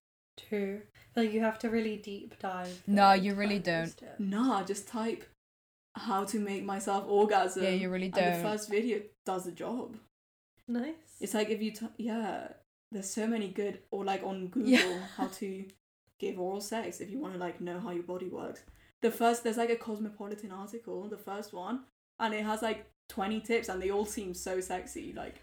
True. 0.50 0.82
Like 1.16 1.32
you 1.34 1.40
have 1.42 1.58
to 1.60 1.70
really 1.70 1.98
deep 1.98 2.38
dive. 2.40 2.84
No, 2.86 3.14
you 3.14 3.34
really 3.34 3.60
don't. 3.60 3.96
tips. 3.98 4.20
Nah, 4.20 4.64
just 4.64 4.88
type 4.88 5.24
how 5.96 6.26
to 6.26 6.40
make 6.40 6.64
myself 6.64 7.06
orgasm. 7.08 7.64
yeah, 7.64 7.70
you 7.70 7.90
really 7.90 8.10
don't. 8.10 8.44
the 8.44 8.48
first 8.50 8.70
video 8.70 9.02
does 9.26 9.46
the 9.46 9.52
job. 9.52 9.96
Nice. 10.68 10.94
It's 11.20 11.34
like 11.34 11.50
if 11.50 11.62
you, 11.62 11.72
t- 11.72 11.88
yeah, 11.98 12.50
there's 12.92 13.10
so 13.10 13.26
many 13.26 13.48
good, 13.48 13.80
or 13.92 14.06
like 14.06 14.22
on 14.24 14.48
Google, 14.48 14.70
Yeah. 14.70 15.00
how 15.16 15.28
to 15.28 15.66
give 16.20 16.39
oral 16.39 16.61
sex 16.61 16.99
if 17.01 17.09
you 17.09 17.20
want 17.20 17.34
to 17.34 17.39
like 17.39 17.61
know 17.61 17.80
how 17.80 17.91
your 17.91 18.03
body 18.03 18.30
works. 18.30 18.61
The 19.01 19.11
first, 19.11 19.43
there's 19.43 19.57
like 19.57 19.70
a 19.70 19.76
Cosmopolitan 19.76 20.51
article, 20.51 21.07
the 21.07 21.18
first 21.18 21.53
one, 21.53 21.82
and 22.20 22.34
it 22.34 22.43
has 22.43 22.61
like 22.61 22.86
20 23.09 23.41
tips, 23.41 23.70
and 23.70 23.82
they 23.82 23.91
all 23.91 24.05
seem 24.05 24.34
so 24.34 24.59
sexy. 24.59 25.13
Like, 25.15 25.36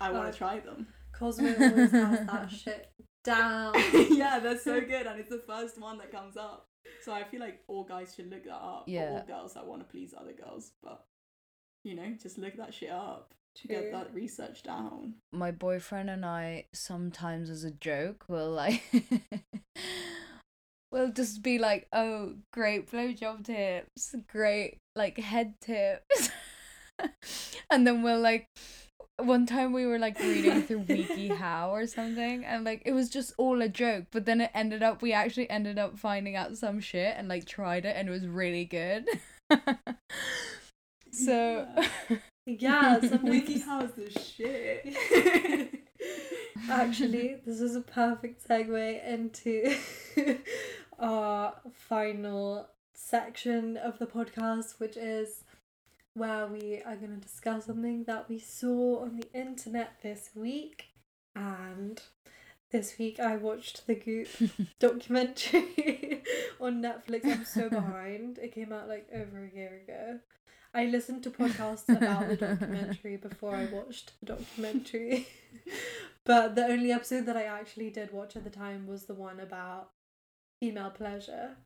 I 0.00 0.12
want 0.12 0.32
to 0.32 0.38
try 0.38 0.60
them. 0.60 0.86
Cosmo 1.12 1.48
always 1.58 1.90
has 1.90 2.26
that 2.26 2.50
shit 2.64 2.92
down. 3.24 3.74
yeah, 4.10 4.38
they're 4.38 4.58
so 4.58 4.80
good, 4.94 5.06
and 5.06 5.18
it's 5.18 5.28
the 5.28 5.42
first 5.46 5.80
one 5.80 5.98
that 5.98 6.12
comes 6.12 6.36
up. 6.36 6.68
So 7.02 7.12
I 7.12 7.24
feel 7.24 7.40
like 7.40 7.60
all 7.66 7.84
guys 7.84 8.14
should 8.14 8.30
look 8.30 8.44
that 8.44 8.54
up. 8.54 8.84
Yeah. 8.86 9.10
all 9.10 9.24
girls 9.26 9.54
that 9.54 9.66
want 9.66 9.82
to 9.82 9.88
please 9.90 10.14
other 10.18 10.32
girls, 10.32 10.72
but 10.82 11.04
you 11.82 11.94
know, 11.94 12.14
just 12.22 12.38
look 12.38 12.56
that 12.56 12.72
shit 12.74 12.90
up 12.90 13.34
to 13.56 13.68
get 13.68 13.90
that 13.90 14.14
research 14.14 14.62
down. 14.62 15.14
my 15.32 15.50
boyfriend 15.50 16.08
and 16.08 16.24
I 16.24 16.66
sometimes 16.72 17.50
as 17.50 17.64
a 17.64 17.70
joke 17.72 18.26
will 18.28 18.50
like 18.50 18.82
we'll 20.92 21.12
just 21.12 21.42
be 21.42 21.58
like, 21.58 21.86
oh 21.92 22.34
great 22.52 22.90
blowjob 22.90 23.44
tips, 23.44 24.14
great 24.28 24.78
like 24.96 25.18
head 25.18 25.54
tips 25.60 26.30
and 27.70 27.86
then 27.86 28.02
we'll 28.02 28.20
like 28.20 28.46
one 29.18 29.46
time 29.46 29.72
we 29.72 29.86
were 29.86 29.98
like 29.98 30.18
reading 30.18 30.62
through 30.62 30.84
WikiHow 30.84 31.68
or 31.70 31.86
something 31.86 32.44
and 32.44 32.64
like 32.64 32.82
it 32.86 32.92
was 32.92 33.10
just 33.10 33.32
all 33.38 33.60
a 33.62 33.68
joke, 33.68 34.06
but 34.10 34.24
then 34.24 34.40
it 34.40 34.50
ended 34.54 34.82
up 34.82 35.02
we 35.02 35.12
actually 35.12 35.48
ended 35.50 35.78
up 35.78 35.98
finding 35.98 36.36
out 36.36 36.56
some 36.56 36.80
shit 36.80 37.14
and 37.16 37.28
like 37.28 37.46
tried 37.46 37.84
it 37.84 37.96
and 37.96 38.08
it 38.08 38.10
was 38.10 38.26
really 38.26 38.64
good. 38.64 39.04
so 41.12 41.66
Yeah, 42.46 43.00
sometimes 43.00 43.22
WikiHow's 43.22 43.92
the 43.92 44.10
shit. 44.18 45.84
Actually, 46.70 47.36
this 47.46 47.60
is 47.60 47.76
a 47.76 47.80
perfect 47.80 48.46
segue 48.46 49.06
into 49.06 49.76
our 50.98 51.54
final 51.72 52.68
section 52.92 53.76
of 53.76 53.98
the 53.98 54.06
podcast, 54.06 54.78
which 54.78 54.96
is 54.96 55.44
where 56.14 56.46
we 56.46 56.82
are 56.84 56.96
going 56.96 57.14
to 57.14 57.26
discuss 57.26 57.66
something 57.66 58.04
that 58.04 58.28
we 58.28 58.38
saw 58.38 59.00
on 59.00 59.16
the 59.16 59.32
internet 59.32 59.94
this 60.02 60.30
week. 60.34 60.86
And 61.34 62.00
this 62.72 62.98
week 62.98 63.20
I 63.20 63.36
watched 63.36 63.86
the 63.86 63.94
Goop 63.94 64.28
documentary 64.78 66.22
on 66.60 66.82
Netflix. 66.82 67.24
I'm 67.24 67.44
so 67.44 67.68
behind. 67.68 68.38
It 68.38 68.54
came 68.54 68.72
out 68.72 68.88
like 68.88 69.08
over 69.14 69.44
a 69.44 69.56
year 69.56 69.82
ago. 69.84 70.20
I 70.72 70.86
listened 70.86 71.22
to 71.24 71.30
podcasts 71.30 71.88
about 71.96 72.28
the 72.28 72.36
documentary 72.36 73.16
before 73.16 73.54
I 73.54 73.66
watched 73.66 74.12
the 74.20 74.26
documentary. 74.26 75.26
but 76.24 76.54
the 76.54 76.64
only 76.64 76.92
episode 76.92 77.26
that 77.26 77.36
I 77.36 77.44
actually 77.44 77.90
did 77.90 78.12
watch 78.12 78.36
at 78.36 78.44
the 78.44 78.50
time 78.50 78.86
was 78.86 79.04
the 79.04 79.14
one 79.14 79.40
about 79.40 79.90
female 80.60 80.90
pleasure, 80.90 81.56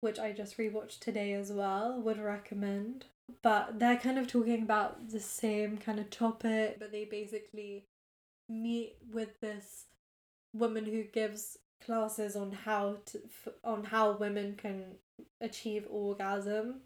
which 0.00 0.18
I 0.18 0.32
just 0.32 0.58
rewatched 0.58 1.00
today 1.00 1.34
as 1.34 1.52
well. 1.52 2.00
Would 2.00 2.18
recommend. 2.18 3.06
But 3.42 3.78
they're 3.78 3.96
kind 3.96 4.18
of 4.18 4.26
talking 4.26 4.62
about 4.62 5.10
the 5.10 5.20
same 5.20 5.78
kind 5.78 5.98
of 5.98 6.10
topic, 6.10 6.78
but 6.78 6.92
they 6.92 7.04
basically 7.04 7.86
meet 8.48 8.96
with 9.12 9.40
this 9.40 9.84
woman 10.52 10.84
who 10.84 11.04
gives 11.04 11.58
classes 11.84 12.36
on 12.36 12.52
how 12.52 12.98
to 13.06 13.18
f- 13.24 13.54
on 13.62 13.84
how 13.84 14.12
women 14.12 14.54
can 14.56 14.96
achieve 15.40 15.86
orgasm 15.90 16.80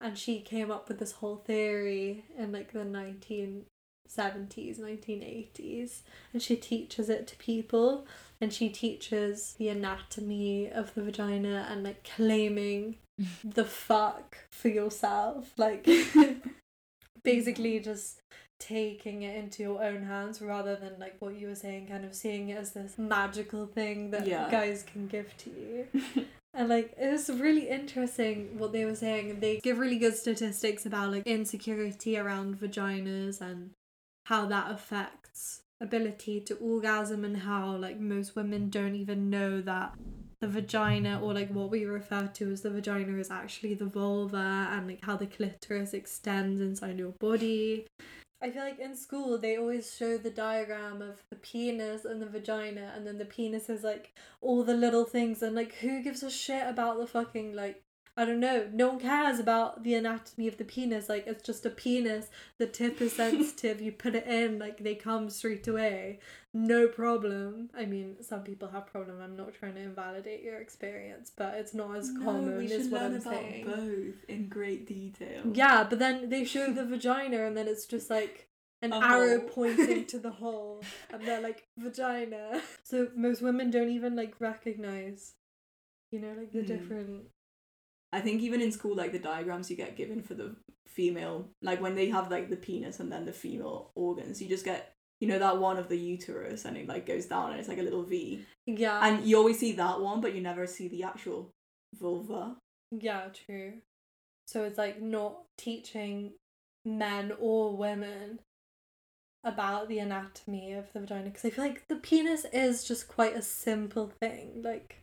and 0.00 0.16
she 0.18 0.40
came 0.40 0.70
up 0.70 0.88
with 0.88 0.98
this 0.98 1.12
whole 1.12 1.36
theory 1.36 2.24
in 2.38 2.52
like 2.52 2.72
the 2.72 2.80
1970s 2.80 3.64
1980s 4.80 6.00
and 6.32 6.42
she 6.42 6.56
teaches 6.56 7.08
it 7.08 7.26
to 7.28 7.36
people. 7.36 8.06
And 8.40 8.52
she 8.52 8.70
teaches 8.70 9.54
the 9.58 9.68
anatomy 9.68 10.70
of 10.70 10.94
the 10.94 11.02
vagina 11.02 11.66
and 11.70 11.82
like 11.84 12.04
claiming 12.16 12.96
the 13.44 13.64
fuck 13.66 14.38
for 14.50 14.68
yourself. 14.68 15.52
Like 15.58 15.86
basically 17.22 17.80
just 17.80 18.20
taking 18.58 19.22
it 19.22 19.36
into 19.36 19.62
your 19.62 19.82
own 19.82 20.02
hands 20.04 20.40
rather 20.42 20.76
than 20.76 20.98
like 20.98 21.16
what 21.18 21.34
you 21.38 21.48
were 21.48 21.54
saying 21.54 21.86
kind 21.88 22.04
of 22.04 22.14
seeing 22.14 22.50
it 22.50 22.58
as 22.58 22.72
this 22.72 22.98
magical 22.98 23.66
thing 23.66 24.10
that 24.10 24.26
Yeah. 24.26 24.50
guys 24.50 24.82
can 24.82 25.06
give 25.06 25.34
to 25.38 25.50
you 25.50 26.26
and 26.52 26.68
like 26.68 26.94
it 26.98 27.10
was 27.10 27.30
really 27.30 27.68
interesting 27.68 28.58
what 28.58 28.72
they 28.72 28.84
were 28.84 28.94
saying. 28.94 29.40
They 29.40 29.58
give 29.58 29.78
really 29.78 29.98
good 29.98 30.16
statistics 30.16 30.84
about 30.86 31.12
like 31.12 31.26
insecurity 31.26 32.18
around 32.18 32.58
vaginas 32.58 33.40
and 33.40 33.70
how 34.24 34.46
that 34.46 34.70
affects 34.70 35.62
ability 35.80 36.40
to 36.40 36.54
orgasm 36.56 37.24
and 37.24 37.38
how 37.38 37.76
like 37.76 37.98
most 37.98 38.36
women 38.36 38.68
don't 38.68 38.94
even 38.94 39.30
know 39.30 39.60
that 39.62 39.94
the 40.40 40.48
vagina 40.48 41.20
or 41.22 41.32
like 41.32 41.50
what 41.50 41.70
we 41.70 41.84
refer 41.84 42.26
to 42.26 42.50
as 42.52 42.62
the 42.62 42.70
vagina 42.70 43.18
is 43.18 43.30
actually 43.30 43.74
the 43.74 43.86
vulva 43.86 44.68
and 44.72 44.88
like 44.88 45.04
how 45.04 45.16
the 45.16 45.26
clitoris 45.26 45.94
extends 45.94 46.60
inside 46.60 46.98
your 46.98 47.12
body 47.20 47.86
I 48.42 48.50
feel 48.50 48.62
like 48.62 48.78
in 48.78 48.96
school 48.96 49.36
they 49.36 49.56
always 49.56 49.94
show 49.94 50.16
the 50.16 50.30
diagram 50.30 51.02
of 51.02 51.22
the 51.28 51.36
penis 51.36 52.04
and 52.04 52.22
the 52.22 52.26
vagina, 52.26 52.92
and 52.96 53.06
then 53.06 53.18
the 53.18 53.24
penis 53.26 53.68
is 53.68 53.82
like 53.82 54.14
all 54.40 54.64
the 54.64 54.74
little 54.74 55.04
things, 55.04 55.42
and 55.42 55.54
like 55.54 55.74
who 55.74 56.02
gives 56.02 56.22
a 56.22 56.30
shit 56.30 56.66
about 56.66 56.98
the 56.98 57.06
fucking 57.06 57.54
like 57.54 57.82
I 58.16 58.24
don't 58.24 58.40
know. 58.40 58.68
No 58.72 58.88
one 58.88 59.00
cares 59.00 59.38
about 59.38 59.82
the 59.82 59.94
anatomy 59.94 60.46
of 60.48 60.58
the 60.58 60.64
penis. 60.64 61.08
Like 61.08 61.26
it's 61.26 61.42
just 61.42 61.64
a 61.64 61.70
penis. 61.70 62.26
The 62.58 62.66
tip 62.66 63.00
is 63.00 63.12
sensitive. 63.14 63.80
you 63.80 63.92
put 63.92 64.14
it 64.14 64.26
in, 64.26 64.58
like 64.58 64.78
they 64.84 64.94
come 64.94 65.30
straight 65.30 65.66
away. 65.68 66.18
No 66.52 66.88
problem. 66.88 67.70
I 67.76 67.86
mean, 67.86 68.16
some 68.22 68.42
people 68.42 68.68
have 68.68 68.86
problem. 68.88 69.20
I'm 69.22 69.36
not 69.36 69.54
trying 69.54 69.74
to 69.74 69.80
invalidate 69.80 70.42
your 70.42 70.58
experience, 70.60 71.30
but 71.34 71.54
it's 71.54 71.72
not 71.72 71.96
as 71.96 72.10
common. 72.22 72.58
we 72.58 72.66
should 72.68 72.90
what 72.90 73.02
learn 73.02 73.14
I'm 73.14 73.20
about 73.20 73.32
saying. 73.34 73.64
both 73.66 74.24
in 74.28 74.48
great 74.48 74.86
detail. 74.86 75.42
Yeah, 75.54 75.84
but 75.88 75.98
then 76.00 76.28
they 76.28 76.44
show 76.44 76.72
the 76.72 76.84
vagina 76.94 77.44
and 77.46 77.56
then 77.56 77.68
it's 77.68 77.86
just 77.86 78.10
like 78.10 78.48
an 78.82 78.92
A 78.92 78.96
arrow 78.96 79.38
hole. 79.40 79.48
pointing 79.48 80.04
to 80.12 80.18
the 80.18 80.30
hole 80.30 80.82
and 81.12 81.22
they're 81.26 81.40
like 81.40 81.68
vagina. 81.78 82.60
So 82.82 83.08
most 83.14 83.40
women 83.40 83.70
don't 83.70 83.90
even 83.90 84.16
like 84.16 84.34
recognize 84.40 85.34
you 86.10 86.18
know 86.18 86.32
like 86.36 86.50
the 86.52 86.60
Hmm. 86.60 86.66
different 86.66 87.22
I 88.12 88.20
think 88.20 88.42
even 88.42 88.60
in 88.60 88.72
school, 88.72 88.96
like 88.96 89.12
the 89.12 89.18
diagrams 89.18 89.70
you 89.70 89.76
get 89.76 89.96
given 89.96 90.22
for 90.22 90.34
the 90.34 90.56
female, 90.86 91.48
like 91.62 91.80
when 91.80 91.94
they 91.94 92.08
have 92.08 92.30
like 92.30 92.50
the 92.50 92.56
penis 92.56 93.00
and 93.00 93.10
then 93.10 93.24
the 93.24 93.32
female 93.32 93.90
organs, 93.94 94.42
you 94.42 94.48
just 94.48 94.64
get 94.64 94.94
you 95.20 95.28
know 95.28 95.38
that 95.38 95.58
one 95.58 95.76
of 95.76 95.88
the 95.88 95.98
uterus 95.98 96.64
and 96.64 96.76
it 96.76 96.88
like 96.88 97.06
goes 97.06 97.26
down 97.26 97.50
and 97.50 97.60
it's 97.60 97.68
like 97.68 97.78
a 97.78 97.82
little 97.82 98.02
V, 98.02 98.44
yeah 98.66 99.06
and 99.06 99.24
you 99.24 99.36
always 99.36 99.58
see 99.58 99.72
that 99.72 100.00
one, 100.00 100.20
but 100.20 100.34
you 100.34 100.40
never 100.40 100.66
see 100.66 100.88
the 100.88 101.04
actual 101.04 101.50
vulva. 101.98 102.56
yeah 102.90 103.28
true. 103.46 103.74
So 104.46 104.64
it's 104.64 104.78
like 104.78 105.00
not 105.00 105.42
teaching 105.56 106.32
men 106.84 107.32
or 107.38 107.76
women 107.76 108.40
about 109.44 109.88
the 109.88 109.98
anatomy 109.98 110.72
of 110.72 110.92
the 110.92 111.00
vagina 111.00 111.24
because 111.24 111.44
I 111.44 111.50
feel 111.50 111.64
like 111.64 111.88
the 111.88 111.96
penis 111.96 112.44
is 112.52 112.84
just 112.84 113.08
quite 113.08 113.36
a 113.36 113.42
simple 113.42 114.12
thing. 114.20 114.62
Like 114.62 114.99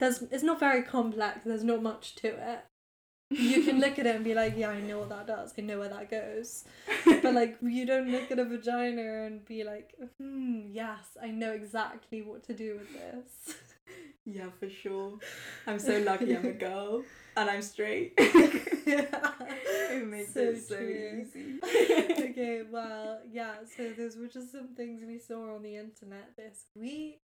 there's 0.00 0.22
it's 0.22 0.42
not 0.42 0.58
very 0.58 0.82
complex. 0.82 1.40
There's 1.44 1.64
not 1.64 1.82
much 1.82 2.16
to 2.16 2.28
it. 2.28 2.64
You 3.32 3.62
can 3.62 3.78
look 3.80 3.96
at 4.00 4.06
it 4.06 4.16
and 4.16 4.24
be 4.24 4.34
like, 4.34 4.54
yeah, 4.56 4.70
I 4.70 4.80
know 4.80 4.98
what 4.98 5.10
that 5.10 5.28
does. 5.28 5.54
I 5.56 5.60
know 5.62 5.78
where 5.78 5.88
that 5.88 6.10
goes. 6.10 6.64
But 7.22 7.32
like, 7.32 7.58
you 7.62 7.86
don't 7.86 8.08
look 8.10 8.28
at 8.32 8.40
a 8.40 8.44
vagina 8.44 9.22
and 9.24 9.44
be 9.44 9.62
like, 9.62 9.94
hmm, 10.18 10.62
yes, 10.72 11.16
I 11.22 11.28
know 11.28 11.52
exactly 11.52 12.22
what 12.22 12.42
to 12.48 12.54
do 12.54 12.76
with 12.80 12.92
this. 12.92 13.54
yeah, 14.26 14.46
for 14.58 14.68
sure. 14.68 15.18
I'm 15.64 15.78
so 15.78 15.98
lucky 16.00 16.36
I'm 16.36 16.44
a 16.44 16.50
girl 16.52 17.04
and 17.36 17.48
I'm 17.48 17.62
straight. 17.62 18.14
yeah. 18.18 18.24
it 19.92 20.08
makes 20.08 20.34
So 20.34 20.40
it 20.40 20.62
so 20.62 20.76
true. 20.76 21.24
easy. 21.24 21.60
okay, 22.30 22.62
well, 22.68 23.20
yeah, 23.30 23.52
so 23.76 23.90
those 23.96 24.16
were 24.16 24.26
just 24.26 24.50
some 24.50 24.74
things 24.76 25.02
we 25.06 25.20
saw 25.20 25.54
on 25.54 25.62
the 25.62 25.76
internet 25.76 26.30
this 26.36 26.64
week. 26.74 27.20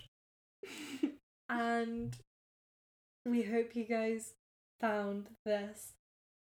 And 1.49 2.17
we 3.25 3.43
hope 3.43 3.75
you 3.75 3.85
guys 3.85 4.35
found 4.81 5.29
this 5.45 5.93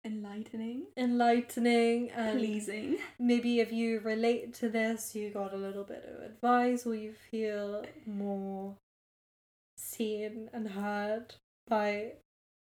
Enlightening, 0.06 0.84
enlightening 0.96 2.12
and 2.12 2.38
pleasing. 2.38 2.98
maybe 3.18 3.60
if 3.60 3.72
you 3.72 4.00
relate 4.02 4.54
to 4.54 4.70
this, 4.70 5.16
you 5.16 5.32
got 5.32 5.52
a 5.52 5.58
little 5.58 5.84
bit 5.84 6.08
of 6.08 6.24
advice 6.24 6.86
or 6.86 6.94
you 6.94 7.12
feel 7.32 7.84
more 8.06 8.76
seen 9.78 10.48
and 10.54 10.70
heard 10.70 11.34
by 11.68 12.12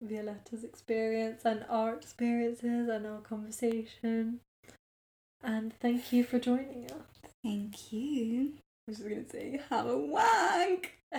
Violeta's 0.04 0.64
experience 0.64 1.46
and 1.46 1.64
our 1.70 1.94
experiences 1.94 2.90
and 2.90 3.06
our 3.06 3.20
conversation. 3.20 4.40
And 5.42 5.72
thank 5.80 6.12
you 6.12 6.24
for 6.24 6.38
joining 6.38 6.90
us. 6.90 7.30
Thank 7.42 7.90
you. 7.90 8.52
I 8.86 8.90
was 8.90 8.98
just 8.98 9.08
gonna 9.08 9.28
say, 9.30 9.60
have 9.70 9.86
a 9.86 9.96
wank. 9.96 10.98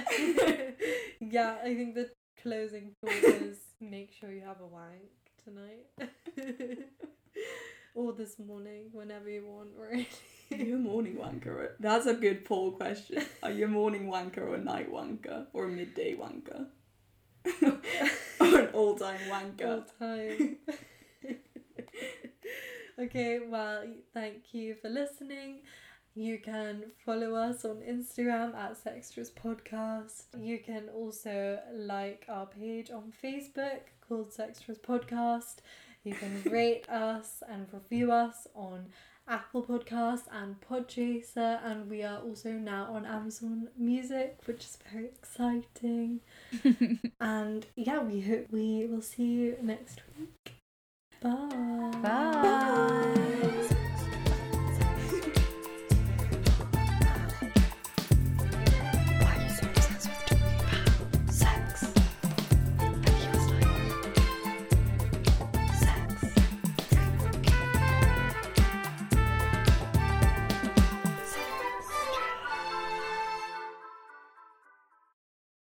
yeah, 1.20 1.56
I 1.64 1.74
think 1.74 1.96
the 1.96 2.12
closing 2.42 2.92
thought 3.02 3.14
is 3.14 3.58
make 3.80 4.12
sure 4.14 4.32
you 4.32 4.42
have 4.42 4.62
a 4.62 4.68
wank 4.68 5.12
tonight. 5.44 5.86
or 7.96 8.14
this 8.14 8.40
morning, 8.40 8.90
whenever 8.92 9.30
you 9.30 9.46
want, 9.46 9.70
really. 9.78 10.08
Are 10.52 10.58
you 10.58 10.76
a 10.76 10.80
morning 10.80 11.16
wanker? 11.16 11.48
Or... 11.48 11.76
That's 11.80 12.06
a 12.06 12.14
good 12.14 12.46
poll 12.46 12.72
question. 12.72 13.24
Are 13.44 13.52
you 13.52 13.66
a 13.66 13.70
morning 13.70 14.08
wanker 14.08 14.40
or 14.40 14.56
a 14.56 14.62
night 14.62 14.92
wanker 14.92 15.48
or 15.54 15.66
a 15.66 15.70
midday 15.70 16.16
wanker? 16.16 16.68
or 18.40 18.60
an 18.60 18.68
all 18.74 18.96
time 18.96 19.20
wanker? 19.30 19.68
all 19.68 19.86
time. 20.00 20.58
okay, 23.00 23.40
well, 23.48 23.84
thank 24.14 24.54
you 24.54 24.76
for 24.82 24.90
listening. 24.90 25.62
You 26.14 26.40
can 26.40 26.84
follow 27.06 27.36
us 27.36 27.64
on 27.64 27.78
Instagram 27.78 28.54
at 28.54 28.76
Sextras 28.84 29.32
Podcast. 29.32 30.26
You 30.38 30.60
can 30.60 30.90
also 30.94 31.60
like 31.74 32.26
our 32.28 32.48
page 32.48 32.92
on 32.92 33.14
Facebook 33.24 33.80
called 34.08 34.32
Sextras 34.32 34.80
Podcast. 34.80 35.58
You 36.04 36.14
can 36.14 36.42
rate 36.52 36.90
us 36.90 37.42
and 37.48 37.66
review 37.72 38.12
us 38.12 38.46
on 38.54 38.88
Apple 39.26 39.64
Podcasts 39.64 40.28
and 40.30 40.58
Podchaser, 40.60 41.60
and 41.64 41.90
we 41.90 42.04
are 42.04 42.20
also 42.20 42.52
now 42.52 42.90
on 42.92 43.06
Amazon 43.06 43.70
Music, 43.78 44.38
which 44.46 44.66
is 44.66 44.78
very 44.92 45.06
exciting. 45.06 46.20
And 47.22 47.68
yeah, 47.78 48.02
we 48.04 48.20
hope 48.20 48.48
we 48.52 48.86
will 48.88 49.02
see 49.02 49.24
you 49.24 49.58
next 49.62 50.02
week. 50.20 50.56
Bye. 51.22 51.92
Bye. 52.02 53.22
Why 53.42 53.61